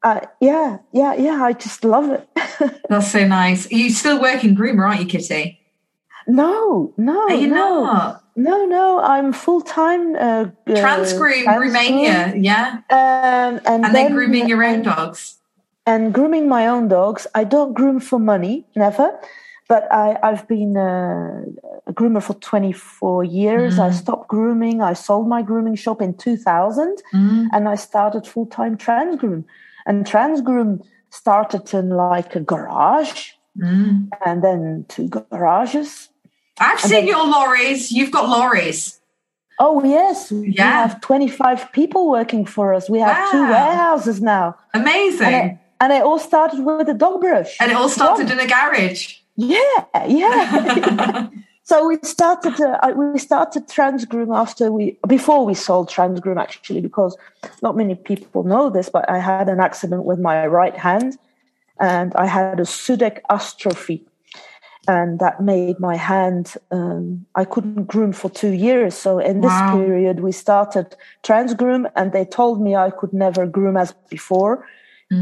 uh, 0.02 0.20
yeah 0.40 0.78
yeah 0.92 1.14
yeah 1.14 1.42
i 1.44 1.52
just 1.52 1.84
love 1.84 2.10
it 2.10 2.28
that's 2.88 3.10
so 3.10 3.26
nice. 3.26 3.70
You 3.70 3.90
still 3.90 4.20
working 4.20 4.54
groomer, 4.56 4.86
aren't 4.88 5.00
you, 5.00 5.06
Kitty? 5.06 5.60
no 6.26 6.92
no 6.96 7.20
Are 7.28 7.34
you 7.34 7.48
no 7.48 7.84
not? 7.84 8.22
no 8.36 8.64
no 8.64 9.00
i'm 9.00 9.32
full-time 9.32 10.16
uh, 10.16 10.18
uh, 10.18 10.46
Transgroom 10.66 11.42
trans 11.44 11.60
Romania, 11.60 12.32
yeah, 12.36 12.78
um, 12.90 13.60
and, 13.70 13.84
and 13.84 13.94
then 13.94 14.12
grooming 14.12 14.48
your 14.48 14.64
own 14.64 14.74
and- 14.74 14.84
dogs. 14.84 15.36
and 15.86 16.14
grooming 16.16 16.48
my 16.48 16.66
own 16.66 16.88
dogs. 16.88 17.26
I 17.34 17.44
don't 17.44 17.74
groom 17.74 18.00
for 18.00 18.18
money, 18.18 18.64
never. 18.74 19.06
But 19.68 19.90
I, 19.90 20.18
I've 20.22 20.46
been 20.46 20.76
uh, 20.76 21.42
a 21.86 21.92
groomer 21.92 22.22
for 22.22 22.34
24 22.34 23.24
years. 23.24 23.78
I 23.78 23.88
Mm. 23.88 23.94
stopped 23.94 24.28
grooming. 24.28 24.82
I 24.82 24.92
sold 24.92 25.26
my 25.28 25.42
grooming 25.42 25.74
shop 25.76 26.02
in 26.02 26.14
2000 26.14 27.02
Mm. 27.14 27.46
and 27.52 27.68
I 27.68 27.74
started 27.76 28.26
full 28.26 28.46
time 28.46 28.76
Transgroom. 28.76 29.44
And 29.86 30.04
Transgroom 30.06 30.80
started 31.10 31.72
in 31.72 31.90
like 31.90 32.36
a 32.36 32.40
garage 32.40 33.30
Mm. 33.58 34.08
and 34.26 34.42
then 34.42 34.84
two 34.88 35.08
garages. 35.08 36.08
I've 36.60 36.80
seen 36.80 36.90
then- 36.90 37.06
your 37.06 37.24
lorries. 37.26 37.90
You've 37.90 38.10
got 38.10 38.28
lorries. 38.28 39.00
Oh, 39.60 39.82
yes. 39.84 40.30
We 40.32 40.54
have 40.58 41.00
25 41.00 41.70
people 41.72 42.10
working 42.10 42.44
for 42.44 42.74
us. 42.74 42.90
We 42.90 42.98
have 42.98 43.30
two 43.30 43.42
warehouses 43.48 44.20
now. 44.20 44.56
Amazing. 44.74 45.26
And 45.32 45.50
it, 45.52 45.58
and 45.80 45.92
it 45.92 46.02
all 46.02 46.18
started 46.18 46.60
with 46.64 46.88
a 46.88 46.94
dog 46.94 47.20
brush. 47.20 47.56
And 47.60 47.70
it 47.70 47.76
all 47.76 47.88
started 47.88 48.26
Dog. 48.28 48.38
in 48.40 48.44
a 48.44 48.48
garage. 48.48 49.18
Yeah, 49.36 49.84
yeah. 50.06 51.28
so 51.64 51.86
we 51.88 51.98
started. 52.02 52.60
Uh, 52.60 52.92
we 52.96 53.18
started 53.18 53.66
Transgroom 53.68 54.36
after 54.36 54.70
we 54.70 54.96
before 55.08 55.44
we 55.44 55.54
sold 55.54 55.88
Transgroom 55.90 56.40
actually 56.40 56.80
because 56.80 57.16
not 57.62 57.76
many 57.76 57.94
people 57.96 58.44
know 58.44 58.70
this, 58.70 58.88
but 58.88 59.08
I 59.10 59.18
had 59.18 59.48
an 59.48 59.60
accident 59.60 60.04
with 60.04 60.20
my 60.20 60.46
right 60.46 60.76
hand, 60.76 61.18
and 61.80 62.14
I 62.14 62.26
had 62.26 62.60
a 62.60 62.64
Sudeck 62.64 63.20
atrophy, 63.28 64.04
and 64.86 65.18
that 65.18 65.42
made 65.42 65.80
my 65.80 65.96
hand. 65.96 66.54
Um, 66.70 67.26
I 67.34 67.44
couldn't 67.44 67.86
groom 67.86 68.12
for 68.12 68.30
two 68.30 68.52
years. 68.52 68.94
So 68.94 69.18
in 69.18 69.40
this 69.40 69.52
Wow. 69.52 69.72
period, 69.72 70.20
we 70.20 70.30
started 70.30 70.94
Transgroom, 71.24 71.90
and 71.96 72.12
they 72.12 72.24
told 72.24 72.62
me 72.62 72.76
I 72.76 72.90
could 72.90 73.12
never 73.12 73.46
groom 73.46 73.76
as 73.76 73.92
before, 74.10 74.64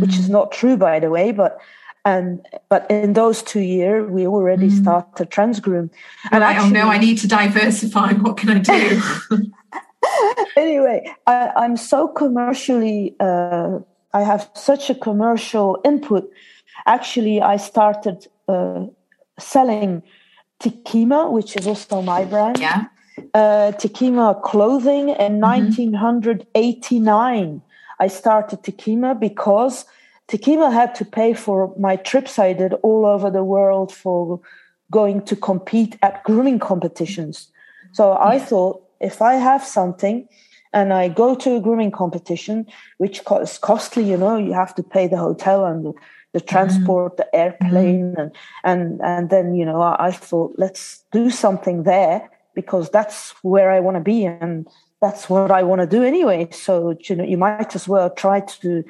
which 0.01 0.19
is 0.19 0.29
not 0.29 0.53
true, 0.53 0.77
by 0.77 0.99
the 1.01 1.09
way, 1.09 1.33
but. 1.33 1.59
And 2.05 2.45
but 2.69 2.91
in 2.91 3.13
those 3.13 3.43
two 3.43 3.61
years, 3.61 4.11
we 4.11 4.27
already 4.27 4.71
started 4.71 5.31
Transgroom. 5.31 5.89
And 6.33 6.41
like, 6.41 6.59
oh 6.59 6.69
no, 6.69 6.89
I 6.89 6.99
need 6.99 7.19
to 7.19 7.29
diversify. 7.29 8.13
What 8.15 8.37
can 8.37 8.51
I 8.51 8.59
do? 8.59 9.01
anyway, 10.57 11.05
I, 11.27 11.51
I'm 11.57 11.77
so 11.77 12.09
commercially, 12.09 13.15
uh, 13.21 13.79
I 14.13 14.23
have 14.23 14.51
such 14.55 14.91
a 14.91 14.95
commercial 14.95 15.81
input. 15.85 16.29
Actually, 16.87 17.41
I 17.41 17.57
started 17.57 18.27
uh, 18.49 18.87
selling 19.39 20.03
Tikima, 20.61 21.31
which 21.31 21.57
is 21.57 21.69
also 21.69 22.03
my 22.03 22.25
brand, 22.25 22.59
yeah. 22.59 22.87
uh, 23.35 23.71
Tikima 23.73 24.43
clothing 24.43 25.11
in 25.11 25.39
1989. 25.41 27.63
I 28.01 28.09
started 28.09 28.63
Tikima 28.63 29.15
because 29.19 29.85
Tikima 30.33 30.73
had 30.73 30.95
to 30.95 31.05
pay 31.05 31.35
for 31.35 31.75
my 31.79 31.97
trips 31.97 32.39
I 32.39 32.55
did 32.55 32.73
all 32.83 33.05
over 33.05 33.31
the 33.31 33.45
world 33.45 33.93
for 33.93 34.41
going 34.91 35.23
to 35.27 35.37
compete 35.37 35.99
at 36.01 36.25
grooming 36.25 36.59
competitions. 36.59 37.49
So 37.93 38.17
I 38.19 38.39
thought 38.39 38.83
if 38.99 39.21
I 39.21 39.35
have 39.35 39.63
something 39.63 40.27
and 40.73 40.95
I 40.95 41.09
go 41.09 41.35
to 41.35 41.57
a 41.57 41.61
grooming 41.61 41.91
competition, 41.91 42.67
which 42.97 43.21
is 43.43 43.59
costly, 43.59 44.05
you 44.05 44.17
know, 44.17 44.39
you 44.39 44.55
have 44.55 44.75
to 44.77 44.83
pay 44.83 45.07
the 45.07 45.19
hotel 45.19 45.67
and 45.67 45.85
the, 45.85 45.93
the 46.33 46.39
mm-hmm. 46.39 46.49
transport, 46.49 47.19
the 47.19 47.37
airplane, 47.37 48.15
mm-hmm. 48.15 48.21
and 48.21 48.33
and 48.65 49.01
and 49.03 49.29
then 49.29 49.55
you 49.55 49.67
know 49.67 49.83
I, 49.83 50.07
I 50.07 50.13
thought 50.13 50.55
let's 50.57 51.05
do 51.13 51.29
something 51.29 51.83
there 51.83 52.31
because 52.55 52.89
that's 52.89 53.35
where 53.43 53.71
I 53.71 53.81
want 53.81 53.97
to 53.99 54.03
be 54.03 54.25
and 54.25 54.67
that's 55.03 55.29
what 55.29 55.51
I 55.51 55.63
want 55.63 55.83
to 55.83 55.87
do 55.87 56.03
anyway. 56.03 56.49
So 56.53 56.97
you 57.07 57.17
know 57.17 57.25
you 57.25 57.37
might 57.37 57.75
as 57.75 57.87
well 57.87 58.09
try 58.09 58.41
to 58.41 58.83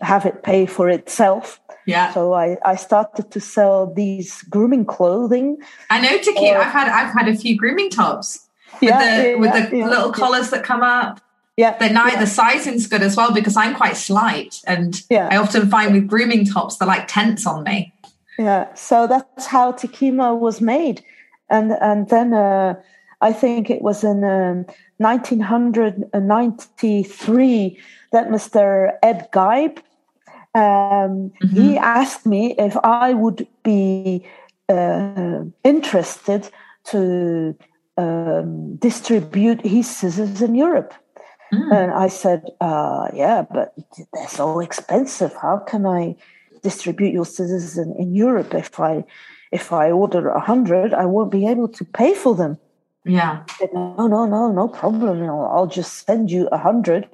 have 0.00 0.26
it 0.26 0.42
pay 0.42 0.66
for 0.66 0.88
itself. 0.88 1.60
Yeah. 1.86 2.12
So 2.12 2.34
I, 2.34 2.58
I 2.64 2.76
started 2.76 3.30
to 3.30 3.40
sell 3.40 3.92
these 3.92 4.42
grooming 4.42 4.84
clothing. 4.84 5.58
I 5.88 6.00
know, 6.00 6.18
Tiki. 6.18 6.50
I've 6.50 6.72
had 6.72 6.88
I've 6.88 7.14
had 7.14 7.28
a 7.28 7.36
few 7.36 7.56
grooming 7.56 7.90
tops 7.90 8.48
with 8.80 8.90
yeah, 8.90 8.98
the 8.98 9.28
yeah, 9.28 9.36
with 9.36 9.52
the 9.52 9.70
yeah, 9.76 9.88
little 9.88 10.10
collars 10.12 10.50
that 10.50 10.64
come 10.64 10.82
up. 10.82 11.20
Yeah. 11.56 11.78
The 11.78 11.88
night 11.88 12.18
the 12.18 12.26
sizing's 12.26 12.86
good 12.86 13.02
as 13.02 13.16
well 13.16 13.32
because 13.32 13.56
I'm 13.56 13.74
quite 13.74 13.96
slight 13.96 14.60
and 14.66 15.02
yeah. 15.08 15.28
I 15.30 15.38
often 15.38 15.70
find 15.70 15.94
with 15.94 16.06
grooming 16.06 16.44
tops 16.44 16.76
they're 16.76 16.88
like 16.88 17.08
tents 17.08 17.46
on 17.46 17.62
me. 17.62 17.94
Yeah. 18.38 18.74
So 18.74 19.06
that's 19.06 19.46
how 19.46 19.72
Tikima 19.72 20.38
was 20.38 20.60
made. 20.60 21.02
And 21.48 21.72
and 21.80 22.08
then 22.08 22.34
uh, 22.34 22.74
I 23.20 23.32
think 23.32 23.70
it 23.70 23.80
was 23.80 24.04
in 24.04 24.22
um, 24.24 24.66
1993 24.98 27.78
that 28.12 28.28
Mr. 28.28 28.92
Ed 29.02 29.28
Geib 29.32 29.78
um, 30.56 31.32
mm-hmm. 31.42 31.48
he 31.48 31.76
asked 31.76 32.24
me 32.24 32.54
if 32.58 32.76
I 32.82 33.12
would 33.12 33.46
be 33.62 34.24
uh, 34.70 35.42
interested 35.64 36.48
to 36.84 37.54
um, 37.98 38.76
distribute 38.76 39.60
his 39.66 39.86
scissors 39.94 40.40
in 40.40 40.54
Europe. 40.54 40.94
Mm. 41.52 41.76
And 41.76 41.92
I 41.92 42.08
said, 42.08 42.46
uh, 42.62 43.08
yeah, 43.12 43.42
but 43.42 43.74
they're 44.14 44.28
so 44.28 44.60
expensive. 44.60 45.34
How 45.34 45.58
can 45.58 45.84
I 45.84 46.16
distribute 46.62 47.12
your 47.12 47.26
scissors 47.26 47.76
in, 47.76 47.94
in 47.98 48.14
Europe 48.14 48.54
if 48.54 48.80
I 48.80 49.04
if 49.52 49.72
I 49.72 49.90
order 49.90 50.28
a 50.30 50.40
hundred, 50.40 50.92
I 50.92 51.04
won't 51.06 51.30
be 51.30 51.46
able 51.46 51.68
to 51.68 51.84
pay 51.84 52.14
for 52.14 52.34
them. 52.34 52.58
Yeah. 53.04 53.44
Said, 53.58 53.72
no, 53.72 54.08
no, 54.08 54.26
no, 54.26 54.50
no 54.50 54.66
problem. 54.68 55.18
You 55.20 55.26
know, 55.26 55.44
I'll 55.44 55.68
just 55.68 56.04
send 56.04 56.30
you 56.30 56.48
a 56.48 56.58
hundred, 56.58 57.08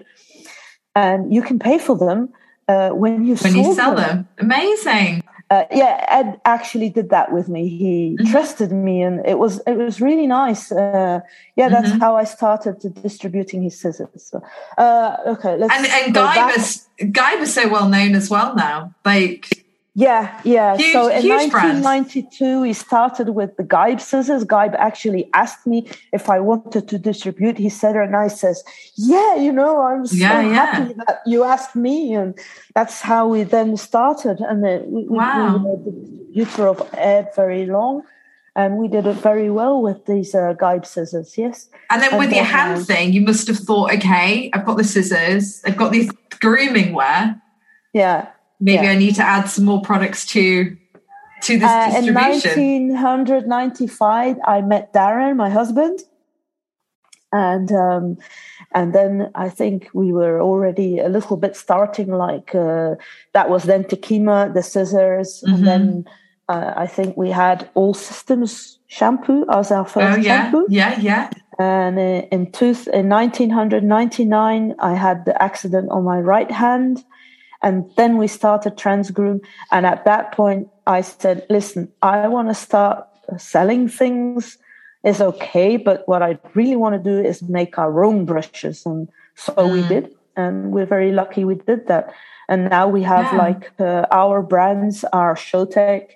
and 0.95 1.33
you 1.33 1.43
can 1.43 1.59
pay 1.59 1.79
for 1.79 1.97
them 1.97 2.29
uh, 2.69 2.91
when 2.91 3.25
you 3.25 3.37
when 3.37 3.57
you 3.57 3.75
sell 3.75 3.95
them. 3.95 4.27
them. 4.27 4.29
Amazing. 4.39 5.23
Uh, 5.51 5.67
yeah, 5.71 6.03
Ed 6.09 6.41
actually 6.47 6.89
did 6.89 7.11
that 7.11 7.31
with 7.31 7.47
me. 7.47 7.69
He 7.69 8.17
mm-hmm. 8.19 8.31
trusted 8.31 8.73
me, 8.73 9.03
and 9.03 9.21
it 9.27 9.39
was 9.39 9.61
it 9.67 9.77
was 9.77 10.01
really 10.01 10.27
nice. 10.27 10.73
Uh, 10.73 11.21
yeah, 11.57 11.69
that's 11.69 11.91
mm-hmm. 11.91 11.99
how 11.99 12.17
I 12.17 12.25
started 12.25 12.81
to 12.81 12.89
distributing 12.89 13.63
his 13.63 13.79
scissors. 13.79 14.09
So, 14.17 14.43
uh, 14.79 15.17
okay, 15.27 15.59
let's. 15.59 15.75
And 15.75 15.87
and 15.87 16.15
Geib 16.15 16.57
was 16.57 16.89
Geib 16.99 17.41
was 17.41 17.53
so 17.53 17.69
well 17.69 17.87
known 17.87 18.15
as 18.15 18.31
well 18.31 18.55
now. 18.55 18.95
Like 19.05 19.62
yeah, 19.95 20.41
yeah. 20.43 20.75
Huge, 20.77 20.93
so 20.93 21.09
in 21.09 21.29
1992, 21.29 22.63
he 22.63 22.73
started 22.73 23.31
with 23.31 23.59
the 23.59 23.63
Geib 23.63 24.01
scissors. 24.01 24.43
Geib 24.43 24.75
actually 24.77 25.29
asked 25.35 25.67
me 25.67 25.87
if 26.15 26.31
I 26.31 26.41
wanted 26.41 26.89
to 26.89 26.99
distribute. 26.99 27.59
He 27.59 27.69
said, 27.69 27.97
and 27.97 28.17
I 28.17 28.29
says, 28.29 28.65
"Yeah, 28.97 29.37
you 29.37 29.53
know, 29.53 29.83
I'm 29.83 30.07
so 30.07 30.17
yeah, 30.17 30.41
happy 30.41 30.95
yeah. 30.97 31.05
that 31.07 31.21
you 31.27 31.45
asked 31.45 31.77
me." 31.77 32.15
And 32.15 32.39
that's 32.75 33.03
how 33.03 33.29
we 33.29 33.43
then 33.43 33.77
started. 33.77 34.41
And 34.41 34.65
then 34.65 34.91
we, 34.91 35.07
wow. 35.09 35.59
we, 35.59 35.63
were 35.63 35.77
the 35.77 35.91
distributor 35.91 36.69
of 36.69 36.95
Ed 36.95 37.29
very 37.37 37.67
long, 37.67 38.03
and 38.57 38.79
we 38.79 38.89
did 38.89 39.07
it 39.07 39.17
very 39.17 39.51
well 39.51 39.83
with 39.83 40.07
these 40.07 40.35
uh, 40.35 40.55
Geib 40.55 40.87
scissors. 40.87 41.37
Yes. 41.37 41.69
And 41.91 42.01
then 42.01 42.13
and 42.13 42.19
with 42.19 42.31
then, 42.31 42.37
your 42.37 42.47
hand 42.47 42.81
uh, 42.81 42.85
thing, 42.85 43.13
you 43.13 43.21
must 43.21 43.47
have 43.47 43.59
thought, 43.59 43.93
"Okay, 43.93 44.51
I've 44.55 44.65
got 44.65 44.79
the 44.79 44.85
scissors. 44.85 45.61
I've 45.67 45.77
got 45.77 45.93
these 45.93 46.11
grooming 46.41 46.95
wear." 46.95 47.43
Yeah 47.93 48.32
maybe 48.63 48.85
yeah. 48.85 48.93
I 48.93 48.97
need 48.97 49.17
to 49.17 49.23
add 49.23 49.45
some 49.45 49.65
more 49.65 49.83
products 49.83 50.25
to 50.27 50.77
to 51.43 51.59
this 51.59 51.69
uh, 51.69 51.91
distribution. 51.91 52.59
In 52.59 52.89
1995, 52.95 54.37
I 54.45 54.61
met 54.61 54.93
Darren, 54.93 55.37
my 55.37 55.51
husband, 55.51 56.01
and 57.33 57.71
um, 57.73 58.17
and 58.73 58.95
then 58.95 59.31
I 59.35 59.49
think 59.49 59.91
we 59.93 60.13
were 60.13 60.41
already 60.41 61.01
a 61.01 61.09
little 61.09 61.37
bit 61.37 61.57
starting. 61.57 62.09
Like 62.09 62.55
uh, 62.55 62.95
that 63.33 63.51
was 63.51 63.65
then 63.65 63.85
Tikima, 63.85 64.55
the 64.55 64.63
scissors, 64.63 65.43
mm-hmm. 65.45 65.55
and 65.55 65.67
then 65.67 66.05
uh, 66.49 66.73
I 66.77 66.87
think 66.87 67.17
we 67.17 67.31
had 67.31 67.69
All 67.75 67.95
Systems 67.95 68.79
shampoo 68.87 69.47
as 69.51 69.73
our 69.73 69.85
first 69.85 70.19
oh, 70.19 70.21
yeah. 70.21 70.43
shampoo. 70.43 70.67
Yeah, 70.69 71.01
yeah. 71.01 71.31
And 71.59 71.99
uh, 71.99 72.27
in, 72.31 72.51
two, 72.53 72.75
in 72.93 73.09
1999, 73.09 74.75
I 74.79 74.95
had 74.95 75.25
the 75.25 75.41
accident 75.43 75.91
on 75.91 76.05
my 76.05 76.19
right 76.19 76.51
hand. 76.51 77.05
And 77.63 77.91
then 77.97 78.19
we 78.19 78.27
started 78.27 78.77
Transgroom. 78.77 79.41
And 79.71 79.87
at 79.87 80.05
that 80.05 80.33
point, 80.33 80.69
I 80.87 81.01
said, 81.01 81.47
listen, 81.49 81.91
I 82.03 82.29
want 82.29 82.49
to 82.49 82.55
start 82.55 83.07
selling 83.39 83.89
things. 83.89 84.59
It's 85.05 85.21
okay, 85.21 85.77
but 85.77 86.07
what 86.07 86.23
I 86.23 86.39
really 86.55 86.77
want 86.77 87.03
to 87.03 87.11
do 87.11 87.27
is 87.27 87.43
make 87.43 87.79
our 87.79 88.05
own 88.05 88.25
brushes. 88.25 88.85
And 88.85 89.09
so 89.35 89.53
mm. 89.53 89.73
we 89.73 89.89
did. 89.89 90.15
And 90.37 90.73
we're 90.73 90.87
very 90.87 91.13
lucky 91.13 91.45
we 91.45 91.57
did 91.57 91.87
that. 91.89 92.13
And 92.49 92.71
now 92.71 92.89
we 92.89 93.03
have 93.03 93.33
yeah. 93.33 93.39
like 93.39 93.73
uh, 93.79 94.07
our 94.11 94.43
brands 94.43 95.05
are 95.13 95.35
Showtek, 95.35 96.11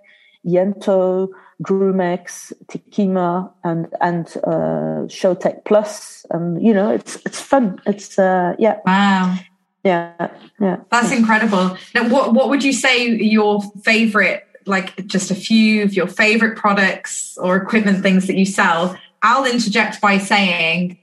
Yento, 0.44 1.28
Groomex, 1.62 2.52
Tikima, 2.66 3.50
and 3.64 3.88
and 4.00 4.26
uh, 4.44 5.06
Showtek 5.08 5.64
Plus, 5.64 6.26
and 6.30 6.62
you 6.62 6.74
know 6.74 6.90
it's 6.90 7.16
it's 7.24 7.40
fun. 7.40 7.80
It's 7.86 8.18
uh, 8.18 8.54
yeah. 8.58 8.78
Wow 8.84 9.38
yeah 9.86 10.28
yeah. 10.60 10.78
That's 10.90 11.12
incredible. 11.12 11.76
Now 11.94 12.08
what 12.08 12.32
what 12.32 12.48
would 12.48 12.64
you 12.64 12.72
say 12.72 13.08
your 13.08 13.62
favorite 13.84 14.46
like 14.64 15.06
just 15.06 15.30
a 15.30 15.34
few 15.34 15.82
of 15.84 15.94
your 15.94 16.06
favorite 16.06 16.56
products 16.56 17.36
or 17.38 17.56
equipment 17.56 18.02
things 18.02 18.26
that 18.26 18.36
you 18.36 18.46
sell? 18.46 18.96
I'll 19.22 19.44
interject 19.44 20.00
by 20.00 20.18
saying 20.18 20.98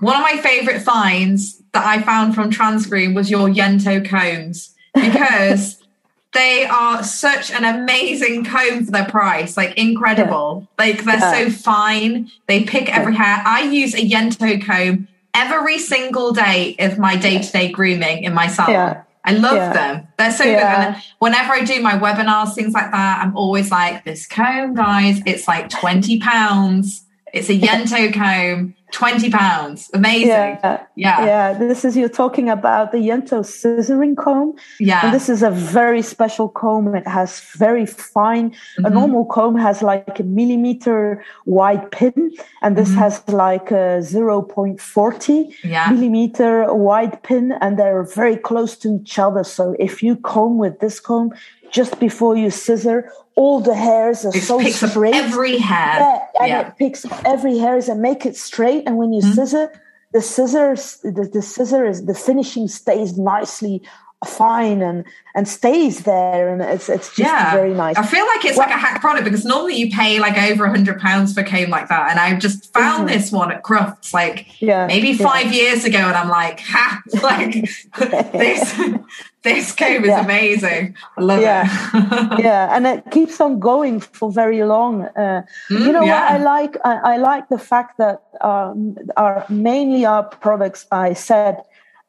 one 0.00 0.16
of 0.16 0.22
my 0.22 0.36
favorite 0.42 0.82
finds 0.82 1.62
that 1.72 1.86
i 1.86 2.02
found 2.02 2.34
from 2.34 2.50
transgroom 2.50 3.14
was 3.14 3.30
your 3.30 3.48
yento 3.48 4.06
combs 4.06 4.74
because 4.94 5.82
they 6.32 6.66
are 6.66 7.02
such 7.02 7.50
an 7.50 7.64
amazing 7.64 8.44
comb 8.44 8.84
for 8.84 8.90
their 8.90 9.06
price 9.06 9.56
like 9.56 9.76
incredible. 9.78 10.68
Yeah. 10.78 10.84
like 10.84 11.04
they're 11.04 11.18
yeah. 11.18 11.32
so 11.32 11.50
fine. 11.50 12.30
They 12.46 12.64
pick 12.64 12.94
every 12.94 13.14
hair. 13.14 13.42
I 13.44 13.62
use 13.62 13.94
a 13.94 13.98
yento 13.98 14.64
comb 14.64 15.08
every 15.36 15.78
single 15.78 16.32
day 16.32 16.74
of 16.78 16.98
my 16.98 17.14
day 17.14 17.38
to 17.38 17.52
day 17.52 17.70
grooming 17.70 18.24
in 18.24 18.34
my 18.34 18.48
salon. 18.48 18.72
Yeah. 18.72 19.02
I 19.24 19.32
love 19.32 19.56
yeah. 19.56 19.72
them. 19.72 20.08
They're 20.18 20.32
so 20.32 20.44
yeah. 20.44 20.58
good. 20.58 20.94
And 20.94 21.04
whenever 21.18 21.52
I 21.52 21.64
do 21.64 21.80
my 21.80 21.98
webinars, 21.98 22.54
things 22.54 22.72
like 22.72 22.90
that, 22.92 23.22
I'm 23.22 23.36
always 23.36 23.70
like, 23.70 24.04
this 24.04 24.26
comb, 24.26 24.74
guys, 24.74 25.20
it's 25.26 25.46
like 25.48 25.68
20 25.68 26.20
pounds. 26.20 27.04
It's 27.34 27.50
a 27.50 27.58
Yento 27.58 28.14
comb. 28.14 28.74
20 28.96 29.30
pounds. 29.30 29.90
Amazing. 29.92 30.28
Yeah. 30.28 30.86
Yeah. 30.94 31.24
Yeah. 31.26 31.52
This 31.58 31.84
is, 31.84 31.98
you're 31.98 32.08
talking 32.08 32.48
about 32.48 32.92
the 32.92 32.98
Yento 32.98 33.44
scissoring 33.44 34.16
comb. 34.16 34.54
Yeah. 34.80 35.00
And 35.02 35.12
this 35.12 35.28
is 35.28 35.42
a 35.42 35.50
very 35.50 36.00
special 36.00 36.48
comb. 36.48 36.94
It 36.94 37.06
has 37.06 37.42
very 37.58 37.84
fine, 37.84 38.52
mm-hmm. 38.52 38.86
a 38.86 38.90
normal 38.90 39.26
comb 39.26 39.54
has 39.58 39.82
like 39.82 40.18
a 40.18 40.22
millimeter 40.22 41.22
wide 41.44 41.90
pin. 41.90 42.32
And 42.62 42.74
this 42.74 42.88
mm-hmm. 42.88 43.00
has 43.00 43.22
like 43.28 43.70
a 43.70 44.00
0.40 44.00 45.54
yeah. 45.62 45.90
millimeter 45.90 46.72
wide 46.72 47.22
pin. 47.22 47.52
And 47.60 47.78
they're 47.78 48.04
very 48.04 48.38
close 48.38 48.78
to 48.78 48.96
each 48.96 49.18
other. 49.18 49.44
So 49.44 49.76
if 49.78 50.02
you 50.02 50.16
comb 50.16 50.56
with 50.56 50.80
this 50.80 51.00
comb, 51.00 51.34
just 51.70 51.98
before 52.00 52.36
you 52.36 52.50
scissor, 52.50 53.10
all 53.34 53.60
the 53.60 53.74
hairs 53.74 54.24
are 54.24 54.34
it 54.34 54.42
so 54.42 54.58
picks 54.58 54.76
straight. 54.76 55.14
Up 55.14 55.24
every 55.24 55.58
hair. 55.58 56.00
Yeah, 56.00 56.26
and 56.40 56.48
yeah. 56.48 56.68
it 56.68 56.76
picks 56.78 57.04
up 57.04 57.22
every 57.24 57.58
hairs 57.58 57.88
and 57.88 58.00
make 58.00 58.26
it 58.26 58.36
straight. 58.36 58.84
And 58.86 58.96
when 58.96 59.12
you 59.12 59.22
mm-hmm. 59.22 59.32
scissor, 59.32 59.70
the 60.12 60.22
scissors, 60.22 60.98
the, 61.02 61.28
the 61.32 61.42
scissor 61.42 61.86
is 61.86 62.06
the 62.06 62.14
finishing 62.14 62.68
stays 62.68 63.18
nicely 63.18 63.82
fine 64.24 64.82
and 64.82 65.04
and 65.34 65.46
stays 65.46 66.04
there 66.04 66.48
and 66.48 66.62
it's 66.62 66.88
it's 66.88 67.08
just 67.08 67.18
yeah. 67.18 67.52
very 67.52 67.74
nice. 67.74 67.96
I 67.96 68.04
feel 68.04 68.26
like 68.26 68.44
it's 68.44 68.56
well, 68.56 68.66
like 68.66 68.74
a 68.74 68.78
hack 68.78 69.00
product 69.00 69.24
because 69.24 69.44
normally 69.44 69.76
you 69.76 69.90
pay 69.90 70.18
like 70.18 70.38
over 70.38 70.64
a 70.64 70.70
hundred 70.70 70.98
pounds 71.00 71.34
for 71.34 71.40
a 71.40 71.44
comb 71.44 71.70
like 71.70 71.88
that. 71.88 72.10
And 72.10 72.18
I 72.18 72.34
just 72.38 72.72
found 72.72 73.08
mm-hmm. 73.08 73.18
this 73.18 73.30
one 73.30 73.52
at 73.52 73.62
Crufts 73.62 74.14
like 74.14 74.60
yeah, 74.60 74.86
maybe 74.86 75.14
five 75.14 75.52
yeah. 75.52 75.62
years 75.62 75.84
ago 75.84 75.98
and 75.98 76.16
I'm 76.16 76.28
like, 76.28 76.60
ha 76.60 77.02
like 77.22 77.52
this 78.32 78.74
this 79.46 79.72
game 79.72 80.04
is 80.04 80.10
amazing. 80.10 80.96
I 81.16 81.20
love 81.20 81.38
it. 81.38 81.44
yeah, 82.44 82.74
and 82.74 82.86
it 82.86 83.10
keeps 83.10 83.40
on 83.40 83.60
going 83.60 84.00
for 84.00 84.30
very 84.30 84.62
long. 84.64 85.02
Uh, 85.02 85.42
mm, 85.70 85.86
you 85.86 85.92
know 85.92 86.02
what 86.02 86.24
I 86.34 86.38
like? 86.38 86.76
I, 86.84 86.94
I, 87.12 87.16
like 87.16 87.48
the 87.48 87.58
fact 87.58 87.98
that 87.98 88.22
um, 88.40 88.96
our 89.16 89.46
mainly 89.48 90.04
our 90.04 90.24
products 90.24 90.86
I 90.90 91.12
said 91.12 91.62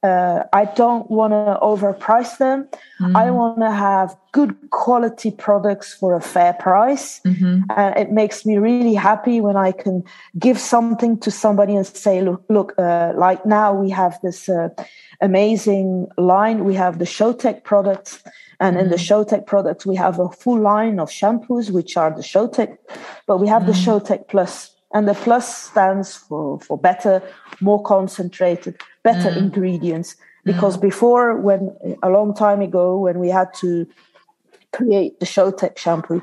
uh, 0.07 0.43
I 0.53 0.65
don't 0.65 1.09
want 1.11 1.33
to 1.33 1.59
overprice 1.61 2.37
them. 2.37 2.67
Mm. 3.01 3.15
I 3.15 3.31
want 3.31 3.59
to 3.59 3.71
have 3.71 4.15
good 4.31 4.55
quality 4.69 5.31
products 5.31 5.93
for 5.93 6.15
a 6.15 6.21
fair 6.21 6.53
price. 6.53 7.19
Mm-hmm. 7.25 7.63
And 7.75 7.97
it 7.97 8.11
makes 8.11 8.45
me 8.45 8.57
really 8.57 8.93
happy 8.93 9.41
when 9.41 9.57
I 9.57 9.71
can 9.71 10.03
give 10.39 10.57
something 10.59 11.19
to 11.19 11.29
somebody 11.31 11.75
and 11.75 11.85
say, 11.85 12.21
look, 12.21 12.43
look, 12.49 12.73
uh, 12.77 13.13
like 13.15 13.45
now 13.45 13.73
we 13.73 13.89
have 13.89 14.19
this 14.21 14.49
uh, 14.49 14.69
amazing 15.21 16.07
line. 16.17 16.63
We 16.63 16.75
have 16.75 16.99
the 16.99 17.05
Showtek 17.05 17.63
products. 17.63 18.23
And 18.59 18.75
mm-hmm. 18.75 18.85
in 18.85 18.89
the 18.89 18.95
mm-hmm. 18.95 19.35
Showtek 19.35 19.45
products, 19.45 19.85
we 19.85 19.95
have 19.95 20.19
a 20.19 20.29
full 20.29 20.59
line 20.59 20.99
of 20.99 21.09
shampoos, 21.09 21.69
which 21.69 21.97
are 21.97 22.11
the 22.11 22.23
Showtek, 22.23 22.77
but 23.27 23.37
we 23.37 23.47
have 23.47 23.63
mm-hmm. 23.63 23.71
the 23.71 23.77
Showtek 23.77 24.27
Plus. 24.27 24.71
And 24.93 25.07
the 25.07 25.13
plus 25.13 25.65
stands 25.69 26.15
for, 26.15 26.59
for 26.59 26.77
better, 26.77 27.21
more 27.59 27.81
concentrated, 27.83 28.79
better 29.03 29.29
mm. 29.29 29.37
ingredients. 29.37 30.15
Because 30.45 30.77
mm. 30.77 30.81
before, 30.81 31.35
when 31.35 31.75
a 32.01 32.09
long 32.09 32.33
time 32.33 32.61
ago, 32.61 32.97
when 32.97 33.19
we 33.19 33.29
had 33.29 33.53
to 33.55 33.85
create 34.71 35.19
the 35.19 35.25
Showtek 35.25 35.77
shampoo, 35.77 36.21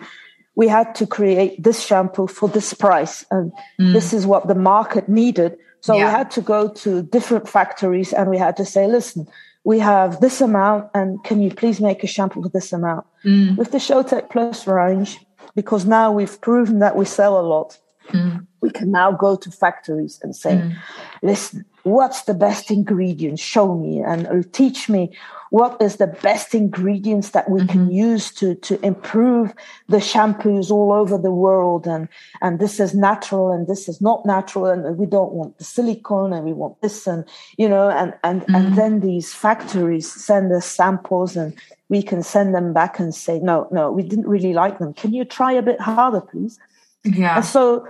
we 0.55 0.69
had 0.69 0.95
to 0.95 1.07
create 1.07 1.63
this 1.63 1.85
shampoo 1.85 2.27
for 2.27 2.49
this 2.49 2.73
price. 2.73 3.25
And 3.31 3.53
mm. 3.79 3.93
this 3.93 4.13
is 4.13 4.27
what 4.27 4.49
the 4.49 4.55
market 4.55 5.09
needed. 5.09 5.59
So 5.81 5.95
yeah. 5.95 6.07
we 6.07 6.11
had 6.11 6.31
to 6.33 6.41
go 6.41 6.69
to 6.69 7.03
different 7.03 7.49
factories 7.49 8.13
and 8.13 8.31
we 8.31 8.39
had 8.39 8.57
to 8.57 8.65
say, 8.65 8.87
listen, 8.87 9.29
we 9.65 9.79
have 9.81 10.21
this 10.21 10.41
amount 10.41 10.91
and 10.95 11.23
can 11.25 11.43
you 11.43 11.51
please 11.51 11.81
make 11.81 12.05
a 12.05 12.07
shampoo 12.07 12.43
for 12.43 12.49
this 12.49 12.73
amount? 12.73 13.07
Mm. 13.25 13.57
With 13.57 13.73
the 13.73 13.79
Showtek 13.79 14.31
Plus 14.31 14.67
range, 14.67 15.19
because 15.55 15.85
now 15.85 16.13
we've 16.13 16.41
proven 16.41 16.79
that 16.79 16.97
we 16.97 17.05
sell 17.05 17.39
a 17.39 17.43
lot, 17.43 17.79
mm. 18.09 18.47
We 18.65 18.71
can 18.71 18.91
now 18.91 19.13
go 19.13 19.37
to 19.37 19.51
factories 19.51 20.19
and 20.23 20.35
say, 20.35 20.55
mm. 20.57 20.75
listen, 21.21 21.67
what's 21.83 22.23
the 22.23 22.33
best 22.33 22.71
ingredient? 22.71 23.39
Show 23.39 23.75
me 23.75 24.01
and 24.01 24.27
teach 24.55 24.89
me 24.89 25.15
what 25.51 25.81
is 25.83 25.97
the 25.97 26.07
best 26.07 26.55
ingredients 26.55 27.31
that 27.31 27.49
we 27.51 27.61
mm-hmm. 27.61 27.69
can 27.69 27.93
use 27.93 28.33
to, 28.33 28.55
to 28.57 28.81
improve 28.85 29.53
the 29.89 29.99
shampoos 29.99 30.71
all 30.71 30.93
over 30.93 31.19
the 31.19 31.31
world. 31.31 31.87
And, 31.87 32.09
and 32.41 32.59
this 32.59 32.81
is 32.81 32.95
natural 32.95 33.53
and 33.53 33.67
this 33.67 33.87
is 33.87 34.01
not 34.01 34.25
natural. 34.25 34.65
And 34.67 34.97
we 34.97 35.05
don't 35.05 35.33
want 35.33 35.59
the 35.59 35.65
silicone 35.65 36.33
and 36.33 36.47
we 36.47 36.55
want 36.55 36.81
this 36.81 37.07
and, 37.07 37.25
you 37.59 37.69
know, 37.69 37.91
and, 37.91 38.15
and, 38.25 38.41
mm-hmm. 38.41 38.55
and 38.55 38.77
then 38.77 39.01
these 39.01 39.35
factories 39.35 40.11
send 40.11 40.51
us 40.53 40.67
samples 40.67 41.37
and 41.37 41.55
we 41.91 42.03
can 42.03 42.23
send 42.23 42.55
them 42.55 42.73
back 42.73 42.99
and 42.99 43.15
say, 43.15 43.39
no, 43.41 43.69
no, 43.71 43.93
we 43.93 44.03
didn't 44.03 44.27
really 44.27 44.55
like 44.55 44.79
them. 44.79 44.95
Can 44.95 45.13
you 45.13 45.27
try 45.27 45.53
a 45.53 45.63
bit 45.63 45.81
harder, 45.81 46.23
please? 46.23 46.59
Yeah. 47.05 47.37
And 47.37 47.45
so 47.45 47.87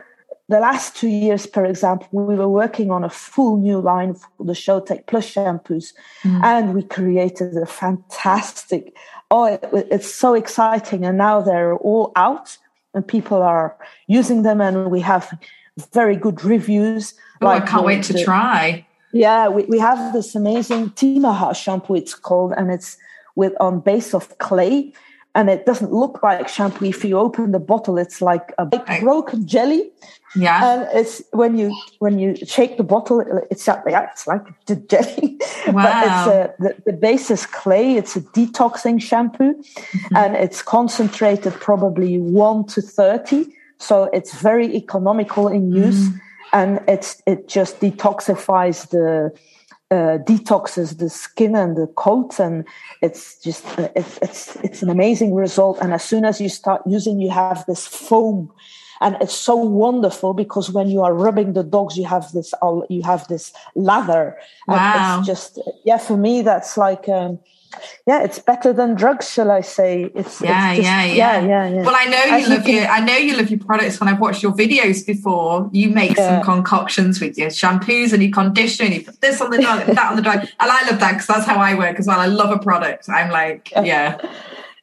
the 0.48 0.60
last 0.60 0.96
two 0.96 1.08
years, 1.08 1.46
for 1.46 1.64
example, 1.64 2.08
we 2.12 2.34
were 2.34 2.48
working 2.48 2.90
on 2.90 3.02
a 3.02 3.08
full 3.08 3.56
new 3.56 3.80
line 3.80 4.14
for 4.14 4.44
the 4.44 4.52
Showtek 4.52 5.06
Plus 5.06 5.32
shampoos, 5.32 5.94
mm. 6.22 6.44
and 6.44 6.74
we 6.74 6.82
created 6.82 7.56
a 7.56 7.66
fantastic. 7.66 8.94
Oh, 9.30 9.46
it, 9.46 9.64
it's 9.72 10.12
so 10.12 10.34
exciting! 10.34 11.04
And 11.04 11.16
now 11.16 11.40
they're 11.40 11.76
all 11.76 12.12
out, 12.14 12.58
and 12.92 13.06
people 13.06 13.42
are 13.42 13.76
using 14.06 14.42
them, 14.42 14.60
and 14.60 14.90
we 14.90 15.00
have 15.00 15.36
very 15.92 16.16
good 16.16 16.44
reviews. 16.44 17.14
Oh, 17.40 17.46
like 17.46 17.62
I 17.62 17.66
can't 17.66 17.86
wait 17.86 18.04
to 18.04 18.24
try. 18.24 18.86
Yeah, 19.14 19.48
we, 19.48 19.64
we 19.64 19.78
have 19.78 20.12
this 20.12 20.34
amazing 20.34 20.90
Timaha 20.90 21.56
shampoo. 21.56 21.94
It's 21.94 22.14
called, 22.14 22.52
and 22.52 22.70
it's 22.70 22.98
with 23.34 23.54
on 23.60 23.80
base 23.80 24.12
of 24.12 24.36
clay 24.38 24.92
and 25.34 25.50
it 25.50 25.66
doesn't 25.66 25.92
look 25.92 26.22
like 26.22 26.48
shampoo. 26.48 26.84
If 26.84 27.04
you 27.04 27.18
open 27.18 27.50
the 27.50 27.58
bottle, 27.58 27.98
it's 27.98 28.22
like 28.22 28.52
a 28.58 28.66
big 28.66 28.82
broken 29.00 29.46
jelly. 29.46 29.90
Yeah, 30.36 30.72
and 30.72 30.88
it's 30.98 31.22
when 31.30 31.56
you 31.56 31.76
when 32.00 32.18
you 32.18 32.36
shake 32.36 32.76
the 32.76 32.82
bottle, 32.82 33.20
it's 33.50 33.66
yeah, 33.66 34.08
it's 34.10 34.26
like 34.26 34.42
the 34.66 34.76
jelly. 34.76 35.38
Wow. 35.68 35.72
but 35.74 36.04
it's 36.04 36.26
a, 36.26 36.54
the, 36.58 36.82
the 36.86 36.92
base 36.92 37.30
is 37.30 37.46
clay. 37.46 37.94
It's 37.96 38.16
a 38.16 38.20
detoxing 38.20 39.00
shampoo, 39.00 39.54
mm-hmm. 39.54 40.16
and 40.16 40.34
it's 40.34 40.62
concentrated 40.62 41.52
probably 41.54 42.18
one 42.18 42.66
to 42.66 42.82
thirty. 42.82 43.46
So 43.78 44.04
it's 44.12 44.34
very 44.40 44.74
economical 44.74 45.48
in 45.48 45.70
use, 45.70 46.08
mm. 46.08 46.20
and 46.52 46.80
it's 46.88 47.22
it 47.26 47.48
just 47.48 47.80
detoxifies 47.80 48.88
the 48.90 49.32
uh, 49.90 50.18
detoxes 50.18 50.98
the 50.98 51.08
skin 51.08 51.54
and 51.54 51.76
the 51.76 51.86
coat 51.88 52.40
and 52.40 52.64
it's 53.02 53.38
just 53.40 53.64
uh, 53.78 53.88
it's, 53.94 54.18
it's 54.22 54.56
it's 54.56 54.82
an 54.82 54.90
amazing 54.90 55.34
result 55.34 55.78
and 55.80 55.92
as 55.92 56.02
soon 56.02 56.24
as 56.24 56.40
you 56.40 56.48
start 56.48 56.82
using 56.86 57.20
you 57.20 57.30
have 57.30 57.64
this 57.66 57.86
foam 57.86 58.50
and 59.04 59.16
it's 59.20 59.34
so 59.34 59.54
wonderful 59.54 60.34
because 60.34 60.70
when 60.70 60.88
you 60.88 61.02
are 61.02 61.14
rubbing 61.14 61.52
the 61.52 61.62
dogs 61.62 61.96
you 61.96 62.06
have 62.06 62.32
this 62.32 62.52
you 62.88 63.02
have 63.02 63.28
this 63.28 63.52
lather 63.74 64.36
wow. 64.66 64.76
and 64.76 65.20
it's 65.20 65.26
just 65.26 65.58
yeah 65.84 65.98
for 65.98 66.16
me 66.16 66.42
that's 66.42 66.76
like 66.76 67.08
um, 67.08 67.38
yeah, 68.06 68.22
it's 68.22 68.38
better 68.38 68.72
than 68.72 68.94
drugs, 68.94 69.30
shall 69.30 69.50
I 69.50 69.60
say? 69.60 70.10
It's 70.14 70.40
yeah, 70.40 70.72
it's 70.72 70.78
just, 70.78 70.86
yeah, 70.86 71.04
yeah, 71.04 71.40
yeah, 71.40 71.68
yeah, 71.68 71.82
Well, 71.82 71.94
I 71.96 72.04
know 72.06 72.36
you 72.36 72.48
love 72.48 72.68
your 72.68 72.86
I 72.86 73.00
know 73.00 73.16
you 73.16 73.36
love 73.36 73.50
your 73.50 73.60
products. 73.60 74.00
When 74.00 74.08
I've 74.08 74.20
watched 74.20 74.42
your 74.42 74.52
videos 74.52 75.06
before, 75.06 75.68
you 75.72 75.88
make 75.88 76.16
yeah. 76.16 76.36
some 76.36 76.44
concoctions 76.44 77.20
with 77.20 77.38
your 77.38 77.48
shampoos 77.48 78.12
and 78.12 78.22
your 78.22 78.32
conditioner. 78.32 78.86
And 78.86 78.94
you 78.96 79.04
put 79.04 79.20
this 79.20 79.40
on 79.40 79.50
the 79.50 79.60
dog, 79.60 79.86
that 79.86 80.10
on 80.10 80.16
the 80.16 80.22
dog, 80.22 80.40
and 80.40 80.70
I 80.70 80.90
love 80.90 81.00
that 81.00 81.12
because 81.12 81.26
that's 81.26 81.46
how 81.46 81.56
I 81.56 81.74
work 81.74 81.98
as 81.98 82.06
well. 82.06 82.20
I 82.20 82.26
love 82.26 82.50
a 82.50 82.58
product. 82.58 83.08
I'm 83.08 83.30
like, 83.30 83.70
yeah, 83.82 84.20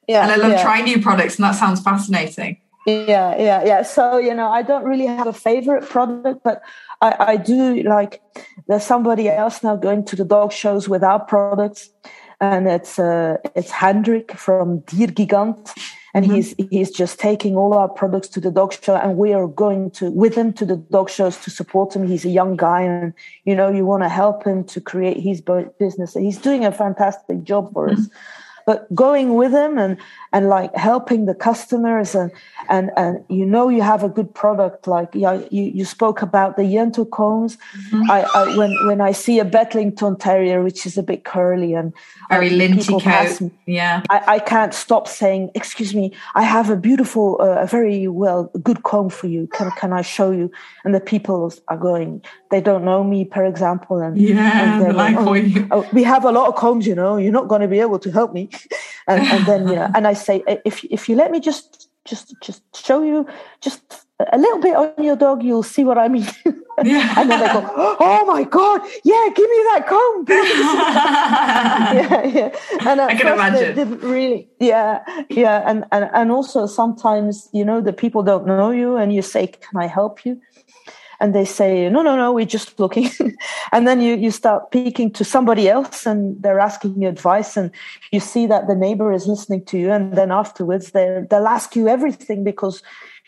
yeah, 0.07 0.23
and 0.23 0.31
I 0.31 0.35
love 0.35 0.61
trying 0.61 0.85
new 0.85 1.01
products, 1.01 1.35
and 1.35 1.43
that 1.45 1.55
sounds 1.55 1.81
fascinating. 1.81 2.60
Yeah, 2.87 3.35
yeah, 3.37 3.63
yeah. 3.63 3.81
So 3.83 4.17
you 4.17 4.33
know, 4.33 4.49
I 4.49 4.63
don't 4.63 4.85
really 4.85 5.05
have 5.05 5.27
a 5.27 5.33
favorite 5.33 5.87
product, 5.87 6.43
but 6.43 6.61
I, 7.01 7.15
I 7.19 7.37
do 7.37 7.83
like. 7.83 8.21
There's 8.67 8.83
somebody 8.83 9.29
else 9.29 9.63
now 9.63 9.75
going 9.75 10.05
to 10.05 10.15
the 10.15 10.25
dog 10.25 10.51
shows 10.51 10.87
with 10.87 11.03
our 11.03 11.19
products 11.19 11.89
and 12.41 12.67
it's 12.67 12.97
uh, 12.97 13.37
it's 13.55 13.69
Hendrik 13.69 14.31
from 14.33 14.81
Diergigant, 14.81 15.71
and 16.13 16.25
mm-hmm. 16.25 16.33
he's 16.33 16.55
he's 16.71 16.91
just 16.91 17.19
taking 17.19 17.55
all 17.55 17.73
our 17.73 17.87
products 17.87 18.27
to 18.29 18.39
the 18.41 18.51
dog 18.51 18.73
show, 18.73 18.95
and 18.95 19.15
we 19.15 19.31
are 19.31 19.47
going 19.47 19.91
to 19.91 20.09
with 20.09 20.35
him 20.35 20.51
to 20.53 20.65
the 20.65 20.77
dog 20.77 21.09
shows 21.09 21.37
to 21.43 21.51
support 21.51 21.95
him. 21.95 22.07
He's 22.07 22.25
a 22.25 22.29
young 22.29 22.57
guy, 22.57 22.81
and 22.81 23.13
you 23.45 23.55
know 23.55 23.69
you 23.69 23.85
want 23.85 24.01
to 24.03 24.09
help 24.09 24.43
him 24.43 24.63
to 24.65 24.81
create 24.81 25.17
his 25.17 25.39
business. 25.79 26.15
He's 26.15 26.39
doing 26.39 26.65
a 26.65 26.71
fantastic 26.71 27.43
job 27.43 27.71
for 27.73 27.87
mm-hmm. 27.87 28.01
us 28.01 28.09
but 28.71 28.87
going 28.95 29.35
with 29.35 29.51
him 29.51 29.77
and 29.77 29.97
and 30.31 30.47
like 30.47 30.73
helping 30.75 31.25
the 31.25 31.35
customers 31.49 32.15
and 32.15 32.31
and 32.69 32.89
and 32.95 33.13
you 33.27 33.45
know 33.53 33.67
you 33.67 33.81
have 33.81 34.01
a 34.01 34.11
good 34.17 34.33
product 34.33 34.87
like 34.87 35.09
yeah 35.13 35.35
you, 35.51 35.63
you 35.79 35.83
spoke 35.83 36.21
about 36.21 36.55
the 36.55 36.63
yento 36.75 37.03
combs 37.17 37.57
mm-hmm. 37.57 38.09
I, 38.09 38.19
I, 38.33 38.57
when 38.57 38.71
when 38.87 39.01
i 39.01 39.11
see 39.11 39.39
a 39.39 39.45
bedlington 39.55 40.15
terrier 40.17 40.63
which 40.63 40.85
is 40.85 40.97
a 40.97 41.03
bit 41.03 41.25
curly 41.25 41.73
and 41.73 41.91
very 42.29 42.49
linty 42.49 42.97
coat. 42.99 43.41
me, 43.41 43.51
yeah. 43.65 44.03
I, 44.09 44.35
I 44.35 44.39
can't 44.39 44.73
stop 44.73 45.05
saying 45.07 45.51
excuse 45.53 45.93
me 45.93 46.13
i 46.33 46.43
have 46.43 46.69
a 46.69 46.77
beautiful 46.77 47.37
uh, 47.41 47.65
a 47.65 47.67
very 47.67 48.07
well 48.07 48.51
good 48.63 48.83
comb 48.83 49.09
for 49.09 49.27
you. 49.27 49.47
Can 49.47 49.71
can 49.71 49.93
i 49.93 50.01
show 50.01 50.31
you? 50.31 50.51
And 50.83 50.93
the 50.93 50.99
people 50.99 51.53
are 51.67 51.77
going 51.77 52.23
they 52.51 52.61
don't 52.61 52.83
know 52.83 53.03
me 53.03 53.29
for 53.33 53.43
example 53.45 53.99
and 53.99 54.17
yeah 54.17 54.85
and 54.85 54.95
like, 54.95 55.15
oh, 55.17 55.67
oh, 55.71 55.89
we 55.93 56.03
have 56.03 56.25
a 56.25 56.31
lot 56.31 56.47
of 56.47 56.55
combs 56.55 56.85
you 56.85 56.95
know 56.95 57.17
you're 57.17 57.31
not 57.31 57.47
going 57.47 57.61
to 57.61 57.67
be 57.67 57.79
able 57.79 57.99
to 57.99 58.11
help 58.11 58.33
me 58.33 58.49
and, 59.07 59.21
and 59.23 59.45
then 59.45 59.67
you 59.67 59.75
know, 59.75 59.89
and 59.95 60.07
I 60.07 60.13
say, 60.13 60.43
if 60.65 60.83
if 60.85 61.09
you 61.09 61.15
let 61.15 61.31
me 61.31 61.39
just 61.39 61.89
just 62.05 62.35
just 62.41 62.63
show 62.75 63.03
you 63.03 63.27
just 63.59 64.05
a 64.31 64.37
little 64.37 64.59
bit 64.59 64.75
on 64.75 65.03
your 65.03 65.15
dog, 65.15 65.43
you'll 65.43 65.63
see 65.63 65.83
what 65.83 65.97
I 65.97 66.07
mean. 66.07 66.27
Yeah. 66.83 67.13
and 67.19 67.29
then 67.29 67.39
they 67.39 67.47
go, 67.47 67.69
"Oh 67.99 68.25
my 68.25 68.43
god, 68.43 68.81
yeah, 69.03 69.27
give 69.35 69.47
me 69.47 69.59
that 69.69 69.85
comb." 69.87 70.25
yeah, 70.27 72.23
yeah. 72.23 72.87
And 72.89 73.01
I 73.01 73.13
can 73.13 73.33
imagine. 73.33 73.75
didn't 73.75 73.99
really, 73.99 74.49
yeah, 74.59 75.03
yeah, 75.29 75.61
and 75.69 75.85
and 75.91 76.09
and 76.11 76.31
also 76.31 76.65
sometimes 76.65 77.49
you 77.51 77.63
know 77.65 77.81
the 77.81 77.93
people 77.93 78.23
don't 78.23 78.47
know 78.47 78.71
you, 78.71 78.95
and 78.95 79.13
you 79.13 79.21
say, 79.21 79.47
"Can 79.47 79.79
I 79.79 79.85
help 79.85 80.25
you?" 80.25 80.41
And 81.21 81.35
they 81.35 81.45
say, 81.45 81.87
no, 81.87 82.01
no, 82.01 82.15
no, 82.15 82.33
we're 82.33 82.45
just 82.45 82.79
looking. 82.79 83.09
and 83.71 83.87
then 83.87 84.01
you, 84.01 84.15
you 84.15 84.31
start 84.31 84.63
speaking 84.67 85.11
to 85.11 85.23
somebody 85.23 85.69
else 85.69 86.07
and 86.07 86.41
they're 86.41 86.59
asking 86.59 86.99
you 86.99 87.07
advice 87.07 87.55
and 87.55 87.69
you 88.11 88.19
see 88.19 88.47
that 88.47 88.67
the 88.67 88.75
neighbor 88.75 89.13
is 89.13 89.27
listening 89.27 89.63
to 89.65 89.77
you. 89.77 89.91
And 89.91 90.13
then 90.17 90.31
afterwards 90.31 90.91
they 90.91 91.23
they'll 91.29 91.47
ask 91.47 91.75
you 91.75 91.87
everything 91.87 92.43
because 92.43 92.81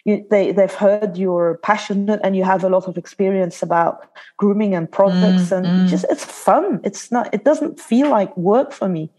you, 0.06 0.26
they, 0.32 0.52
they've 0.52 0.74
heard 0.74 1.18
you're 1.18 1.60
passionate 1.62 2.20
and 2.24 2.36
you 2.36 2.44
have 2.44 2.64
a 2.64 2.70
lot 2.70 2.88
of 2.88 2.98
experience 2.98 3.62
about 3.62 4.10
grooming 4.38 4.74
and 4.74 4.92
products. 4.92 5.50
Mm, 5.50 5.58
and 5.58 5.66
mm. 5.66 5.88
just, 5.88 6.06
it's 6.10 6.26
fun. 6.26 6.82
It's 6.84 7.12
not, 7.12 7.32
it 7.32 7.46
doesn't 7.46 7.80
feel 7.80 8.10
like 8.10 8.36
work 8.36 8.72
for 8.72 8.90
me. 8.90 9.12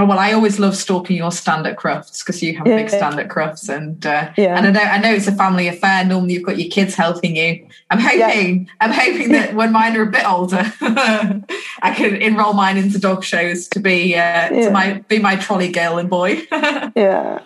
Oh 0.00 0.06
well, 0.06 0.18
I 0.18 0.32
always 0.32 0.58
love 0.58 0.74
stalking 0.76 1.18
your 1.18 1.30
stand 1.30 1.66
at 1.66 1.76
crufts 1.76 2.20
because 2.20 2.42
you 2.42 2.56
have 2.56 2.66
yeah. 2.66 2.76
big 2.76 2.88
stand 2.88 3.20
at 3.20 3.28
crufts, 3.28 3.68
and 3.68 4.06
uh, 4.06 4.32
yeah. 4.38 4.56
and 4.56 4.66
I 4.66 4.70
know 4.70 4.80
I 4.80 4.98
know 4.98 5.12
it's 5.12 5.26
a 5.26 5.32
family 5.32 5.68
affair. 5.68 6.06
Normally, 6.06 6.32
you've 6.32 6.42
got 6.42 6.58
your 6.58 6.70
kids 6.70 6.94
helping 6.94 7.36
you. 7.36 7.68
I'm 7.90 7.98
hoping 7.98 8.64
yeah. 8.64 8.72
I'm 8.80 8.92
hoping 8.92 9.32
that 9.32 9.54
when 9.60 9.72
mine 9.72 9.94
are 9.98 10.04
a 10.04 10.10
bit 10.10 10.26
older, 10.26 10.72
I 10.80 11.92
can 11.94 12.16
enroll 12.16 12.54
mine 12.54 12.78
into 12.78 12.98
dog 12.98 13.24
shows 13.24 13.68
to 13.68 13.78
be 13.78 14.16
uh, 14.16 14.48
to 14.48 14.70
my 14.70 15.04
be 15.08 15.18
my 15.18 15.36
trolley 15.36 15.70
girl 15.70 15.98
and 15.98 16.08
boy. 16.08 16.44
yeah. 16.96 17.40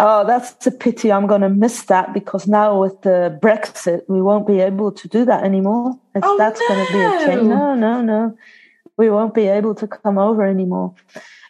Oh, 0.00 0.24
that's 0.26 0.66
a 0.66 0.72
pity. 0.72 1.12
I'm 1.12 1.28
going 1.28 1.42
to 1.42 1.48
miss 1.48 1.82
that 1.84 2.12
because 2.12 2.48
now 2.48 2.80
with 2.80 3.02
the 3.02 3.38
Brexit, 3.40 4.02
we 4.08 4.20
won't 4.20 4.48
be 4.48 4.58
able 4.58 4.90
to 4.90 5.06
do 5.06 5.24
that 5.26 5.44
anymore. 5.44 5.96
oh, 6.20 6.38
that's 6.38 6.60
no. 6.60 6.68
going 6.68 6.86
to 6.86 6.92
be 6.92 6.98
a 6.98 7.26
change. 7.26 7.42
No, 7.48 7.74
no, 7.76 8.02
no 8.02 8.36
we 8.96 9.10
won't 9.10 9.34
be 9.34 9.46
able 9.46 9.74
to 9.74 9.88
come 9.88 10.18
over 10.18 10.44
anymore. 10.44 10.94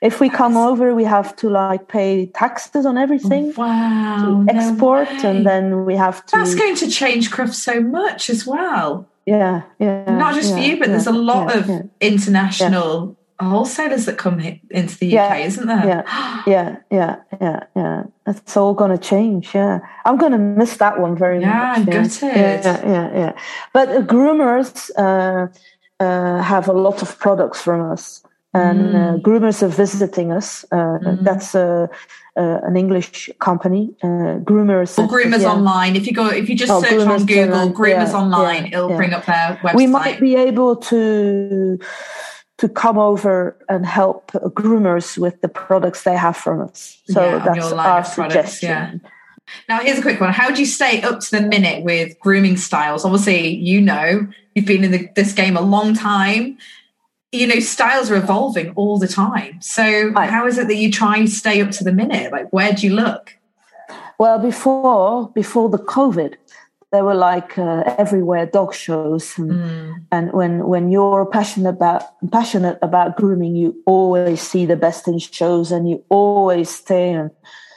If 0.04 0.20
we 0.20 0.28
come 0.28 0.56
over, 0.58 0.94
we 0.94 1.04
have 1.04 1.34
to 1.36 1.48
like 1.48 1.88
pay 1.88 2.26
taxes 2.26 2.84
on 2.84 2.98
everything. 2.98 3.54
Wow. 3.54 4.44
export, 4.48 5.08
no 5.22 5.30
and 5.30 5.46
then 5.46 5.86
we 5.86 5.96
have 5.96 6.24
to. 6.26 6.36
That's 6.36 6.54
going 6.54 6.76
to 6.76 6.90
change 6.90 7.30
Crufts 7.30 7.54
so 7.54 7.80
much 7.80 8.28
as 8.28 8.46
well. 8.46 9.08
Yeah, 9.24 9.62
yeah. 9.78 10.04
Not 10.04 10.34
just 10.34 10.50
yeah, 10.50 10.56
for 10.56 10.62
you, 10.62 10.76
but 10.78 10.88
yeah, 10.88 10.92
there's 10.92 11.06
a 11.06 11.12
lot 11.12 11.48
yeah, 11.48 11.78
of 11.78 11.90
international 12.00 13.16
wholesalers 13.40 14.04
that 14.06 14.18
come 14.18 14.40
into 14.40 14.98
the 14.98 15.18
UK, 15.18 15.40
isn't 15.40 15.66
there? 15.66 15.84
yeah, 15.86 16.42
yeah, 16.46 16.76
yeah, 16.90 17.16
yeah, 17.40 17.60
yeah. 17.74 18.02
It's 18.26 18.56
all 18.56 18.74
going 18.74 18.90
to 18.90 18.98
change. 18.98 19.54
Yeah, 19.54 19.80
I'm 20.04 20.16
going 20.16 20.32
to 20.32 20.38
miss 20.38 20.76
that 20.76 21.00
one 21.00 21.16
very 21.16 21.40
much. 21.40 21.46
Yeah, 21.46 21.78
much. 21.78 22.22
I'm 22.22 22.28
yeah. 22.28 22.60
Yeah, 22.62 22.86
yeah, 22.86 23.18
yeah. 23.18 23.32
But 23.72 23.88
uh, 23.88 24.02
groomers 24.02 24.90
uh, 24.96 25.48
uh, 26.00 26.42
have 26.42 26.68
a 26.68 26.72
lot 26.72 27.02
of 27.02 27.18
products 27.18 27.62
from 27.62 27.90
us, 27.90 28.22
and 28.54 28.96
uh, 28.96 29.16
groomers 29.18 29.62
are 29.62 29.68
visiting 29.68 30.32
us. 30.32 30.64
Uh, 30.70 30.98
That's 31.20 31.54
uh, 31.54 31.88
uh, 32.36 32.60
an 32.62 32.76
English 32.76 33.30
company. 33.40 33.94
Uh, 34.02 34.38
groomers. 34.40 34.96
Or 34.98 35.08
Groomers 35.08 35.42
yeah. 35.42 35.52
Online. 35.52 35.96
If 35.96 36.06
you 36.06 36.12
go, 36.12 36.28
if 36.28 36.48
you 36.48 36.56
just 36.56 36.72
Oh, 36.72 36.80
search 36.82 37.06
on 37.06 37.26
Google 37.26 37.54
Online, 37.54 37.74
Groomers 37.74 38.12
yeah, 38.12 38.16
Online, 38.16 38.62
yeah, 38.66 38.78
it'll 38.78 38.96
bring 38.96 39.12
up 39.12 39.26
their 39.26 39.58
website. 39.62 39.74
we 39.74 39.86
might 39.86 40.20
be 40.20 40.36
able 40.36 40.76
to 40.76 41.78
to 42.58 42.68
come 42.68 42.98
over 42.98 43.56
and 43.68 43.84
help 43.84 44.30
groomers 44.32 45.18
with 45.18 45.40
the 45.40 45.48
products 45.48 46.04
they 46.04 46.16
have 46.16 46.36
from 46.36 46.60
us. 46.60 47.02
So 47.08 47.40
that's 47.44 47.72
our 47.72 47.98
of 48.00 48.14
products, 48.14 48.14
suggestion. 48.14 49.00
Now, 49.68 49.80
here's 49.80 49.98
a 49.98 50.02
quick 50.02 50.20
one. 50.20 50.32
How 50.32 50.50
do 50.50 50.60
you 50.60 50.66
stay 50.66 51.02
up 51.02 51.20
to 51.20 51.30
the 51.32 51.42
minute 51.42 51.84
with 51.84 52.18
grooming 52.20 52.56
styles? 52.56 53.04
Obviously, 53.04 53.48
you 53.48 53.80
know, 53.80 54.26
you've 54.54 54.66
been 54.66 54.84
in 54.84 54.92
the, 54.92 55.08
this 55.16 55.32
game 55.32 55.56
a 55.56 55.60
long 55.60 55.94
time. 55.94 56.56
You 57.34 57.48
know, 57.48 57.58
styles 57.60 58.10
are 58.12 58.16
evolving 58.16 58.68
all 58.76 58.96
the 58.98 59.08
time. 59.08 59.60
So, 59.60 59.84
Right. 60.14 60.30
how 60.30 60.46
is 60.46 60.56
it 60.56 60.68
that 60.68 60.76
you 60.76 60.88
try 60.90 61.16
and 61.16 61.28
stay 61.28 61.60
up 61.60 61.70
to 61.72 61.84
the 61.84 61.92
minute? 61.92 62.30
Like, 62.30 62.48
where 62.52 62.72
do 62.72 62.86
you 62.86 62.94
look? 62.94 63.36
Well, 64.18 64.38
before 64.38 65.30
before 65.34 65.68
the 65.68 65.82
COVID, 65.96 66.34
there 66.92 67.04
were 67.04 67.14
like 67.32 67.58
uh, 67.58 67.82
everywhere 67.98 68.46
dog 68.46 68.72
shows, 68.72 69.36
and, 69.36 69.50
Mm. 69.50 69.94
and 70.12 70.32
when 70.32 70.52
when 70.72 70.84
you're 70.94 71.26
passionate 71.26 71.70
about 71.80 72.02
passionate 72.30 72.78
about 72.88 73.16
grooming, 73.16 73.56
you 73.56 73.74
always 73.84 74.40
see 74.50 74.64
the 74.66 74.76
best 74.76 75.08
in 75.08 75.18
shows, 75.18 75.72
and 75.72 75.88
you 75.90 75.96
always 76.10 76.68
stay 76.70 77.06
and 77.18 77.30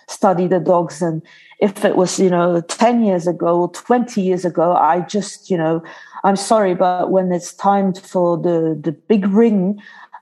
study 0.08 0.46
the 0.48 0.60
dogs. 0.60 1.02
And 1.02 1.22
if 1.60 1.84
it 1.84 1.96
was 1.98 2.20
you 2.20 2.30
know 2.30 2.62
ten 2.62 3.04
years 3.04 3.26
ago 3.28 3.62
or 3.62 3.70
twenty 3.72 4.22
years 4.22 4.46
ago, 4.46 4.68
I 4.94 5.00
just 5.16 5.50
you 5.50 5.58
know 5.58 5.82
I'm 6.28 6.36
sorry, 6.36 6.76
but 6.76 7.10
when 7.16 7.32
it's 7.32 7.54
time 7.54 7.94
for 7.94 8.38
the 8.38 8.58
the 8.88 8.92
big 8.92 9.24
ring, 9.44 9.62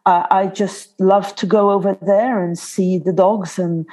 I, 0.06 0.18
I 0.40 0.44
just 0.62 1.00
love 1.00 1.28
to 1.36 1.46
go 1.48 1.72
over 1.76 1.92
there 2.02 2.44
and 2.46 2.58
see 2.58 3.00
the 3.08 3.14
dogs 3.14 3.60
and. 3.60 3.86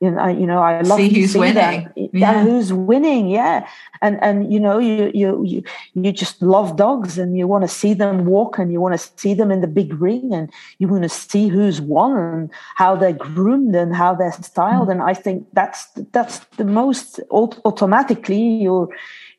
You 0.00 0.12
know, 0.12 0.20
I, 0.26 0.30
you 0.30 0.46
know, 0.46 0.60
I 0.62 0.82
love 0.82 1.00
See 1.00 1.08
to 1.08 1.14
who's 1.20 1.32
see 1.32 1.40
winning. 1.40 1.82
Them. 1.82 1.92
Yeah. 1.96 2.20
Yeah, 2.22 2.44
who's 2.46 2.70
winning? 2.72 3.24
Yeah, 3.30 3.66
and 4.00 4.14
and 4.22 4.36
you 4.52 4.60
know, 4.60 4.78
you 4.78 5.10
you 5.12 5.42
you 5.52 5.62
you 5.94 6.12
just 6.12 6.40
love 6.40 6.76
dogs, 6.76 7.18
and 7.18 7.36
you 7.38 7.48
want 7.48 7.64
to 7.64 7.72
see 7.80 7.94
them 7.94 8.16
walk, 8.24 8.58
and 8.60 8.70
you 8.70 8.80
want 8.80 8.94
to 8.94 9.02
see 9.22 9.34
them 9.34 9.50
in 9.50 9.60
the 9.60 9.72
big 9.80 9.90
ring, 10.00 10.32
and 10.32 10.52
you 10.78 10.86
want 10.86 11.02
to 11.02 11.08
see 11.08 11.48
who's 11.48 11.80
won 11.80 12.16
and 12.16 12.50
how 12.76 12.94
they're 12.94 13.20
groomed 13.34 13.74
and 13.74 13.90
how 14.02 14.14
they're 14.14 14.38
styled. 14.50 14.86
Mm. 14.86 14.92
And 14.92 15.02
I 15.02 15.14
think 15.14 15.38
that's 15.52 15.80
that's 16.14 16.38
the 16.58 16.64
most 16.64 17.18
automatically 17.30 18.44
you're 18.64 18.88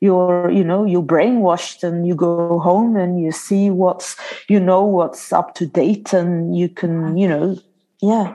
you're 0.00 0.50
you 0.50 0.64
know 0.64 0.84
you're 0.84 1.02
brainwashed 1.02 1.82
and 1.82 2.06
you 2.06 2.14
go 2.14 2.58
home 2.58 2.96
and 2.96 3.20
you 3.22 3.30
see 3.32 3.70
what's 3.70 4.16
you 4.48 4.58
know 4.58 4.84
what's 4.84 5.32
up 5.32 5.54
to 5.54 5.66
date 5.66 6.12
and 6.12 6.56
you 6.56 6.68
can 6.68 7.16
you 7.16 7.28
know 7.28 7.56
yeah 8.00 8.34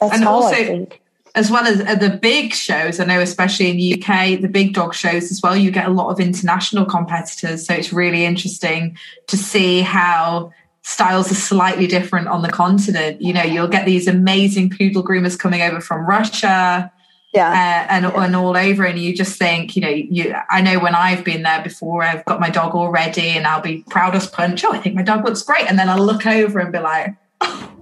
that's 0.00 0.14
And 0.14 0.24
how 0.24 0.34
also- 0.34 0.54
I 0.54 0.64
think. 0.64 1.00
as 1.34 1.50
well 1.50 1.66
as 1.66 1.80
uh, 1.80 1.94
the 1.96 2.10
big 2.10 2.52
shows, 2.52 3.00
I 3.00 3.04
know, 3.06 3.20
especially 3.20 3.70
in 3.70 3.76
the 3.76 3.94
UK, 3.94 4.40
the 4.40 4.48
big 4.48 4.72
dog 4.74 4.94
shows 4.94 5.30
as 5.32 5.40
well, 5.42 5.56
you 5.56 5.70
get 5.70 5.86
a 5.86 5.90
lot 5.90 6.08
of 6.10 6.20
international 6.20 6.84
competitors. 6.84 7.66
So 7.66 7.74
it's 7.74 7.92
really 7.92 8.24
interesting 8.24 8.96
to 9.28 9.36
see 9.36 9.80
how 9.80 10.52
styles 10.82 11.32
are 11.32 11.36
slightly 11.36 11.86
different 11.86 12.28
on 12.28 12.42
the 12.42 12.50
continent. 12.50 13.20
You 13.20 13.32
know, 13.32 13.42
you'll 13.42 13.66
get 13.68 13.84
these 13.86 14.06
amazing 14.06 14.70
poodle 14.70 15.02
groomers 15.02 15.36
coming 15.38 15.62
over 15.62 15.80
from 15.80 16.06
Russia. 16.06 16.92
Yeah. 17.34 17.50
Uh, 17.50 17.92
and, 17.92 18.06
and 18.06 18.36
all 18.36 18.56
over, 18.56 18.84
and 18.84 18.96
you 18.96 19.12
just 19.12 19.36
think, 19.36 19.74
you 19.74 19.82
know, 19.82 19.88
you. 19.88 20.34
I 20.50 20.60
know 20.60 20.78
when 20.78 20.94
I've 20.94 21.24
been 21.24 21.42
there 21.42 21.62
before, 21.64 22.04
I've 22.04 22.24
got 22.26 22.38
my 22.38 22.48
dog 22.48 22.76
already 22.76 23.30
and 23.30 23.44
I'll 23.44 23.60
be 23.60 23.84
proud 23.90 24.14
as 24.14 24.28
punch. 24.28 24.64
Oh, 24.64 24.72
I 24.72 24.78
think 24.78 24.94
my 24.94 25.02
dog 25.02 25.24
looks 25.24 25.42
great, 25.42 25.68
and 25.68 25.76
then 25.76 25.88
I'll 25.88 26.04
look 26.04 26.26
over 26.26 26.60
and 26.60 26.70
be 26.70 26.78
like, 26.78 27.16
"Oh, 27.40 27.73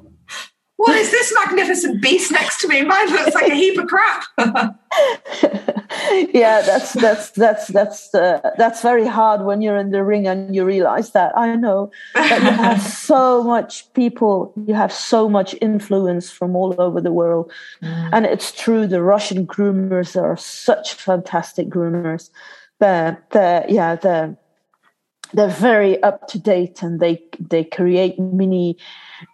what 0.82 0.96
is 0.96 1.12
this 1.12 1.32
magnificent 1.32 2.02
beast 2.02 2.32
next 2.32 2.60
to 2.60 2.66
me? 2.66 2.82
Mine 2.82 3.08
looks 3.08 3.36
like 3.36 3.52
a 3.52 3.54
heap 3.54 3.78
of 3.78 3.86
crap. 3.86 4.24
yeah, 6.34 6.60
that's 6.60 6.92
that's 6.94 7.30
that's 7.30 7.68
that's 7.68 8.12
uh, 8.12 8.40
that's 8.58 8.82
very 8.82 9.06
hard 9.06 9.42
when 9.42 9.62
you're 9.62 9.76
in 9.76 9.92
the 9.92 10.02
ring 10.02 10.26
and 10.26 10.56
you 10.56 10.64
realize 10.64 11.12
that. 11.12 11.38
I 11.38 11.54
know, 11.54 11.92
that 12.14 12.42
you 12.42 12.50
have 12.50 12.82
so 13.10 13.44
much 13.44 13.92
people, 13.92 14.52
you 14.66 14.74
have 14.74 14.92
so 14.92 15.28
much 15.28 15.54
influence 15.60 16.32
from 16.32 16.56
all 16.56 16.74
over 16.80 17.00
the 17.00 17.12
world, 17.12 17.52
and 17.80 18.26
it's 18.26 18.50
true. 18.50 18.88
The 18.88 19.04
Russian 19.04 19.46
groomers 19.46 20.20
are 20.20 20.36
such 20.36 20.94
fantastic 20.94 21.68
groomers. 21.68 22.30
They're, 22.80 23.22
they're 23.30 23.66
yeah, 23.68 23.94
they're 23.94 24.36
they're 25.32 25.46
very 25.46 26.02
up 26.02 26.26
to 26.26 26.40
date 26.40 26.82
and 26.82 26.98
they 26.98 27.22
they 27.38 27.62
create 27.62 28.18
many 28.18 28.78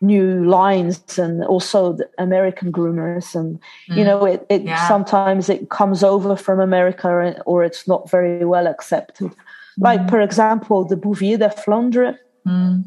new 0.01 0.45
lines 0.45 1.19
and 1.19 1.45
also 1.45 1.93
the 1.93 2.09
American 2.19 2.71
groomers 2.73 3.35
and 3.35 3.59
you 3.97 4.05
know 4.05 4.25
it, 4.25 4.47
it 4.49 4.63
Yeah. 4.63 4.89
sometimes 4.89 5.49
it 5.49 5.69
comes 5.69 6.03
over 6.03 6.37
from 6.37 6.61
America 6.61 7.09
or 7.47 7.65
it's 7.65 7.87
not 7.89 8.11
very 8.11 8.45
well 8.45 8.67
accepted. 8.67 9.31
Like 9.81 10.09
for 10.11 10.21
example, 10.21 10.85
the 10.85 10.97
Bouvier 10.97 11.39
de 11.39 11.49
Flandre, 11.51 12.17
Mm. 12.47 12.85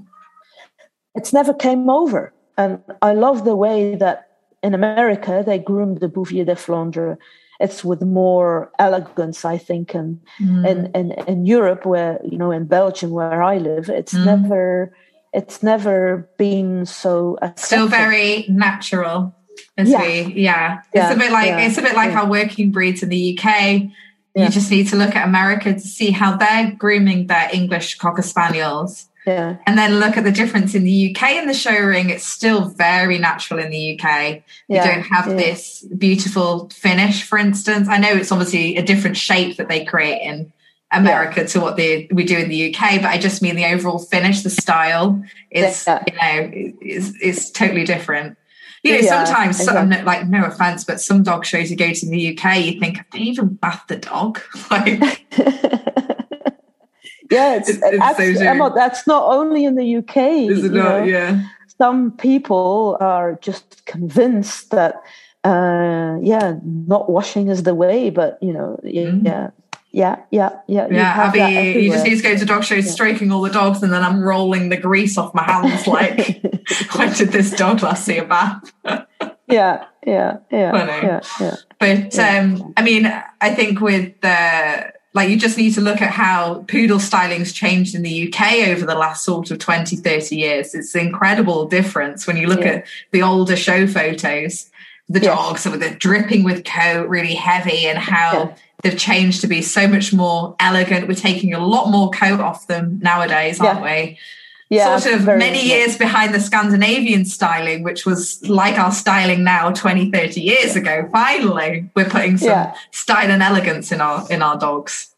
it's 1.15 1.33
never 1.33 1.53
came 1.53 1.89
over, 1.89 2.33
and 2.57 2.79
I 3.01 3.13
love 3.13 3.43
the 3.43 3.55
way 3.55 3.95
that 3.95 4.27
in 4.63 4.73
America 4.73 5.43
they 5.45 5.59
groom 5.59 5.95
the 5.95 6.07
Bouvier 6.07 6.45
de 6.45 6.55
Flandre. 6.55 7.17
It's 7.59 7.83
with 7.85 8.01
more 8.01 8.71
elegance, 8.79 9.45
I 9.45 9.57
think, 9.57 9.93
and 9.95 10.19
Mm. 10.39 10.65
in, 10.71 10.77
in 10.99 11.11
in 11.27 11.45
Europe, 11.45 11.85
where 11.85 12.19
you 12.31 12.37
know, 12.37 12.51
in 12.51 12.65
Belgium, 12.65 13.11
where 13.11 13.41
I 13.43 13.57
live, 13.57 13.89
it's 13.89 14.13
Mm. 14.15 14.25
never 14.25 14.91
it's 15.33 15.63
never 15.63 16.29
been 16.37 16.85
so 16.85 17.37
Still 17.55 17.87
very 17.87 18.45
natural. 18.49 19.35
As 19.77 19.89
Yeah. 19.89 20.01
we, 20.01 20.33
yeah. 20.35 20.79
It's 20.79 20.87
Yeah, 20.95 21.11
a 21.11 21.17
bit 21.17 21.31
like 21.31 21.47
yeah, 21.47 21.59
it's 21.59 21.77
a 21.77 21.81
bit 21.81 21.95
like 21.95 22.13
our 22.15 22.27
working 22.27 22.71
breeds 22.71 23.03
in 23.03 23.09
the 23.09 23.37
UK. 23.39 23.89
You 24.33 24.47
just 24.49 24.71
need 24.71 24.87
to 24.89 24.95
look 24.95 25.13
at 25.15 25.27
America 25.27 25.73
to 25.73 25.79
see 25.79 26.11
how 26.11 26.37
they're 26.37 26.71
grooming 26.77 27.27
their 27.27 27.49
English 27.51 27.97
cocker 27.97 28.21
spaniels, 28.21 29.09
yeah, 29.27 29.57
and 29.65 29.77
then 29.77 29.99
look 29.99 30.15
at 30.15 30.23
the 30.23 30.31
difference 30.31 30.73
in 30.73 30.85
the 30.85 31.13
UK 31.13 31.31
in 31.35 31.47
the 31.47 31.53
show 31.53 31.77
ring. 31.77 32.09
It's 32.09 32.25
still 32.25 32.69
very 32.69 33.17
natural 33.17 33.59
in 33.59 33.69
the 33.71 33.99
UK. 33.99 34.35
You 34.69 34.77
Yeah, 34.77 34.87
don't 34.87 35.03
have 35.03 35.27
yeah. 35.27 35.33
this 35.35 35.85
beautiful 35.97 36.69
finish, 36.69 37.23
for 37.23 37.37
instance. 37.37 37.89
I 37.89 37.97
know 37.97 38.13
it's 38.13 38.31
obviously 38.31 38.77
a 38.77 38.81
different 38.83 39.17
shape 39.17 39.57
that 39.57 39.67
they 39.67 39.83
create 39.83 40.21
in 40.21 40.53
America 40.91 41.45
to 41.47 41.59
what 41.61 41.77
they, 41.77 42.07
we 42.11 42.23
do 42.25 42.37
in 42.37 42.49
the 42.49 42.73
UK, 42.75 43.01
but 43.01 43.09
I 43.09 43.17
just 43.17 43.41
mean 43.41 43.55
the 43.55 43.65
overall 43.65 43.99
finish, 43.99 44.41
the 44.41 44.49
style 44.49 45.23
is, 45.49 45.85
Yeah. 45.87 46.03
you 46.07 46.13
know, 46.17 46.73
is, 46.81 47.15
is 47.21 47.51
totally 47.51 47.85
different. 47.85 48.37
You 48.83 48.93
know, 48.93 48.99
Yeah, 48.99 49.23
sometimes, 49.25 49.63
some, 49.63 49.89
like, 50.05 50.27
no 50.27 50.43
offense, 50.45 50.83
but 50.83 50.99
some 50.99 51.23
dog 51.23 51.45
shows 51.45 51.69
you 51.71 51.77
go 51.77 51.91
to 51.93 52.05
in 52.05 52.11
the 52.11 52.35
UK, 52.37 52.57
you 52.65 52.79
think, 52.79 52.99
they 53.13 53.19
even 53.19 53.49
bath 53.55 53.83
the 53.87 53.97
dog. 53.97 54.41
Like, 54.71 54.99
yeah. 57.31 57.55
It's, 57.55 57.69
It's- 57.69 57.93
it's 57.93 58.01
actually- 58.01 58.33
true. 58.35 58.47
Emma, 58.47 58.71
that's 58.75 59.07
not 59.07 59.23
only 59.33 59.65
in 59.65 59.75
the 59.75 59.95
UK. 59.97 60.17
is 60.49 60.65
it 60.65 60.71
not? 60.73 60.99
know. 60.99 61.03
Yeah. 61.03 61.43
Some 61.77 62.11
people 62.11 62.97
are 62.99 63.37
just 63.41 63.85
convinced 63.85 64.71
that, 64.71 64.95
uh, 65.43 66.17
yeah, 66.21 66.55
not 66.63 67.09
washing 67.09 67.47
is 67.47 67.63
the 67.63 67.73
way. 67.73 68.09
But 68.11 68.37
you 68.41 68.53
know, 68.53 68.79
yeah, 68.83 69.03
Mm. 69.05 69.25
yeah, 69.25 69.49
yeah, 69.91 70.17
yeah, 70.31 70.59
yeah. 70.67 70.87
Yeah, 70.89 71.13
Abby, 71.33 71.79
you 71.81 71.91
just 71.91 72.05
need 72.05 72.15
to 72.17 72.23
go 72.23 72.37
to 72.37 72.45
dog 72.45 72.63
shows, 72.63 72.89
stroking 72.91 73.31
all 73.31 73.41
the 73.41 73.49
dogs, 73.49 73.83
and 73.83 73.91
then 73.91 74.03
I'm 74.03 74.21
rolling 74.21 74.69
the 74.69 74.77
grease 74.77 75.17
off 75.17 75.33
my 75.33 75.43
hands 75.43 75.85
like, 75.87 76.41
when 76.95 77.13
did 77.13 77.29
this 77.29 77.51
dog 77.51 77.81
last 77.83 78.05
see 78.05 78.17
a 78.17 78.25
bath? 78.25 78.71
yeah, 79.47 79.85
yeah, 80.05 80.37
yeah, 80.49 80.71
Funny. 80.71 81.07
yeah, 81.07 81.19
yeah. 81.39 81.55
But 81.79 82.19
um, 82.19 82.73
I 82.77 82.81
mean, 82.83 83.05
I 83.41 83.53
think 83.53 83.81
with 83.81 84.19
the 84.21 84.93
like, 85.13 85.29
you 85.29 85.35
just 85.37 85.57
need 85.57 85.73
to 85.73 85.81
look 85.81 86.01
at 86.01 86.11
how 86.11 86.63
poodle 86.69 86.97
styling's 86.99 87.51
changed 87.51 87.95
in 87.95 88.01
the 88.01 88.31
UK 88.33 88.69
over 88.69 88.85
the 88.85 88.95
last 88.95 89.25
sort 89.25 89.51
of 89.51 89.59
20, 89.59 89.97
30 89.97 90.35
years. 90.37 90.73
It's 90.73 90.95
an 90.95 91.05
incredible 91.05 91.65
difference 91.67 92.25
when 92.25 92.37
you 92.37 92.47
look 92.47 92.61
Yeah. 92.61 92.67
at 92.75 92.85
the 93.11 93.21
older 93.21 93.57
show 93.57 93.87
photos. 93.87 94.67
The 95.09 95.19
Yes. 95.19 95.35
dogs, 95.35 95.65
of 95.65 95.77
the 95.81 95.89
dripping 95.89 96.43
with 96.43 96.63
coat, 96.63 97.09
really 97.09 97.33
heavy, 97.33 97.85
and 97.87 97.97
how 97.99 98.31
Yeah. 98.31 98.55
They've 98.81 98.97
changed 98.97 99.41
to 99.41 99.47
be 99.47 99.61
so 99.61 99.87
much 99.87 100.13
more 100.13 100.55
elegant. 100.59 101.07
We're 101.07 101.15
taking 101.15 101.53
a 101.53 101.65
lot 101.65 101.89
more 101.89 102.09
coat 102.11 102.39
off 102.39 102.67
them 102.67 102.99
nowadays, 103.01 103.59
aren't 103.59 103.79
Yeah. 103.81 103.85
we? 103.85 104.17
Yeah, 104.69 104.97
sort 104.97 105.15
of 105.15 105.25
many 105.25 105.61
years 105.65 105.97
behind 105.97 106.33
the 106.33 106.39
Scandinavian 106.39 107.25
styling, 107.25 107.83
which 107.83 108.05
was 108.05 108.41
like 108.47 108.79
our 108.79 108.91
styling 108.93 109.43
now 109.43 109.69
20, 109.71 110.11
30 110.11 110.39
years 110.39 110.77
ago. 110.77 111.09
Finally, 111.11 111.89
we're 111.93 112.05
putting 112.05 112.37
some 112.37 112.47
Yeah. 112.49 112.73
style 112.91 113.29
and 113.29 113.43
elegance 113.43 113.91
in 113.91 113.99
our 113.99 114.25
in 114.29 114.41
our 114.41 114.57
dogs. 114.57 115.09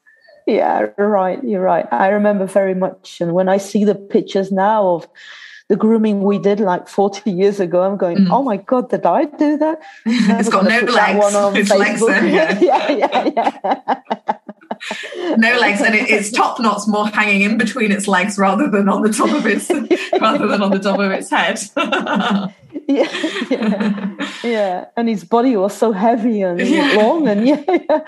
Yeah, 0.48 0.88
you're 0.98 1.08
right. 1.08 1.42
You're 1.44 1.62
right. 1.62 1.88
I 1.92 2.08
remember 2.08 2.48
very 2.48 2.74
much. 2.74 3.22
And 3.22 3.34
when 3.34 3.48
I 3.48 3.58
see 3.58 3.86
the 3.86 3.94
pictures 3.96 4.52
now 4.52 4.88
of 4.88 5.08
the 5.70 5.76
grooming 5.76 6.24
we 6.24 6.38
did 6.40 6.60
like 6.60 6.88
40 6.88 7.32
years 7.40 7.60
ago, 7.60 7.84
I'm 7.84 7.98
going, 7.98 8.18
Mm. 8.18 8.30
oh 8.32 8.44
my 8.44 8.58
God, 8.58 8.90
did 8.90 9.06
I 9.06 9.26
do 9.26 9.58
that? 9.58 9.80
it's 10.06 10.50
Never 10.50 10.52
got 10.52 10.64
no 10.66 10.92
legs. 10.94 11.20
one 11.20 11.36
on 11.36 11.56
Its 11.56 11.72
legs 11.72 12.02
yeah. 12.08 12.60
yeah, 12.60 12.92
yeah, 12.92 13.30
yeah. 13.36 15.36
no 15.38 15.58
legs, 15.60 15.82
and 15.82 15.96
it, 15.96 16.10
its 16.10 16.32
top 16.32 16.60
knot's 16.60 16.88
more 16.88 17.08
hanging 17.08 17.42
in 17.44 17.58
between 17.58 17.92
its 17.92 18.08
legs 18.08 18.38
rather 18.38 18.70
than 18.70 18.90
on 18.90 19.02
the 19.02 19.12
top 19.14 19.32
of 19.32 19.46
its 19.48 19.70
rather 20.20 20.48
than 20.48 20.62
on 20.62 20.72
the 20.72 20.80
top 20.80 21.00
of 21.00 21.12
its 21.12 21.30
head. 21.30 21.60
yeah, 22.88 23.08
yeah, 23.50 24.30
yeah. 24.44 24.86
And 24.98 25.08
his 25.08 25.24
body 25.24 25.56
was 25.56 25.76
so 25.76 25.92
heavy 25.92 26.42
and 26.42 26.60
Yeah. 26.74 26.94
long, 26.96 27.28
and 27.28 27.48
yeah, 27.48 27.64
yeah. 27.68 28.00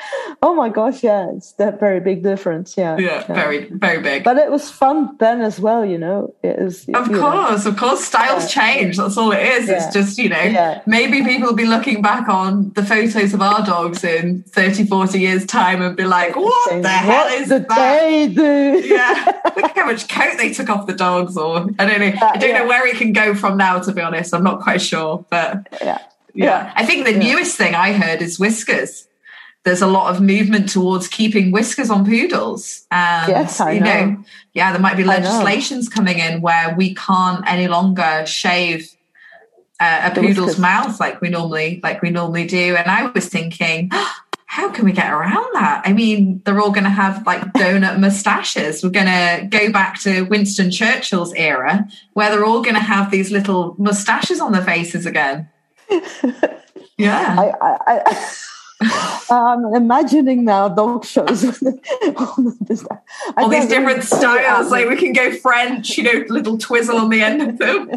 Oh 0.42 0.56
my 0.56 0.70
gosh, 0.70 1.04
yeah, 1.04 1.28
it's 1.36 1.54
that 1.54 1.80
very 1.80 2.00
big 2.00 2.24
difference. 2.24 2.76
Yeah, 2.78 2.98
yeah, 2.98 3.26
very 3.28 3.70
very 3.72 4.02
big. 4.02 4.24
But 4.24 4.38
it 4.38 4.50
was 4.52 4.70
fun 4.70 5.16
then 5.20 5.42
as 5.42 5.60
well, 5.60 5.86
you 5.86 5.98
know. 5.98 6.34
It 6.44 6.60
was, 6.60 6.82
Of 6.90 7.08
you 7.08 7.14
know. 7.14 7.22
course, 7.22 7.66
of 7.66 7.78
course, 7.78 8.04
styles 8.04 8.52
change. 8.52 8.98
That's 8.98 9.18
all 9.18 9.32
it 9.32 9.42
is. 9.42 9.70
It's 9.70 9.94
just, 9.94 10.18
you 10.18 10.30
know, 10.30 10.82
maybe 10.86 11.24
people 11.24 11.50
will 11.50 11.56
be 11.56 11.66
looking 11.66 12.02
back 12.02 12.28
on 12.30 12.72
the 12.76 12.84
photos 12.84 13.34
of 13.34 13.42
our 13.42 13.64
dogs 13.66 14.04
in 14.04 14.44
30, 14.44 14.86
40 14.88 15.20
years' 15.20 15.46
time 15.46 15.82
and 15.82 15.96
be 15.96 16.04
like, 16.06 16.36
what 16.36 16.70
Saying, 16.70 16.82
the 16.82 16.90
hell 16.90 17.26
what 17.26 17.34
is 17.42 17.50
did 17.50 17.68
that? 17.70 18.00
they 18.02 18.28
do? 18.28 18.82
yeah, 18.88 19.40
look 19.56 19.72
how 19.76 19.86
much 19.86 20.08
coat 20.10 20.38
they 20.38 20.52
took 20.54 20.70
off 20.70 20.88
the 20.88 20.94
dogs, 20.94 21.38
or 21.38 21.68
I 21.80 21.86
don't 21.86 22.00
know. 22.00 22.14
I 22.22 22.38
don't 22.38 22.54
know 22.54 22.68
where 22.68 22.86
it 22.88 22.98
can 22.98 23.14
go 23.14 23.34
from 23.36 23.58
now. 23.58 23.80
To 23.80 23.92
be 23.92 24.02
honest, 24.02 24.34
I'm 24.34 24.44
not 24.44 24.55
quite 24.62 24.82
sure, 24.82 25.26
but 25.30 25.68
yeah. 25.82 25.84
yeah, 25.84 26.00
Yeah. 26.34 26.74
I 26.76 26.86
think 26.86 27.06
the 27.06 27.14
Yeah. 27.14 27.20
newest 27.34 27.56
thing 27.58 27.76
I 27.76 27.94
heard 27.94 28.22
is 28.22 28.40
whiskers. 28.40 29.08
There's 29.64 29.82
a 29.82 29.88
lot 29.88 30.14
of 30.14 30.22
movement 30.22 30.70
towards 30.70 31.08
keeping 31.08 31.52
whiskers 31.52 31.90
on 31.90 32.06
poodles. 32.06 32.86
And, 32.92 33.30
Yes, 33.32 33.60
I 33.60 33.72
you 33.72 33.80
know. 33.80 34.18
yeah, 34.54 34.72
there 34.72 34.82
might 34.82 34.96
be 34.98 35.04
legislations 35.04 35.90
coming 35.90 36.20
in 36.20 36.42
where 36.42 36.76
we 36.78 36.94
can't 36.94 37.44
any 37.48 37.68
longer 37.68 38.26
shave 38.28 38.90
uh, 39.80 40.10
a 40.12 40.16
The 40.16 40.22
poodle's 40.22 40.46
whiskers. 40.56 40.60
mouth 40.62 41.00
like 41.02 41.20
we 41.20 41.28
normally 41.30 41.80
like 41.84 42.02
we 42.02 42.10
normally 42.10 42.46
do. 42.48 42.76
And 42.78 42.90
I 42.90 43.08
was 43.08 43.28
thinking, 43.28 43.90
how 44.56 44.70
can 44.70 44.86
we 44.86 44.94
get 44.94 45.12
around 45.12 45.54
that? 45.54 45.82
I 45.84 45.92
mean, 45.92 46.42
they're 46.46 46.62
all 46.62 46.72
going 46.72 46.86
to 46.86 46.90
have 46.90 47.26
like 47.26 47.42
donut 47.54 48.00
mustaches. 48.00 48.82
We're 48.82 48.90
going 48.90 49.06
to 49.06 49.48
go 49.50 49.70
back 49.70 50.00
to 50.04 50.22
Winston 50.22 50.72
Churchill's 50.72 51.34
era 51.34 51.86
where 52.14 52.30
they're 52.30 52.46
all 52.46 52.62
going 52.62 52.76
to 52.76 52.80
have 52.80 53.12
these 53.12 53.32
little 53.32 53.76
mustaches 53.78 54.40
on 54.40 54.54
their 54.54 54.64
faces 54.64 55.06
again. 55.06 55.50
Yeah. 56.98 57.36
I, 57.38 57.52
I, 57.62 58.02
I 58.06 58.36
I'm 59.30 59.66
imagining 59.76 60.46
now 60.46 60.70
dog 60.70 61.04
shows. 61.04 61.44
All 63.38 63.50
these 63.50 63.68
different 63.68 64.04
styles. 64.04 64.72
Like 64.72 64.88
we 64.88 64.96
can 64.96 65.12
go 65.12 65.36
French, 65.36 65.98
you 65.98 66.04
know, 66.04 66.24
little 66.30 66.58
twizzle 66.58 66.98
on 66.98 67.10
the 67.10 67.22
end 67.22 67.42
of 67.42 67.58
them. 67.58 67.92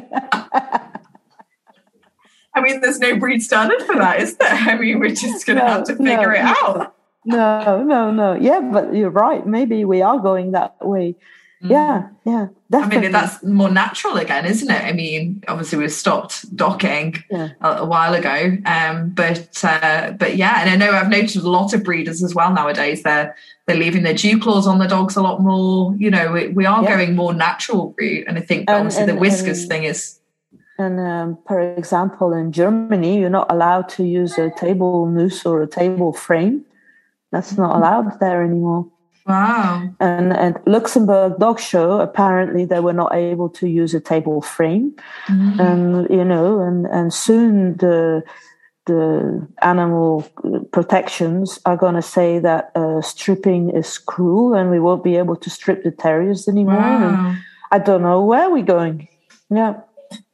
I 2.59 2.63
mean, 2.63 2.81
there's 2.81 2.99
no 2.99 3.17
breed 3.17 3.41
standard 3.43 3.83
for 3.83 3.97
that, 3.97 4.21
is 4.21 4.37
there? 4.37 4.51
I 4.53 4.77
mean, 4.79 4.99
we're 4.99 5.15
just 5.15 5.47
going 5.47 5.59
to 5.59 5.65
No, 5.65 5.71
have 5.71 5.85
to 5.85 5.97
figure 5.97 6.29
no. 6.29 6.31
it 6.33 6.41
out. 6.41 6.95
No, 7.25 7.83
no, 7.83 8.11
no. 8.11 8.35
Yeah, 8.35 8.61
but 8.61 8.95
you're 8.95 9.11
right. 9.11 9.47
Maybe 9.47 9.85
we 9.85 10.03
are 10.03 10.19
going 10.19 10.53
that 10.53 10.77
way. 10.87 11.15
Yeah, 11.61 12.09
yeah, 12.25 12.49
Mm. 12.73 12.83
I 12.85 13.01
mean, 13.01 13.11
that's 13.11 13.43
more 13.43 13.69
natural 13.71 14.17
again, 14.19 14.45
isn't 14.47 14.71
it? 14.71 14.85
I 14.85 14.93
mean, 14.93 15.43
obviously 15.49 15.79
we've 15.79 15.91
stopped 15.91 16.55
docking 16.55 17.17
Yeah. 17.31 17.49
a, 17.61 17.79
a 17.79 17.85
while 17.85 18.15
ago, 18.15 18.57
um, 18.65 19.09
but 19.11 19.65
uh, 19.65 20.13
but 20.13 20.37
yeah, 20.37 20.61
and 20.61 20.71
I 20.71 20.77
know 20.77 20.93
I've 20.93 21.09
noticed 21.09 21.35
a 21.37 21.49
lot 21.51 21.75
of 21.75 21.83
breeders 21.83 22.23
as 22.23 22.33
well 22.33 22.53
nowadays. 22.53 23.03
They're 23.03 23.35
they're 23.67 23.77
leaving 23.77 24.05
their 24.05 24.15
dew 24.15 24.39
claws 24.39 24.69
on 24.69 24.79
the 24.79 24.87
dogs 24.87 25.17
a 25.17 25.23
lot 25.23 25.41
more. 25.41 25.97
You 25.99 26.11
know, 26.13 26.31
we, 26.31 26.49
we 26.49 26.65
are 26.67 26.83
Yeah. 26.85 26.95
going 26.97 27.17
more 27.17 27.35
natural 27.35 27.93
route, 27.99 28.27
and 28.29 28.39
I 28.39 28.41
think 28.43 28.69
And- 28.69 28.77
obviously 28.77 29.07
the 29.07 29.17
whiskers 29.17 29.63
and- 29.63 29.69
thing 29.71 29.83
is 29.85 30.18
And 30.79 31.01
um, 31.01 31.39
for 31.47 31.61
example, 31.77 32.33
in 32.33 32.53
Germany, 32.53 33.19
you're 33.19 33.31
not 33.31 33.51
allowed 33.51 33.89
to 33.91 34.05
use 34.05 34.39
a 34.39 34.51
table 34.51 35.07
noose 35.07 35.45
or 35.45 35.63
a 35.63 35.67
table 35.67 36.13
frame. 36.13 36.65
That's 37.33 37.59
not 37.59 37.77
allowed 37.77 38.21
there 38.21 38.43
anymore. 38.45 38.87
wow. 39.27 39.83
And 40.01 40.33
at 40.33 40.67
Luxembourg 40.67 41.39
Dog 41.39 41.59
Show, 41.61 42.01
apparently 42.01 42.65
they 42.65 42.81
were 42.81 42.95
not 42.95 43.13
able 43.15 43.49
to 43.51 43.67
use 43.67 43.93
a 43.93 44.01
table 44.01 44.41
frame. 44.41 44.95
Mm. 45.27 45.61
And 45.61 46.11
you 46.11 46.25
know, 46.25 46.61
and 46.61 46.87
and 46.87 47.13
soon 47.13 47.77
the 47.79 48.23
the 48.87 49.47
animal 49.61 50.25
protections 50.73 51.59
are 51.67 51.77
going 51.77 51.95
to 51.95 52.03
say 52.03 52.39
that 52.39 52.71
uh, 52.75 53.03
stripping 53.03 53.69
is 53.71 53.99
cruel, 53.99 54.55
and 54.55 54.71
we 54.71 54.81
won't 54.81 55.05
be 55.05 55.17
able 55.17 55.37
to 55.37 55.51
strip 55.51 55.83
the 55.83 55.91
terriers 55.91 56.49
anymore. 56.49 56.81
And 56.81 57.17
Wow. 57.17 57.35
I 57.71 57.79
don't 57.79 58.03
know 58.03 58.25
where 58.25 58.49
we're 58.49 58.65
going. 58.65 59.09
Yeah. 59.51 59.81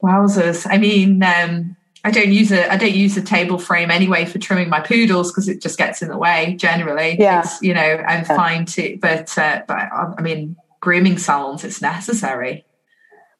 Wowzers. 0.03 0.67
I 0.69 0.77
mean, 0.77 1.21
um, 1.23 1.75
I 2.03 2.11
don't 2.11 2.31
use 2.31 2.51
a 2.51 2.71
I 2.71 2.77
don't 2.77 2.93
use 2.93 3.17
a 3.17 3.21
table 3.21 3.57
frame 3.57 3.89
anyway 3.91 4.25
for 4.25 4.37
trimming 4.39 4.69
my 4.69 4.79
poodles 4.79 5.31
because 5.31 5.47
it 5.49 5.61
just 5.61 5.77
gets 5.77 6.01
in 6.01 6.09
the 6.09 6.17
way 6.17 6.55
generally. 6.59 7.17
Yeah. 7.19 7.39
It's, 7.41 7.61
you 7.61 7.73
know, 7.73 7.81
I'm 7.81 8.19
Yeah. 8.23 8.35
fine 8.35 8.65
to 8.67 8.97
but 9.01 9.35
uh, 9.37 9.61
but 9.67 9.75
I 9.77 10.21
mean 10.21 10.55
grooming 10.81 11.17
salons 11.17 11.63
it's 11.63 11.81
necessary 11.81 12.63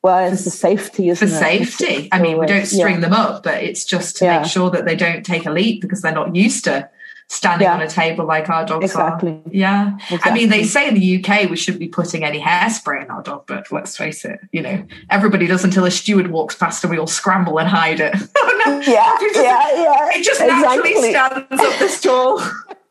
Well, 0.02 0.32
it's 0.34 0.46
the 0.46 0.50
safety, 0.52 1.14
for 1.14 1.26
it? 1.26 1.30
safety. 1.30 2.10
I 2.12 2.20
mean, 2.20 2.40
we 2.40 2.46
don't 2.48 2.58
Yeah. 2.72 2.80
string 2.80 3.02
them 3.02 3.14
up, 3.14 3.44
but 3.44 3.62
it's 3.64 3.86
just 3.86 4.18
to 4.18 4.26
Yeah. 4.26 4.40
make 4.42 4.50
sure 4.50 4.70
that 4.72 4.86
they 4.86 4.96
don't 4.96 5.24
take 5.24 5.46
a 5.46 5.52
leap 5.52 5.82
because 5.82 6.02
they're 6.02 6.12
not 6.12 6.36
used 6.36 6.64
to 6.66 6.90
standing 7.28 7.66
Yeah. 7.66 7.74
on 7.74 7.82
a 7.82 7.88
table 7.88 8.24
like 8.26 8.50
our 8.50 8.66
dogs 8.66 8.86
Exactly. 8.86 9.32
are. 9.32 9.42
Yeah. 9.52 9.98
I 10.24 10.32
mean, 10.34 10.50
they 10.50 10.64
say 10.64 10.88
in 10.88 10.94
the 10.94 11.16
UK 11.18 11.50
we 11.50 11.56
shouldn't 11.58 11.80
be 11.80 11.88
putting 11.88 12.24
any 12.24 12.40
hairspray 12.40 13.04
in 13.04 13.10
our 13.10 13.24
dog, 13.24 13.44
but 13.48 13.72
let's 13.72 13.98
face 13.98 14.24
it, 14.26 14.40
you 14.52 14.62
know, 14.62 14.86
everybody 15.10 15.48
does 15.48 15.64
until 15.64 15.86
a 15.86 15.92
steward 15.92 16.28
walks 16.32 16.56
past 16.56 16.84
and 16.84 16.92
we 16.92 17.00
all 17.00 17.08
scramble 17.08 17.60
and 17.60 17.68
hide 17.68 18.00
it. 18.00 18.14
oh 18.38 18.64
no. 18.66 18.80
Yeah, 18.82 19.18
It 19.22 19.34
just- 19.34 19.46
yeah, 19.46 19.84
yeah. 19.84 20.10
It 20.14 20.24
just 20.24 20.40
naturally 20.40 21.08
exactly. 21.08 21.58
stands 21.58 21.64
up 21.64 21.80
the 21.80 21.90
stool. 21.90 22.42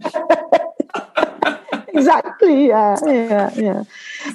exactly. 1.95 2.66
Yeah, 2.68 2.97
yeah, 3.07 3.51
yeah. 3.57 3.85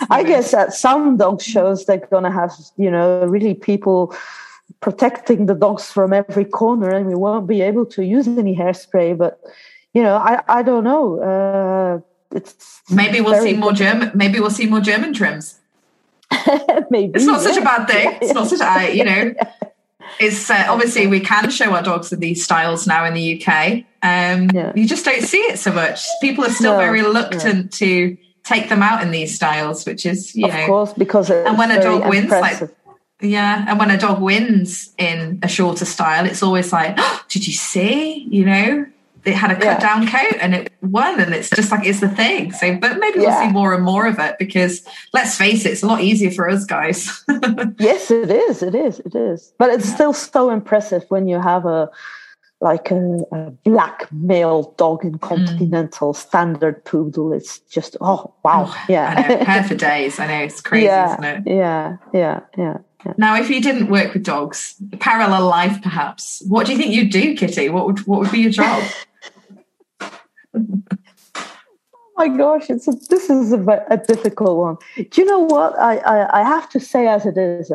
I 0.09 0.23
guess 0.23 0.53
at 0.53 0.73
some 0.73 1.17
dog 1.17 1.41
shows 1.41 1.85
they're 1.85 1.97
gonna 2.09 2.31
have, 2.31 2.53
you 2.77 2.89
know, 2.91 3.25
really 3.25 3.53
people 3.53 4.15
protecting 4.81 5.45
the 5.47 5.55
dogs 5.55 5.91
from 5.91 6.13
every 6.13 6.45
corner, 6.45 6.89
and 6.89 7.05
we 7.07 7.15
won't 7.15 7.47
be 7.47 7.61
able 7.61 7.85
to 7.87 8.03
use 8.03 8.27
any 8.27 8.55
hairspray. 8.55 9.17
But 9.17 9.39
you 9.93 10.03
know, 10.03 10.15
I 10.17 10.41
I 10.47 10.61
don't 10.63 10.83
know. 10.83 11.19
Uh, 11.19 11.99
it's 12.35 12.81
Maybe 12.89 13.21
we'll 13.21 13.41
see 13.41 13.55
more 13.55 13.73
German. 13.73 14.11
Maybe 14.13 14.39
we'll 14.39 14.51
see 14.51 14.67
more 14.67 14.81
German 14.81 15.13
trims. 15.13 15.59
maybe 16.91 17.13
It's 17.15 17.25
not 17.25 17.41
such 17.41 17.57
a 17.57 17.61
bad 17.61 17.87
thing. 17.87 18.17
It's 18.21 18.33
not 18.33 18.47
such 18.47 18.61
a 18.61 18.95
you 18.95 19.03
know. 19.03 19.33
It's 20.19 20.49
uh, 20.49 20.65
obviously 20.67 21.07
we 21.07 21.19
can 21.19 21.49
show 21.51 21.71
our 21.73 21.83
dogs 21.83 22.11
in 22.11 22.19
these 22.19 22.43
styles 22.43 22.87
now 22.87 23.05
in 23.05 23.13
the 23.13 23.25
UK. 23.41 23.85
Um, 24.03 24.49
Yeah. 24.53 24.73
You 24.75 24.85
just 24.87 25.05
don't 25.05 25.21
see 25.21 25.37
it 25.51 25.59
so 25.59 25.71
much. 25.71 26.03
People 26.19 26.43
are 26.45 26.49
still 26.49 26.73
No, 26.73 26.77
very 26.79 27.01
reluctant 27.03 27.71
to 27.73 28.17
take 28.43 28.69
them 28.69 28.81
out 28.81 29.01
in 29.03 29.11
these 29.11 29.35
styles, 29.35 29.85
which 29.85 30.05
is 30.05 30.35
you 30.35 30.47
Of 30.47 30.53
know. 30.53 30.65
course, 30.65 30.93
because 30.93 31.29
it's 31.29 31.47
And 31.47 31.57
when 31.57 31.71
a 31.71 31.81
dog 31.81 32.09
wins, 32.09 32.31
like- 32.31 32.59
Yeah, 33.21 33.65
and 33.67 33.77
when 33.79 33.91
a 33.91 33.97
dog 33.97 34.19
wins 34.19 34.91
in 34.97 35.39
a 35.43 35.47
shorter 35.47 35.85
style, 35.85 36.25
it's 36.25 36.41
always 36.41 36.73
like, 36.73 36.95
oh, 36.97 37.21
"Did 37.29 37.45
you 37.47 37.53
see? 37.53 38.25
You 38.29 38.45
know, 38.45 38.85
it 39.25 39.33
had 39.33 39.51
a 39.51 39.55
cut 39.55 39.63
Yeah. 39.63 39.79
down 39.79 40.07
coat 40.07 40.37
and 40.41 40.55
it 40.55 40.73
won, 40.81 41.19
and 41.19 41.33
it's 41.33 41.49
just 41.49 41.71
like 41.71 41.85
it's 41.85 41.99
the 41.99 42.09
thing." 42.09 42.51
So, 42.51 42.75
but 42.77 42.99
maybe 42.99 43.19
we'll 43.19 43.39
see 43.39 43.49
more 43.51 43.73
and 43.73 43.83
more 43.83 44.07
of 44.07 44.19
it 44.19 44.37
because 44.39 44.83
let's 45.13 45.37
face 45.37 45.65
it, 45.65 45.71
it's 45.71 45.83
a 45.83 45.87
lot 45.87 46.01
easier 46.01 46.31
for 46.31 46.49
us 46.49 46.65
guys. 46.65 47.23
Yes, 47.79 48.11
it 48.11 48.29
is. 48.29 48.61
It 48.61 48.75
is. 48.75 48.99
It 48.99 49.15
is. 49.15 49.53
But 49.57 49.69
it's 49.71 49.89
still 49.89 50.13
so 50.13 50.49
impressive 50.49 51.05
when 51.09 51.27
you 51.27 51.39
have 51.39 51.65
a 51.65 51.89
like 52.61 52.91
a, 52.91 53.19
a 53.31 53.51
black 53.63 54.11
male 54.11 54.73
dog 54.77 55.05
in 55.05 55.13
mm. 55.13 55.21
continental 55.21 56.13
standard 56.13 56.83
poodle. 56.85 57.31
It's 57.33 57.59
just 57.59 57.95
oh 58.01 58.33
wow, 58.43 58.65
oh, 58.67 58.75
I 58.77 58.91
yeah, 58.91 59.61
know, 59.61 59.63
for 59.67 59.75
days. 59.75 60.19
I 60.19 60.27
know 60.27 60.43
it's 60.43 60.61
crazy, 60.61 60.85
yeah, 60.85 61.13
isn't 61.13 61.23
it? 61.23 61.43
yeah, 61.45 61.97
yeah, 62.13 62.39
yeah, 62.57 62.77
yeah. 63.05 63.13
Now, 63.17 63.39
if 63.39 63.49
you 63.49 63.61
didn't 63.61 63.89
work 63.89 64.13
with 64.13 64.23
dogs, 64.23 64.75
parallel 64.99 65.47
life, 65.47 65.81
perhaps, 65.81 66.43
what 66.47 66.65
do 66.65 66.73
you 66.73 66.77
think 66.77 66.93
you'd 66.93 67.11
do, 67.11 67.35
Kitty? 67.35 67.69
What 67.69 67.85
would 67.85 67.99
what 68.07 68.19
would 68.19 68.31
be 68.31 68.39
your 68.39 68.51
job? 68.51 68.83
Oh 70.55 72.11
my 72.17 72.27
gosh, 72.37 72.69
it's 72.69 72.87
a, 72.87 72.91
this 73.09 73.29
is 73.29 73.53
a, 73.53 73.85
a 73.89 73.97
difficult 73.97 74.57
one. 74.57 74.77
Do 74.97 75.21
you 75.21 75.25
know 75.25 75.39
what? 75.39 75.77
I, 75.79 75.97
I, 75.97 76.41
I 76.41 76.43
have 76.43 76.69
to 76.69 76.79
say, 76.79 77.07
as 77.07 77.25
it 77.25 77.37
is, 77.37 77.71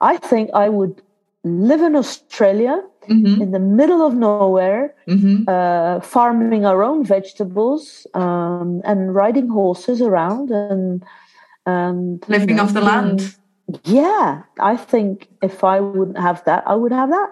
I 0.00 0.16
think 0.16 0.50
I 0.54 0.68
would 0.68 1.02
live 1.44 1.80
in 1.82 1.94
Australia 1.96 2.82
hmm 3.06 3.40
in 3.40 3.52
the 3.52 3.60
middle 3.60 4.04
of 4.04 4.14
nowhere, 4.14 4.94
hmm 5.06 5.44
uh, 5.46 6.00
farming 6.00 6.64
our 6.66 6.82
own 6.82 7.04
vegetables 7.04 8.06
um, 8.14 8.80
and 8.84 9.14
riding 9.14 9.48
horses 9.48 10.00
around 10.02 10.50
and 10.50 11.04
and 11.66 12.24
you 12.26 12.32
Living 12.38 12.56
know, 12.56 12.64
off 12.64 12.72
the 12.72 12.80
land. 12.80 13.36
yeah, 13.84 14.42
I 14.58 14.76
think 14.76 15.28
if 15.42 15.62
I 15.62 15.80
wouldn't 15.80 16.18
have 16.18 16.44
that, 16.44 16.64
I 16.66 16.74
would 16.74 16.92
have 16.92 17.10
that. 17.10 17.30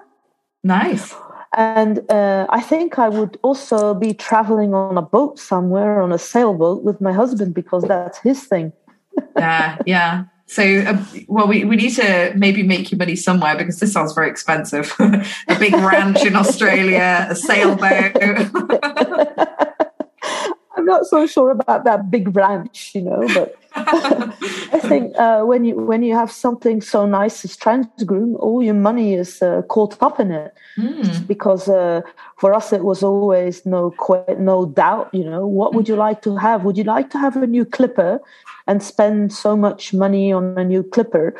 Nice. 0.62 1.14
And 1.56 2.10
uh, 2.10 2.46
I 2.48 2.60
think 2.60 2.98
I 2.98 3.08
would 3.08 3.38
also 3.42 3.94
be 3.94 4.12
traveling 4.12 4.74
on 4.74 4.98
a 4.98 5.02
boat 5.02 5.38
somewhere, 5.38 6.00
on 6.02 6.12
a 6.12 6.18
sailboat 6.18 6.82
with 6.82 7.00
my 7.00 7.12
husband, 7.12 7.54
because 7.54 7.84
that's 7.84 8.18
his 8.18 8.44
thing. 8.44 8.72
yeah, 9.36 9.78
yeah. 9.86 10.24
So, 10.46 10.62
uh, 10.62 11.02
well, 11.28 11.46
we, 11.46 11.64
we 11.64 11.76
need 11.76 11.94
to 11.94 12.32
maybe 12.36 12.62
make 12.62 12.92
you 12.92 12.98
money 12.98 13.16
somewhere 13.16 13.56
because 13.56 13.80
this 13.80 13.92
sounds 13.92 14.12
very 14.12 14.28
expensive. 14.28 14.92
a 14.98 15.58
big 15.58 15.72
ranch 15.74 16.24
in 16.24 16.36
Australia, 16.44 17.26
a 17.30 17.34
sailboat. 17.34 18.16
I'm 20.84 20.98
not 20.98 21.06
so 21.06 21.26
sure 21.26 21.50
about 21.50 21.84
that 21.84 22.10
big 22.10 22.36
ranch, 22.36 22.94
you 22.94 23.00
know, 23.00 23.26
but 23.32 23.56
I 23.74 24.80
think 24.80 25.16
uh, 25.16 25.42
when 25.44 25.64
you 25.64 25.76
when 25.76 26.02
you 26.02 26.14
have 26.14 26.30
something 26.30 26.82
so 26.82 27.06
nice 27.06 27.42
as 27.42 27.56
Transgroom, 27.56 28.36
all 28.38 28.62
your 28.62 28.74
money 28.74 29.14
is 29.14 29.40
uh, 29.40 29.62
caught 29.62 29.96
up 30.02 30.20
in 30.20 30.30
it. 30.30 30.54
Mm. 30.76 31.26
Because 31.26 31.70
uh, 31.70 32.02
for 32.36 32.52
us, 32.52 32.70
it 32.70 32.84
was 32.84 33.02
always 33.02 33.64
no 33.64 33.94
no 34.38 34.66
doubt. 34.66 35.08
You 35.14 35.24
know, 35.24 35.46
what 35.46 35.74
would 35.74 35.88
you 35.88 35.96
like 35.96 36.20
to 36.22 36.36
have? 36.36 36.64
Would 36.64 36.76
you 36.76 36.84
like 36.84 37.08
to 37.10 37.18
have 37.18 37.34
a 37.36 37.46
new 37.46 37.64
clipper 37.64 38.20
and 38.66 38.82
spend 38.82 39.32
so 39.32 39.56
much 39.56 39.94
money 39.94 40.34
on 40.34 40.58
a 40.58 40.64
new 40.64 40.82
clipper, 40.82 41.34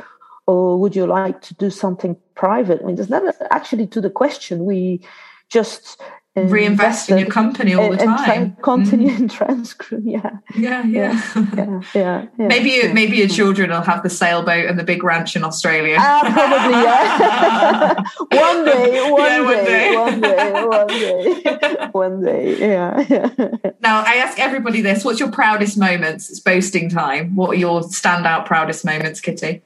or 0.47 0.81
would 0.81 0.97
you 0.97 1.05
like 1.05 1.43
to 1.43 1.55
do 1.55 1.69
something 1.69 2.17
private? 2.35 2.81
I 2.81 2.87
mean, 2.87 2.97
there's 2.97 3.11
never 3.11 3.35
actually 3.51 3.89
to 3.89 4.01
the 4.01 4.11
question. 4.11 4.65
We 4.65 5.03
just 5.51 6.01
reinvest 6.37 7.11
in 7.11 7.19
your 7.19 7.29
company 7.29 7.75
all 7.75 7.91
the 7.91 7.97
time. 7.97 8.57
Continue 8.63 9.11
mm. 9.11 9.19
in 9.21 9.29
transcript. 9.29 10.05
Yeah. 10.15 10.31
Yeah, 10.57 10.85
yeah. 10.85 11.23
Yeah, 11.35 11.81
yeah, 11.95 12.27
yeah, 12.39 12.49
maybe 12.49 12.71
yeah. 12.71 12.93
maybe 12.93 13.17
your 13.17 13.29
children 13.29 13.71
will 13.71 13.81
have 13.83 14.03
the 14.03 14.11
sailboat 14.11 14.67
and 14.67 14.79
the 14.79 14.85
big 14.85 15.03
ranch 15.03 15.35
in 15.35 15.45
Australia. 15.45 15.97
Ah, 15.99 16.21
probably, 16.33 16.83
yeah. 16.83 18.43
one 18.45 18.65
day, 18.65 19.11
one, 19.11 19.23
yeah, 19.23 19.65
day, 19.65 19.97
one 19.97 20.21
day, 20.21 20.65
one 20.65 20.87
day, 20.87 21.89
one 21.93 22.25
day, 22.25 22.59
yeah, 22.59 23.07
yeah. 23.09 23.71
Now 23.81 24.03
I 24.05 24.17
ask 24.17 24.39
everybody 24.39 24.83
this: 24.83 25.05
What's 25.05 25.21
your 25.21 25.31
proudest 25.31 25.79
moments? 25.79 26.31
It's 26.31 26.41
boasting 26.41 26.89
time. 26.89 27.35
What 27.35 27.51
are 27.51 27.55
your 27.55 27.81
standout 27.83 28.47
proudest 28.47 28.85
moments, 28.85 29.21
Kitty? 29.21 29.63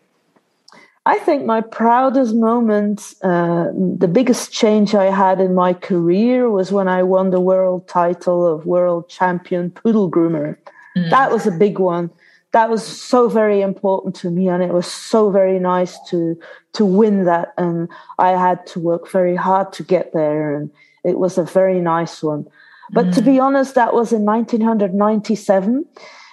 I 1.09 1.19
think 1.21 1.47
my 1.47 1.63
proudest 1.63 2.35
moment, 2.35 3.15
uh, 3.23 3.69
the 3.73 4.11
biggest 4.13 4.53
change 4.53 4.95
I 4.95 5.07
had 5.07 5.41
in 5.41 5.55
my 5.55 5.73
career 5.73 6.51
was 6.51 6.71
when 6.71 6.87
I 6.87 7.03
won 7.03 7.31
the 7.31 7.41
world 7.41 7.89
title 7.89 8.47
of 8.47 8.67
world 8.67 9.09
champion 9.09 9.71
poodle 9.71 10.11
groomer. 10.11 10.59
Mm. 10.95 11.09
That 11.09 11.33
was 11.33 11.47
a 11.47 11.51
big 11.51 11.79
one. 11.79 12.11
That 12.53 12.69
was 12.69 12.85
so 12.87 13.31
very 13.31 13.63
important 13.63 14.17
to 14.17 14.31
me, 14.31 14.49
and 14.49 14.63
it 14.63 14.75
was 14.75 14.87
so 14.87 15.31
very 15.31 15.59
nice 15.59 15.99
to 16.11 16.39
to 16.75 16.85
win 16.85 17.25
that. 17.25 17.55
And 17.57 17.89
I 18.19 18.33
had 18.33 18.67
to 18.73 18.79
work 18.79 19.11
very 19.11 19.37
hard 19.37 19.73
to 19.77 19.83
get 19.83 20.13
there, 20.13 20.55
and 20.57 20.71
it 21.05 21.19
was 21.19 21.39
a 21.39 21.45
very 21.45 21.81
nice 21.81 22.23
one. 22.23 22.47
But 22.93 23.07
mm. 23.07 23.15
to 23.15 23.23
be 23.23 23.41
honest, 23.41 23.75
that 23.77 23.95
was 23.95 24.13
in 24.13 24.27
1997, 24.27 25.87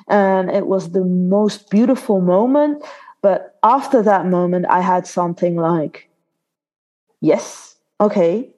and 0.09 0.51
it 0.51 0.67
was 0.67 0.91
the 0.91 1.05
most 1.05 1.69
beautiful 1.69 2.19
moment 2.19 2.83
but 3.21 3.57
after 3.63 4.01
that 4.03 4.25
moment, 4.25 4.65
I 4.69 4.81
had 4.81 5.07
something 5.07 5.55
like, 5.55 6.09
yes, 7.21 7.75
okay. 7.99 8.49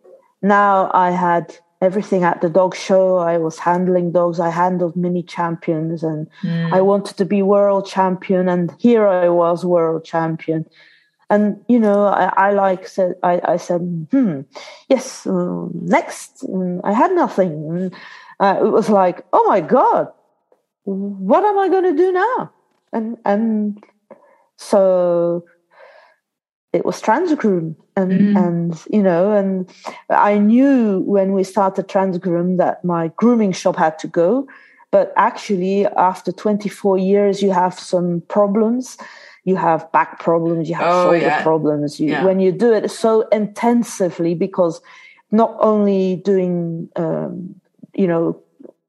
Now 0.41 0.91
I 0.93 1.11
had 1.11 1.55
everything 1.81 2.23
at 2.23 2.41
the 2.41 2.49
dog 2.49 2.75
show. 2.75 3.17
I 3.17 3.37
was 3.37 3.59
handling 3.59 4.11
dogs. 4.11 4.39
I 4.39 4.49
handled 4.49 4.95
mini 4.95 5.23
champions 5.23 6.03
and 6.03 6.27
mm. 6.41 6.73
I 6.73 6.81
wanted 6.81 7.17
to 7.17 7.25
be 7.25 7.41
world 7.41 7.87
champion. 7.87 8.49
And 8.49 8.73
here 8.79 9.07
I 9.07 9.29
was 9.29 9.63
world 9.63 10.03
champion. 10.03 10.65
And, 11.29 11.63
you 11.67 11.79
know, 11.79 12.05
I, 12.05 12.31
I 12.37 12.51
like 12.53 12.87
said, 12.87 13.15
I, 13.21 13.41
I 13.43 13.57
said, 13.57 13.81
hmm, 14.11 14.41
yes, 14.87 15.27
um, 15.27 15.71
next. 15.73 16.43
And 16.43 16.81
I 16.83 16.93
had 16.93 17.11
nothing. 17.11 17.91
Uh, 18.39 18.57
it 18.61 18.69
was 18.69 18.89
like, 18.89 19.25
oh 19.33 19.45
my 19.47 19.59
God, 19.61 20.11
what 20.85 21.43
am 21.43 21.59
I 21.59 21.67
going 21.67 21.83
to 21.83 21.97
do 21.97 22.11
now? 22.11 22.51
And, 22.93 23.17
and 23.25 23.83
so 24.57 25.45
it 26.73 26.85
was 26.85 27.01
Transgroom. 27.01 27.75
And, 27.95 28.11
mm. 28.11 28.47
and, 28.47 28.85
you 28.91 29.01
know, 29.01 29.31
and 29.31 29.69
I 30.09 30.37
knew 30.37 30.99
when 30.99 31.33
we 31.33 31.43
started 31.43 31.87
Transgroom 31.87 32.57
that 32.57 32.83
my 32.83 33.11
grooming 33.15 33.51
shop 33.51 33.75
had 33.75 33.97
to 33.99 34.07
go. 34.07 34.47
But 34.91 35.13
actually, 35.17 35.85
after 35.85 36.31
24 36.31 36.97
years, 36.97 37.41
you 37.41 37.51
have 37.51 37.77
some 37.79 38.21
problems. 38.27 38.97
You 39.43 39.55
have 39.55 39.89
back 39.93 40.19
problems, 40.19 40.67
you 40.67 40.75
have 40.75 40.93
oh, 40.93 41.03
shoulder 41.05 41.19
yeah. 41.19 41.41
problems. 41.41 42.01
You, 42.01 42.09
yeah. 42.09 42.25
When 42.25 42.41
you 42.41 42.51
do 42.51 42.73
it 42.73 42.91
so 42.91 43.21
intensively, 43.29 44.35
because 44.35 44.81
not 45.31 45.55
only 45.59 46.17
doing, 46.17 46.89
um, 46.97 47.55
you 47.93 48.07
know, 48.07 48.41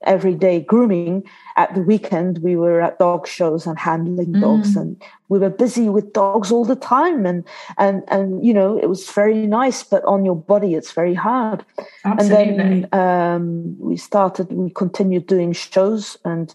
everyday 0.05 0.61
grooming 0.61 1.25
at 1.57 1.75
the 1.75 1.83
weekend 1.83 2.39
we 2.39 2.55
were 2.55 2.81
at 2.81 2.99
dog 2.99 3.27
shows 3.27 3.67
and 3.67 3.79
handling 3.79 4.33
mm. 4.33 4.41
dogs 4.41 4.77
and 4.77 5.01
we 5.29 5.41
were 5.41 5.51
busy 5.51 5.89
with 5.89 6.13
dogs 6.13 6.53
all 6.53 6.65
the 6.65 6.77
time 6.77 7.27
and 7.27 7.45
and 7.79 8.05
and 8.09 8.45
you 8.47 8.55
know 8.55 8.79
it 8.79 8.89
was 8.89 9.11
very 9.11 9.47
nice 9.47 9.83
but 9.83 10.05
on 10.05 10.25
your 10.25 10.37
body 10.37 10.75
it's 10.75 10.93
very 10.93 11.15
hard 11.15 11.65
Absolutely. 12.05 12.37
and 12.37 12.89
then 12.93 13.01
um, 13.01 13.77
we 13.81 13.97
started 13.97 14.53
we 14.53 14.71
continued 14.71 15.27
doing 15.27 15.53
shows 15.53 16.17
and 16.25 16.55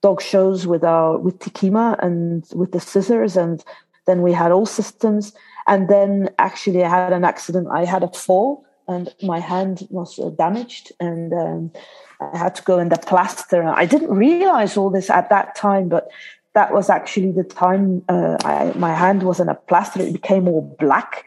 dog 0.00 0.22
shows 0.22 0.64
with 0.66 0.84
our 0.84 1.18
with 1.18 1.38
tikima 1.40 1.96
and 1.98 2.46
with 2.54 2.70
the 2.70 2.80
scissors 2.80 3.36
and 3.36 3.64
then 4.06 4.22
we 4.22 4.32
had 4.32 4.52
all 4.52 4.66
systems 4.66 5.32
and 5.66 5.88
then 5.88 6.28
actually 6.38 6.84
i 6.84 6.88
had 6.88 7.12
an 7.12 7.24
accident 7.24 7.66
i 7.72 7.84
had 7.84 8.04
a 8.04 8.08
fall 8.08 8.64
and 8.86 9.14
my 9.22 9.40
hand 9.40 9.86
was 9.90 10.18
uh, 10.18 10.28
damaged 10.30 10.92
and 11.00 11.32
um, 11.32 11.72
I 12.20 12.38
had 12.38 12.54
to 12.56 12.62
go 12.62 12.78
in 12.78 12.88
the 12.88 12.98
plaster. 12.98 13.62
I 13.64 13.86
didn't 13.86 14.10
realize 14.10 14.76
all 14.76 14.90
this 14.90 15.10
at 15.10 15.30
that 15.30 15.54
time, 15.54 15.88
but 15.88 16.08
that 16.54 16.72
was 16.72 16.88
actually 16.88 17.32
the 17.32 17.42
time 17.42 18.02
uh, 18.08 18.36
I, 18.44 18.72
my 18.76 18.94
hand 18.94 19.24
was 19.24 19.40
in 19.40 19.48
a 19.48 19.54
plaster. 19.54 20.00
It 20.00 20.12
became 20.12 20.46
all 20.46 20.76
black, 20.78 21.24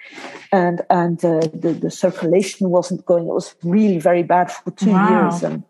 and 0.52 0.82
and 0.90 1.24
uh, 1.24 1.42
the 1.54 1.78
the 1.80 1.92
circulation 1.92 2.70
wasn't 2.70 3.06
going. 3.06 3.26
It 3.28 3.34
was 3.34 3.54
really 3.64 4.00
very 4.00 4.24
bad 4.24 4.52
for 4.52 4.72
two 4.72 4.92
wow. 4.92 5.30
years, 5.30 5.44
and 5.44 5.64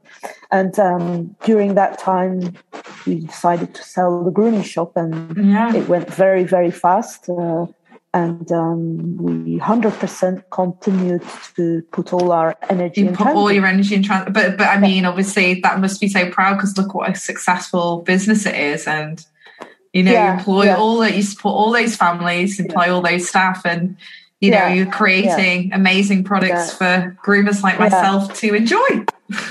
and 0.51 0.77
um, 0.79 1.35
during 1.43 1.73
that 1.73 1.97
time, 1.97 2.55
we 3.07 3.21
decided 3.21 3.73
to 3.73 3.83
sell 3.83 4.23
the 4.23 4.31
grooming 4.31 4.61
shop, 4.61 4.95
and 4.95 5.35
yeah. 5.35 5.75
it 5.75 5.89
went 5.89 6.13
very 6.13 6.43
very 6.43 6.71
fast. 6.71 7.27
Uh, 7.27 7.65
and 8.13 8.51
um, 8.51 9.17
we 9.17 9.59
100% 9.59 10.43
continued 10.49 11.23
to 11.55 11.81
put 11.91 12.13
all 12.13 12.31
our 12.31 12.55
energy 12.69 13.01
you 13.01 13.07
in 13.07 13.15
put 13.15 13.23
transit. 13.23 13.37
all 13.37 13.51
your 13.51 13.65
energy 13.65 13.95
in 13.95 14.03
transit 14.03 14.33
but 14.33 14.57
but 14.57 14.67
i 14.67 14.79
mean 14.79 15.05
obviously 15.05 15.59
that 15.61 15.79
must 15.79 15.99
be 15.99 16.07
so 16.07 16.29
proud 16.31 16.55
because 16.55 16.77
look 16.77 16.93
what 16.93 17.09
a 17.09 17.15
successful 17.15 18.01
business 18.03 18.45
it 18.45 18.55
is 18.55 18.87
and 18.87 19.25
you 19.93 20.03
know 20.03 20.11
yeah, 20.11 20.33
you 20.33 20.39
employ 20.39 20.65
yeah. 20.65 20.77
all 20.77 20.97
that 20.97 21.15
you 21.15 21.21
support 21.21 21.53
all 21.53 21.71
those 21.71 21.95
families 21.95 22.59
employ 22.59 22.85
yeah. 22.85 22.91
all 22.91 23.01
those 23.01 23.27
staff 23.27 23.65
and 23.65 23.97
you 24.39 24.51
know 24.51 24.67
you're 24.67 24.91
creating 24.91 25.71
amazing 25.73 26.23
products 26.23 26.73
for 26.73 27.17
groomers 27.25 27.63
like 27.63 27.79
myself 27.79 28.33
to 28.35 28.53
enjoy. 28.53 29.05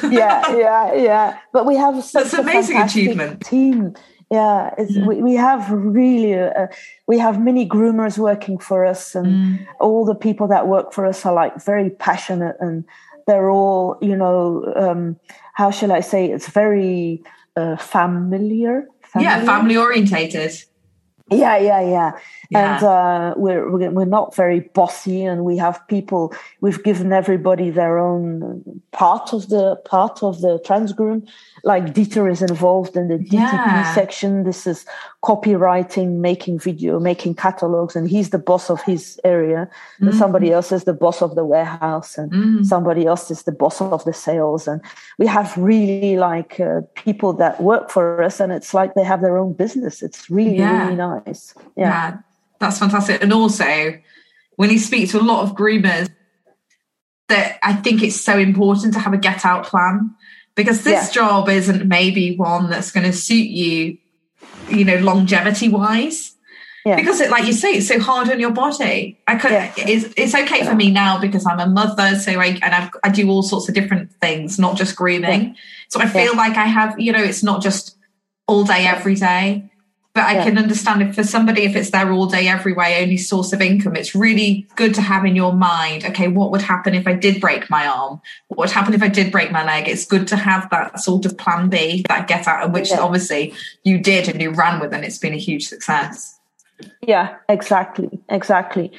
Yeah 0.05 0.57
yeah 0.57 0.95
yeah. 0.95 1.39
But 1.53 1.67
we 1.67 1.77
have 1.77 2.03
such 2.05 2.25
that's 2.25 2.35
an 2.35 2.41
amazing 2.41 2.81
achievement. 2.81 3.45
team 3.45 3.97
yeah 4.31 4.75
mm. 4.79 5.07
we, 5.07 5.23
we 5.23 5.35
have 5.35 5.71
really 5.71 6.35
uh, 6.35 6.67
we 7.07 7.19
have 7.19 7.41
many 7.41 7.69
groomers 7.69 8.19
working 8.19 8.59
for 8.59 8.85
us 8.85 9.15
and 9.15 9.27
mm. 9.27 9.67
all 9.81 10.05
the 10.05 10.15
people 10.15 10.49
that 10.49 10.67
work 10.67 10.93
for 10.93 11.07
us 11.07 11.25
are 11.25 11.35
like 11.35 11.63
very 11.65 11.91
passionate 11.91 12.57
and 12.61 12.85
they're 13.27 13.51
all 13.51 13.97
you 14.01 14.17
know 14.17 14.73
um, 14.77 15.17
how 15.55 15.71
shall 15.71 15.93
i 15.93 16.01
say 16.01 16.31
it's 16.31 16.49
very 16.49 17.23
uh, 17.57 17.77
familiar, 17.77 18.87
familiar 19.03 19.31
yeah 19.31 19.45
family 19.45 19.77
orientated 19.77 20.53
yeah, 21.31 21.59
yeah, 21.59 21.81
yeah, 21.81 22.13
yeah. 22.51 22.77
And 22.77 22.85
uh, 22.85 23.35
we're 23.37 23.91
we're 23.91 24.05
not 24.05 24.35
very 24.37 24.61
bossy, 24.61 25.25
and 25.25 25.45
we 25.45 25.57
have 25.57 25.87
people. 25.89 26.33
We've 26.61 26.83
given 26.85 27.13
everybody 27.13 27.71
their 27.71 27.99
own 27.99 28.81
part 28.93 29.33
of 29.33 29.49
the 29.49 29.77
part 29.85 30.23
of 30.23 30.41
the 30.41 30.61
trans 30.65 30.93
transgroom. 30.93 31.29
Like 31.65 31.95
Dieter 31.95 32.31
is 32.31 32.43
involved 32.43 32.97
in 32.97 33.09
the 33.09 33.19
DTP 33.19 33.33
yeah. 33.33 33.95
section. 33.95 34.45
This 34.45 34.69
is 34.69 34.87
copywriting, 35.27 36.21
making 36.21 36.59
video, 36.61 37.01
making 37.01 37.35
catalogs, 37.35 37.97
and 37.97 38.09
he's 38.09 38.31
the 38.31 38.39
boss 38.39 38.71
of 38.71 38.81
his 38.83 39.19
area. 39.25 39.63
Mm-hmm. 39.67 40.09
And 40.09 40.17
somebody 40.17 40.53
else 40.53 40.71
is 40.71 40.85
the 40.85 40.93
boss 40.95 41.23
of 41.23 41.35
the 41.35 41.45
warehouse, 41.45 42.17
and 42.17 42.31
mm-hmm. 42.31 42.63
somebody 42.63 43.07
else 43.07 43.31
is 43.31 43.43
the 43.43 43.53
boss 43.53 43.81
of 43.81 44.05
the 44.05 44.13
sales. 44.13 44.69
And 44.69 44.81
we 45.19 45.27
have 45.27 45.57
really 45.57 46.17
like 46.17 46.61
uh, 46.61 46.83
people 46.95 47.33
that 47.35 47.61
work 47.61 47.91
for 47.91 48.23
us, 48.23 48.41
and 48.41 48.53
it's 48.53 48.73
like 48.73 48.95
they 48.95 49.05
have 49.05 49.21
their 49.21 49.37
own 49.37 49.53
business. 49.53 50.03
It's 50.03 50.31
really 50.31 50.59
yeah. 50.59 50.85
really 50.85 50.97
nice 50.97 51.17
nice. 51.27 51.55
Yeah. 51.77 51.89
yeah, 51.89 52.19
that's 52.59 52.79
fantastic. 52.79 53.23
And 53.23 53.33
also, 53.33 54.01
when 54.57 54.71
you 54.71 54.79
speak 54.79 55.11
to 55.11 55.21
a 55.21 55.23
lot 55.23 55.43
of 55.43 55.57
groomers, 55.57 56.11
that 57.29 57.59
I 57.63 57.75
think 57.75 58.03
it's 58.03 58.21
so 58.21 58.39
important 58.39 58.95
to 58.95 59.01
have 59.01 59.13
a 59.13 59.19
get 59.19 59.45
out 59.45 59.67
plan 59.67 60.15
because 60.55 60.85
this 60.85 61.09
yeah. 61.09 61.13
job 61.13 61.49
isn't 61.49 61.87
maybe 61.87 62.37
one 62.37 62.71
that's 62.71 62.93
going 62.93 63.05
to 63.05 63.13
suit 63.13 63.49
you, 63.49 63.99
you 64.69 64.85
know, 64.85 64.97
longevity 64.97 65.69
wise. 65.69 66.35
yeah. 66.85 66.97
because 66.97 67.21
it, 67.21 67.31
like 67.31 67.47
you 67.47 67.53
say, 67.53 67.73
it's 67.73 67.89
so 67.89 67.99
hard 67.99 68.31
on 68.31 68.39
your 68.39 68.53
body. 68.53 69.19
I 69.27 69.37
could. 69.37 69.51
Yeah. 69.51 69.73
It's 69.77 70.13
it's 70.17 70.35
okay 70.35 70.65
for 70.65 70.75
me 70.75 70.91
now 70.91 71.19
because 71.21 71.47
I'm 71.47 71.61
a 71.61 71.67
mother, 71.67 72.17
so 72.19 72.39
I 72.39 72.47
and 72.63 72.75
I've, 72.75 72.91
I 73.03 73.09
do 73.09 73.29
all 73.29 73.43
sorts 73.43 73.69
of 73.69 73.75
different 73.75 74.13
things, 74.21 74.59
not 74.59 74.77
just 74.77 74.97
grooming. 74.97 75.57
So 75.89 76.01
I 76.01 76.09
feel 76.09 76.37
like 76.37 76.57
I 76.57 76.67
have, 76.67 76.99
you 76.99 77.13
know, 77.13 77.23
it's 77.23 77.43
not 77.43 77.63
just 77.63 77.97
all 78.47 78.65
day 78.65 78.87
every 78.87 79.15
day. 79.15 79.71
But 80.17 80.25
I 80.25 80.37
Yeah. 80.37 80.45
can 80.45 80.57
understand 80.57 81.03
if 81.03 81.15
for 81.15 81.23
somebody, 81.23 81.65
if 81.65 81.77
it's 81.77 81.91
their 81.91 82.11
all 82.11 82.25
day, 82.25 82.49
every 82.49 82.73
way, 82.73 83.03
only 83.03 83.19
source 83.19 83.53
of 83.53 83.61
income, 83.61 83.95
it's 83.95 84.15
really 84.15 84.67
good 84.75 84.95
to 84.95 85.03
have 85.03 85.27
in 85.27 85.37
your 85.37 85.53
mind, 85.53 86.07
okay, 86.07 86.27
what 86.27 86.51
would 86.51 86.63
happen 86.63 86.95
if 86.95 87.07
I 87.07 87.13
did 87.13 87.39
break 87.39 87.69
my 87.69 87.87
arm? 87.87 88.23
What 88.49 88.59
would 88.61 88.71
happen 88.71 88.95
if 88.95 89.03
I 89.03 89.09
did 89.09 89.31
break 89.31 89.53
my 89.53 89.63
leg? 89.63 89.89
It's 89.89 90.07
good 90.07 90.27
to 90.29 90.37
have 90.37 90.71
that 90.71 91.01
sort 91.01 91.27
of 91.27 91.37
plan 91.37 91.69
B, 91.69 92.03
that 92.09 92.29
get 92.29 92.49
out, 92.49 92.73
which 92.73 92.91
Yeah. 92.93 93.01
obviously 93.01 93.53
you 93.85 93.99
did 93.99 94.27
and 94.27 94.41
you 94.41 94.53
ran 94.53 94.81
with, 94.81 94.95
and 94.95 95.05
it's 95.05 95.19
been 95.19 95.35
a 95.35 95.45
huge 95.49 95.69
success. 95.69 96.33
Yeah, 97.03 97.35
exactly, 97.49 98.11
exactly. 98.29 98.93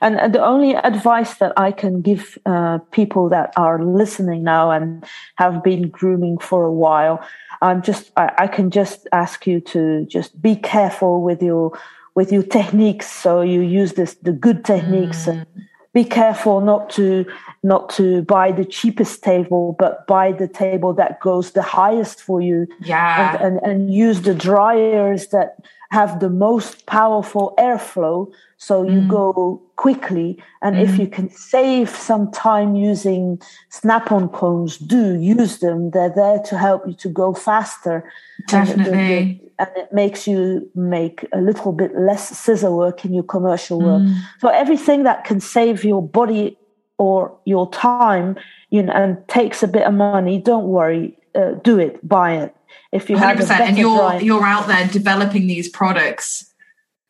And, 0.00 0.20
and 0.20 0.32
the 0.34 0.44
only 0.44 0.74
advice 0.74 1.34
that 1.38 1.52
I 1.56 1.72
can 1.72 2.00
give 2.00 2.38
uh, 2.46 2.78
people 2.90 3.28
that 3.30 3.52
are 3.56 3.82
listening 3.82 4.42
now 4.44 4.70
and 4.70 5.04
have 5.36 5.62
been 5.62 5.88
grooming 5.88 6.38
for 6.38 6.64
a 6.64 6.72
while, 6.72 7.20
I'm 7.64 7.80
just 7.82 8.12
I, 8.16 8.26
I 8.44 8.46
can 8.46 8.70
just 8.70 9.08
ask 9.12 9.46
you 9.46 9.60
to 9.72 10.04
just 10.06 10.40
be 10.40 10.54
careful 10.54 11.22
with 11.22 11.42
your 11.42 11.72
with 12.14 12.30
your 12.30 12.42
techniques. 12.42 13.10
So 13.10 13.40
you 13.40 13.60
use 13.60 13.94
this 13.94 14.14
the 14.22 14.32
good 14.32 14.64
techniques 14.64 15.26
and 15.26 15.46
be 15.94 16.04
careful 16.04 16.60
not 16.60 16.90
to 16.90 17.24
not 17.62 17.88
to 17.96 18.22
buy 18.22 18.52
the 18.52 18.64
cheapest 18.64 19.22
table, 19.22 19.74
but 19.78 20.06
buy 20.06 20.32
the 20.32 20.48
table 20.48 20.92
that 20.94 21.20
goes 21.20 21.52
the 21.52 21.62
highest 21.62 22.20
for 22.20 22.40
you 22.40 22.66
Yeah. 22.80 23.36
and, 23.36 23.44
and, 23.44 23.54
and 23.68 23.94
use 23.94 24.22
the 24.22 24.34
dryers 24.34 25.28
that 25.28 25.56
have 25.90 26.20
the 26.20 26.28
most 26.28 26.86
powerful 26.86 27.54
airflow 27.58 28.30
so 28.66 28.74
you 28.94 29.00
Mm. 29.02 29.08
go 29.18 29.26
quickly 29.84 30.28
and 30.64 30.72
if 30.86 30.92
you 31.00 31.06
can 31.16 31.28
save 31.54 31.88
some 32.10 32.24
time 32.48 32.70
using 32.92 33.22
snap-on 33.78 34.24
combs 34.38 34.72
do 34.94 35.02
use 35.40 35.54
them 35.64 35.78
they're 35.92 36.14
there 36.22 36.38
to 36.48 36.54
help 36.66 36.80
you 36.88 36.94
to 37.04 37.08
go 37.22 37.28
faster 37.48 37.96
And 38.52 38.66
Definitely. 38.68 39.40
and 39.62 39.70
it 39.82 39.88
makes 40.02 40.20
you 40.30 40.42
make 40.74 41.18
a 41.38 41.40
little 41.48 41.72
bit 41.80 41.92
less 42.08 42.24
scissor 42.42 42.72
work 42.82 42.98
in 43.06 43.12
your 43.18 43.28
commercial 43.34 43.78
work 43.88 44.02
Mm. 44.02 44.14
so 44.40 44.46
everything 44.62 45.00
that 45.08 45.18
can 45.28 45.40
save 45.56 45.76
your 45.92 46.02
body 46.20 46.46
or 47.04 47.18
your 47.52 47.66
time 47.70 48.28
you 48.74 48.80
know 48.84 48.94
and 49.00 49.10
takes 49.38 49.58
a 49.68 49.68
bit 49.76 49.84
of 49.90 49.94
money 50.10 50.36
don't 50.50 50.68
worry 50.78 51.04
uh, 51.40 51.52
do 51.68 51.74
it 51.86 51.94
buy 52.16 52.30
it 52.44 52.50
if 52.98 53.02
you 53.10 53.16
hundred 53.18 53.34
a 53.34 53.36
percent. 53.40 53.58
better 53.58 53.68
And 53.70 53.78
you're 53.82 54.12
you're 54.28 54.46
out 54.54 54.66
there 54.72 54.86
developing 55.00 55.44
these 55.54 55.68
products 55.80 56.28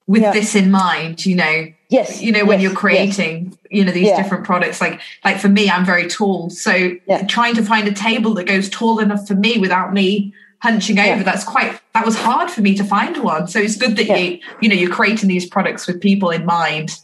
with 0.07 0.22
Yeah. 0.22 0.32
this 0.32 0.55
in 0.55 0.70
mind. 0.70 1.24
You 1.24 1.36
know, 1.36 1.66
yes 1.88 2.20
you 2.22 2.32
know 2.32 2.44
when 2.44 2.61
yes, 2.61 2.62
you're 2.64 2.72
yes. 2.72 2.80
creating, 2.80 3.57
you 3.70 3.84
know 3.84 3.92
these 3.92 4.09
Yeah. 4.09 4.22
different 4.22 4.44
products. 4.44 4.80
Like 4.80 5.00
like 5.24 5.38
for 5.38 5.48
me, 5.48 5.70
I'm 5.70 5.84
very 5.84 6.09
tall, 6.09 6.50
so 6.50 6.92
Yeah. 7.07 7.22
trying 7.26 7.55
to 7.57 7.62
find 7.62 7.86
a 7.88 7.92
table 7.92 8.34
that 8.34 8.46
goes 8.46 8.68
tall 8.68 8.98
enough 8.98 9.26
for 9.26 9.34
me 9.34 9.59
without 9.59 9.92
me 9.92 10.32
hunching 10.61 10.98
over 10.98 11.22
that's 11.22 11.44
quite 11.44 11.78
that 11.92 12.07
was 12.07 12.16
hard 12.16 12.50
for 12.50 12.62
me 12.62 12.74
to 12.74 12.82
find 12.82 13.18
one 13.18 13.46
so 13.46 13.59
it's 13.61 13.76
good 13.76 13.96
that 13.96 14.07
you 14.18 14.38
you 14.62 14.68
know 14.70 14.74
you're 14.74 14.88
creating 14.88 15.28
these 15.28 15.44
products 15.44 15.86
with 15.86 16.00
people 16.00 16.30
in 16.30 16.46
mind 16.46 17.00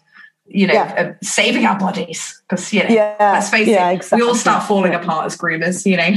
you 0.52 0.66
know 0.66 0.74
Yeah. 0.74 0.94
uh, 0.98 1.12
saving 1.22 1.64
our 1.64 1.78
bodies 1.78 2.42
because 2.48 2.72
you 2.72 2.82
know 2.82 2.90
Yeah, 2.90 3.14
let's 3.20 3.48
face 3.50 3.68
yeah, 3.68 3.90
it 3.90 3.94
exactly. 3.96 4.22
we 4.22 4.28
all 4.28 4.34
start 4.34 4.64
falling 4.64 4.94
apart 4.94 5.26
as 5.26 5.36
groomers 5.36 5.86
you 5.86 5.96
know 5.96 6.10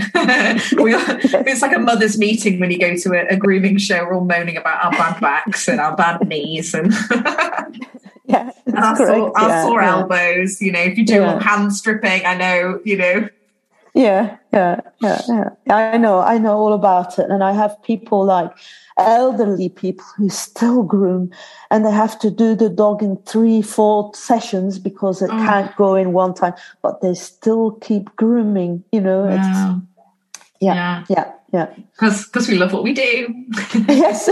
we 0.84 0.94
all, 0.98 1.04
it's 1.48 1.62
like 1.62 1.76
a 1.76 1.80
mother's 1.80 2.18
meeting 2.18 2.60
when 2.60 2.72
you 2.72 2.80
go 2.80 2.96
to 2.96 3.10
a, 3.14 3.28
a 3.34 3.38
grooming 3.38 3.78
show 3.78 4.04
we're 4.06 4.16
all 4.16 4.26
moaning 4.26 4.58
about 4.58 4.84
our 4.84 4.92
bad 4.92 5.22
backs 5.22 5.68
and 5.68 5.80
our 5.80 5.96
bad 5.96 6.28
knees 6.28 6.74
and 6.74 6.92
yeah 8.26 8.50
and 8.66 8.78
our, 8.78 8.96
sore, 8.96 9.38
our 9.38 9.64
sore 9.68 9.82
elbows 9.82 10.62
you 10.62 10.72
know 10.72 10.80
if 10.82 10.98
you 10.98 11.06
do 11.06 11.16
Yeah. 11.16 11.40
hand 11.42 11.74
stripping 11.74 12.26
i 12.26 12.36
know 12.36 12.80
you 12.84 12.98
know 12.98 13.30
Yeah, 13.96 14.38
yeah, 14.52 14.82
yeah, 15.02 15.22
yeah. 15.68 15.76
I 15.94 15.98
know, 16.00 16.18
I 16.20 16.40
know 16.40 16.58
all 16.58 16.74
about 16.74 17.20
it. 17.20 17.30
And 17.30 17.44
I 17.44 17.52
have 17.54 17.78
people 17.84 18.26
like 18.26 18.50
elderly 18.98 19.70
people 19.70 20.06
who 20.18 20.30
still 20.30 20.84
groom 20.84 21.32
and 21.72 21.86
they 21.86 21.92
have 21.92 22.18
to 22.20 22.30
do 22.30 22.56
the 22.56 22.70
dog 22.70 23.02
in 23.02 23.18
three, 23.26 23.62
four 23.62 24.12
sessions 24.14 24.80
because 24.80 25.22
it 25.22 25.30
Oh. 25.30 25.34
Mm. 25.34 25.46
can't 25.46 25.76
go 25.76 25.96
in 25.96 26.14
one 26.14 26.34
time, 26.34 26.54
but 26.82 27.02
they 27.02 27.14
still 27.14 27.72
keep 27.82 28.16
grooming, 28.16 28.84
you 28.92 29.02
know. 29.02 29.26
Wow. 29.26 29.82
yeah, 30.60 30.74
yeah 30.76 31.04
yeah, 31.10 31.32
yeah. 31.54 31.68
because 31.94 32.26
because 32.26 32.48
we 32.48 32.56
love 32.56 32.74
what 32.74 32.84
we 32.84 32.94
do 32.94 33.28
yes, 33.88 34.28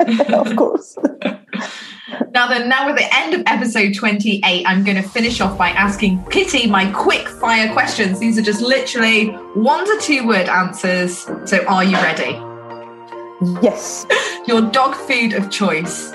of 0.30 0.56
course. 0.56 0.96
Now 2.34 2.48
then, 2.48 2.68
now 2.68 2.86
we're 2.86 2.92
at 2.92 2.98
the 2.98 3.14
end 3.14 3.34
of 3.34 3.42
episode 3.46 3.94
28, 3.94 4.64
I'm 4.66 4.84
going 4.84 4.96
to 4.96 5.06
finish 5.06 5.40
off 5.40 5.56
by 5.56 5.70
asking 5.70 6.24
Kitty 6.30 6.66
my 6.66 6.90
quick 6.92 7.28
fire 7.28 7.72
questions. 7.72 8.18
These 8.20 8.38
are 8.38 8.42
just 8.42 8.60
literally 8.62 9.28
one 9.54 9.84
to 9.84 9.98
two 10.00 10.26
word 10.26 10.48
answers. 10.48 11.26
So 11.44 11.64
are 11.66 11.84
you 11.84 11.96
ready? 11.96 12.51
Yes, 13.62 14.06
Your 14.46 14.60
dog 14.62 14.94
food 14.94 15.32
of 15.34 15.50
choice. 15.50 16.12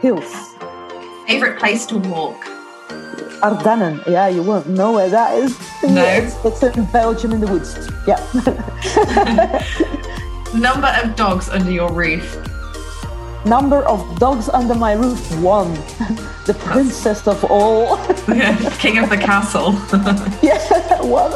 hills. 0.00 0.32
Favorite 1.26 1.58
place 1.58 1.86
to 1.86 1.98
walk. 1.98 2.44
Ardennen. 3.42 4.04
Yeah, 4.06 4.28
you 4.28 4.42
won't 4.42 4.66
know 4.68 4.92
where 4.92 5.08
that 5.08 5.34
is. 5.38 5.58
No. 5.82 5.88
Yes, 6.04 6.36
it's 6.44 6.62
in 6.62 6.84
Belgium 6.86 7.32
in 7.32 7.40
the 7.40 7.46
woods. 7.46 7.88
Yeah. 8.06 8.20
Number 10.54 10.88
of 11.02 11.16
dogs 11.16 11.48
under 11.48 11.70
your 11.70 11.90
roof. 11.92 12.36
Number 13.46 13.82
of 13.86 14.18
dogs 14.18 14.48
under 14.50 14.74
my 14.74 14.92
roof, 14.92 15.20
one. 15.40 15.72
the 16.46 16.54
princess 16.58 17.26
of 17.26 17.42
all. 17.44 17.96
King 18.78 18.98
of 18.98 19.08
the 19.08 19.16
castle. 19.18 19.72
yeah, 20.42 20.60
one. 21.02 21.32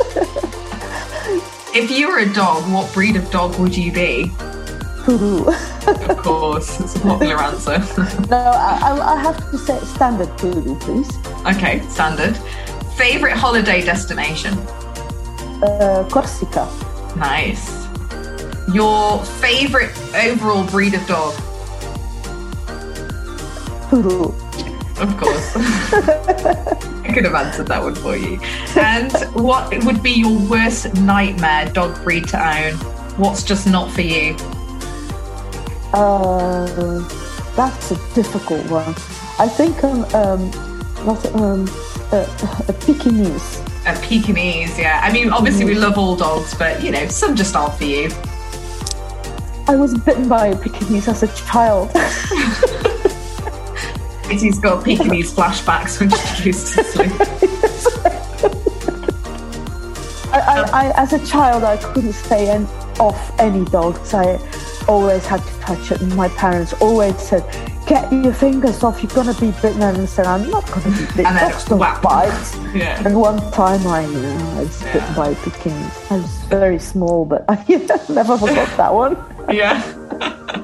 If 1.75 1.91
you 1.91 2.09
were 2.09 2.19
a 2.19 2.33
dog, 2.33 2.71
what 2.73 2.93
breed 2.93 3.17
of 3.17 3.31
dog 3.31 3.59
would 3.59 3.77
you 3.77 3.93
be? 3.93 4.31
Poodle. 5.05 5.49
Of 5.51 6.17
course, 6.19 6.81
it's 6.81 6.97
a 6.97 7.01
popular 7.01 7.37
answer. 7.43 7.79
no, 8.31 8.37
I, 8.39 8.79
I, 8.83 9.15
I 9.15 9.21
have 9.21 9.51
to 9.51 9.59
say 9.59 9.79
standard 9.81 10.29
poodle, 10.39 10.77
please. 10.77 11.11
okay, 11.47 11.81
standard. 11.89 12.37
Favorite 12.97 13.33
holiday 13.37 13.83
destination. 13.85 14.55
Uh, 15.63 16.09
Corsica. 16.11 16.69
Nice. 17.17 17.87
Your 18.73 19.23
favorite 19.25 19.91
overall 20.15 20.65
breed 20.65 20.95
of 20.95 21.07
dog? 21.07 21.35
Poodle. 23.91 24.35
Of 24.99 25.17
course. 25.17 25.57
I 25.57 27.13
could 27.13 27.25
have 27.25 27.35
answered 27.35 27.67
that 27.69 27.83
one 27.83 27.95
for 27.95 28.17
you. 28.17 28.41
And 28.77 29.13
what 29.35 29.73
would 29.85 30.03
be 30.03 30.13
your 30.13 30.39
worst 30.49 30.95
nightmare 30.95 31.67
dog 31.71 32.03
breed 32.05 32.29
to 32.29 32.39
own? 32.39 32.75
What's 33.19 33.43
just 33.43 33.67
not 33.67 33.91
for 33.91 34.03
you? 34.03 34.37
Uh, 35.93 37.07
that's 37.57 37.91
a 37.91 38.15
difficult 38.15 38.69
one. 38.71 38.95
I 39.39 39.49
think 39.49 39.83
um, 39.85 40.05
um 40.15 40.51
not 41.05 41.25
um, 41.35 41.69
a, 42.13 42.27
a 42.69 42.73
Pekingese. 42.73 43.61
A 43.87 43.99
Pekingese, 44.01 44.79
yeah. 44.79 45.01
I 45.03 45.13
mean, 45.13 45.31
obviously 45.31 45.65
we 45.65 45.75
love 45.75 45.99
all 45.99 46.17
dogs, 46.17 46.55
but 46.55 46.83
you 46.83 46.91
know, 46.91 47.07
some 47.09 47.37
just 47.37 47.55
aren't 47.55 47.75
for 47.75 47.85
you. 47.85 48.11
I 49.67 49.77
was 49.77 49.95
bitten 49.99 50.29
by 50.29 50.49
a 50.49 50.57
Pekingese 50.57 51.09
as 51.09 51.23
a 51.23 51.29
child. 51.35 51.91
Kitty's 54.29 54.59
got 54.59 54.85
Pekingese 54.85 55.33
flashbacks 55.35 56.01
when 56.01 56.11
she 56.11 56.51
goes 56.51 56.75
to 56.75 56.85
sleep. 56.85 57.13
I, 60.33 60.41
I, 60.41 60.87
I, 60.87 61.03
as 61.03 61.13
a 61.13 61.25
child, 61.27 61.63
I 61.63 61.77
couldn't 61.77 62.13
stay 62.15 62.51
an, 62.51 62.67
off 62.99 63.39
any 63.39 63.65
dogs. 63.67 64.13
I 64.15 64.39
always 64.89 65.25
had 65.27 65.43
to 65.45 65.61
touch 65.61 65.93
it. 65.93 66.01
And 66.01 66.15
my 66.17 66.29
parents 66.31 66.73
always 66.81 67.17
said, 67.21 67.45
"Get 67.87 68.11
your 68.13 68.33
fingers 68.33 68.83
off. 68.83 69.03
You're 69.03 69.13
gonna 69.15 69.35
be 69.35 69.53
bitten." 69.63 69.83
And 69.83 69.99
I 69.99 70.05
said, 70.07 70.27
"I'm 70.27 70.51
not 70.51 70.67
gonna 70.67 70.91
be 70.91 71.05
bitten. 71.07 71.27
And 71.27 71.39
Dogs 71.53 71.65
don't 71.67 71.79
bite." 72.03 72.57
Yeah. 72.75 73.01
And 73.05 73.15
one 73.21 73.39
time, 73.53 73.87
I, 73.87 74.05
uh, 74.05 74.09
I 74.09 74.61
was 74.61 74.83
Yeah. 74.83 74.93
bitten 74.95 75.15
by 75.15 75.29
a 75.29 75.35
Pekingese. 75.37 76.11
I 76.11 76.17
was 76.17 76.31
very 76.49 76.79
small, 76.81 77.25
but 77.25 77.45
I 77.49 77.57
never 78.09 78.37
forgot 78.37 78.77
that 78.77 78.93
one. 78.93 79.17
Yeah. 79.51 79.81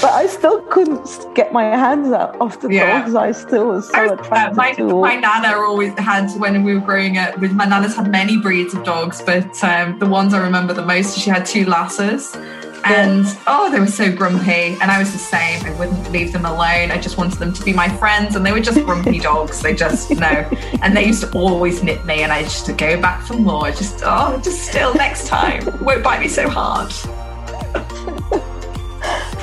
But 0.00 0.12
I 0.12 0.26
still 0.26 0.60
couldn't 0.62 1.08
get 1.34 1.52
my 1.52 1.64
hands 1.64 2.12
out 2.12 2.38
off 2.40 2.60
the 2.60 2.68
Yeah. 2.72 3.00
dogs. 3.00 3.14
I 3.14 3.32
still 3.32 3.66
was 3.68 3.88
so 3.88 3.94
I 3.98 4.02
was- 4.02 4.10
uh, 4.12 4.22
attracted 4.22 4.56
my, 4.56 4.72
to. 4.72 5.00
my 5.00 5.16
nana 5.16 5.56
always 5.56 5.92
had 5.98 6.30
when 6.38 6.62
we 6.64 6.74
were 6.74 6.80
growing 6.80 7.18
up. 7.18 7.38
With 7.38 7.52
my 7.52 7.64
nana's 7.64 7.94
had 7.96 8.10
many 8.10 8.36
breeds 8.38 8.74
of 8.74 8.84
dogs, 8.84 9.22
but 9.22 9.62
um, 9.64 9.98
the 9.98 10.06
ones 10.06 10.34
I 10.34 10.40
remember 10.40 10.72
the 10.74 10.84
most, 10.84 11.18
she 11.18 11.30
had 11.30 11.46
two 11.46 11.64
Lhasas, 11.66 12.34
and 12.84 13.24
oh, 13.46 13.70
they 13.70 13.80
were 13.80 13.86
so 13.86 14.12
grumpy. 14.12 14.76
And 14.80 14.90
I 14.90 14.98
was 14.98 15.12
the 15.12 15.18
same. 15.18 15.64
I 15.64 15.70
wouldn't 15.78 16.10
leave 16.12 16.32
them 16.32 16.44
alone. 16.44 16.90
I 16.90 16.98
just 16.98 17.16
wanted 17.16 17.38
them 17.38 17.52
to 17.54 17.62
be 17.64 17.72
my 17.72 17.88
friends, 17.96 18.36
and 18.36 18.44
they 18.44 18.52
were 18.52 18.60
just 18.60 18.84
grumpy 18.84 19.18
dogs. 19.30 19.62
They 19.62 19.74
just 19.74 20.10
no, 20.10 20.46
and 20.82 20.94
they 20.96 21.06
used 21.06 21.22
to 21.22 21.30
always 21.32 21.82
nip 21.82 22.04
me, 22.04 22.22
and 22.22 22.32
I 22.32 22.42
just 22.42 22.66
to 22.66 22.72
go 22.72 23.00
back 23.00 23.22
for 23.22 23.34
more. 23.34 23.70
Just 23.70 24.02
oh, 24.04 24.38
just 24.44 24.62
still 24.68 24.92
next 24.94 25.28
time. 25.28 25.62
Won't 25.82 26.02
bite 26.02 26.20
me 26.20 26.28
so 26.28 26.48
hard. 26.48 26.92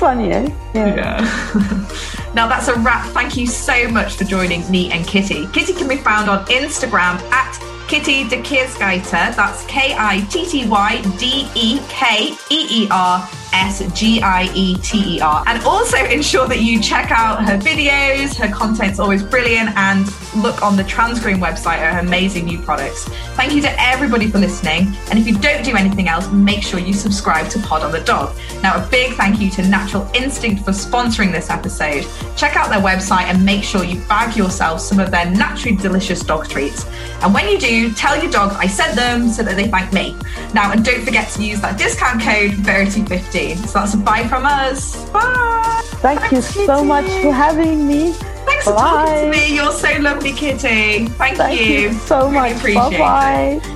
Funny, 0.01 0.31
eh? 0.31 0.49
Yeah. 0.73 1.21
Now 2.33 2.47
that's 2.47 2.69
a 2.69 2.79
wrap. 2.79 3.05
Thank 3.09 3.37
you 3.37 3.45
so 3.45 3.87
much 3.89 4.15
for 4.15 4.23
joining 4.23 4.69
me 4.71 4.89
and 4.89 5.05
Kitty. 5.05 5.45
Kitty 5.53 5.73
can 5.73 5.87
be 5.87 5.97
found 5.97 6.27
on 6.27 6.43
Instagram 6.45 7.21
at 7.29 7.59
Kitty 7.87 8.27
de 8.27 8.41
Keersgieter. 8.41 9.35
That's 9.35 9.63
K 9.65 9.93
I 9.95 10.21
T 10.21 10.45
T 10.45 10.65
Y 10.67 11.01
D 11.19 11.47
E 11.53 11.79
K 11.87 12.35
E 12.49 12.83
E 12.83 12.87
R 12.89 13.29
S 13.53 13.81
G 13.93 14.21
I 14.21 14.51
E 14.53 14.75
T 14.77 15.17
E 15.17 15.21
R. 15.21 15.43
And 15.47 15.63
also 15.63 15.97
ensure 15.97 16.47
that 16.47 16.59
you 16.61 16.81
check 16.81 17.11
out 17.11 17.43
her 17.43 17.57
videos. 17.57 18.35
Her 18.35 18.53
content's 18.53 18.99
always 18.99 19.23
brilliant. 19.23 19.75
And 19.77 20.05
look 20.35 20.61
on 20.61 20.77
the 20.77 20.83
Transgroom 20.83 21.39
website 21.39 21.77
at 21.77 21.93
her 21.93 21.99
amazing 21.99 22.45
new 22.45 22.59
products. 22.59 23.05
Thank 23.35 23.53
you 23.53 23.61
to 23.61 23.81
everybody 23.81 24.29
for 24.29 24.39
listening. 24.39 24.93
And 25.09 25.19
if 25.19 25.27
you 25.27 25.37
don't 25.37 25.63
do 25.63 25.75
anything 25.75 26.07
else, 26.07 26.31
make 26.31 26.63
sure 26.63 26.79
you 26.79 26.93
subscribe 26.93 27.49
to 27.49 27.59
Pod 27.59 27.83
on 27.83 27.91
the 27.91 28.01
Dog. 28.01 28.35
Now, 28.63 28.83
a 28.83 28.87
big 28.89 29.13
thank 29.13 29.39
you 29.41 29.49
to 29.51 29.67
Natural 29.67 30.09
Instinct 30.13 30.63
for 30.63 30.71
sponsoring 30.71 31.31
this 31.31 31.49
episode. 31.49 32.05
Check 32.37 32.55
out 32.55 32.69
their 32.69 32.81
website 32.81 33.23
and 33.23 33.43
make 33.45 33.63
sure 33.63 33.83
you 33.83 33.99
bag 34.07 34.35
yourself 34.35 34.81
some 34.81 34.99
of 34.99 35.11
their 35.11 35.29
naturally 35.29 35.75
delicious 35.75 36.21
dog 36.21 36.47
treats. 36.47 36.85
And 37.21 37.33
when 37.33 37.47
you 37.49 37.59
do, 37.59 37.93
tell 37.93 38.21
your 38.21 38.31
dog 38.31 38.53
I 38.53 38.67
sent 38.67 38.95
them 38.95 39.29
so 39.29 39.43
that 39.43 39.55
they 39.55 39.67
thank 39.67 39.91
me. 39.93 40.15
Now, 40.53 40.71
and 40.71 40.83
don't 40.83 41.03
forget 41.03 41.29
to 41.31 41.43
use 41.43 41.61
that 41.61 41.77
discount 41.77 42.21
code 42.21 42.51
Verity50 42.51 43.40
so 43.49 43.79
that's 43.79 43.93
a 43.93 43.97
bye 43.97 44.27
from 44.27 44.45
us. 44.45 45.09
Bye. 45.11 45.81
Thank 46.01 46.19
Thanks, 46.21 46.55
you 46.55 46.65
so 46.65 46.83
much 46.83 47.05
for 47.21 47.31
having 47.31 47.87
me. 47.87 48.13
Thanks 48.13 48.65
bye. 48.65 48.71
for 48.71 48.77
talking 48.77 49.31
to 49.31 49.37
me. 49.37 49.55
You're 49.55 49.71
so 49.71 49.89
lovely, 49.99 50.33
Kitty. 50.33 51.07
Thank, 51.07 51.37
Thank 51.37 51.59
you. 51.59 51.65
you 51.65 51.93
so 51.93 52.29
really 52.29 52.53
much. 52.53 52.63
Bye 52.63 52.97
bye. 52.97 53.70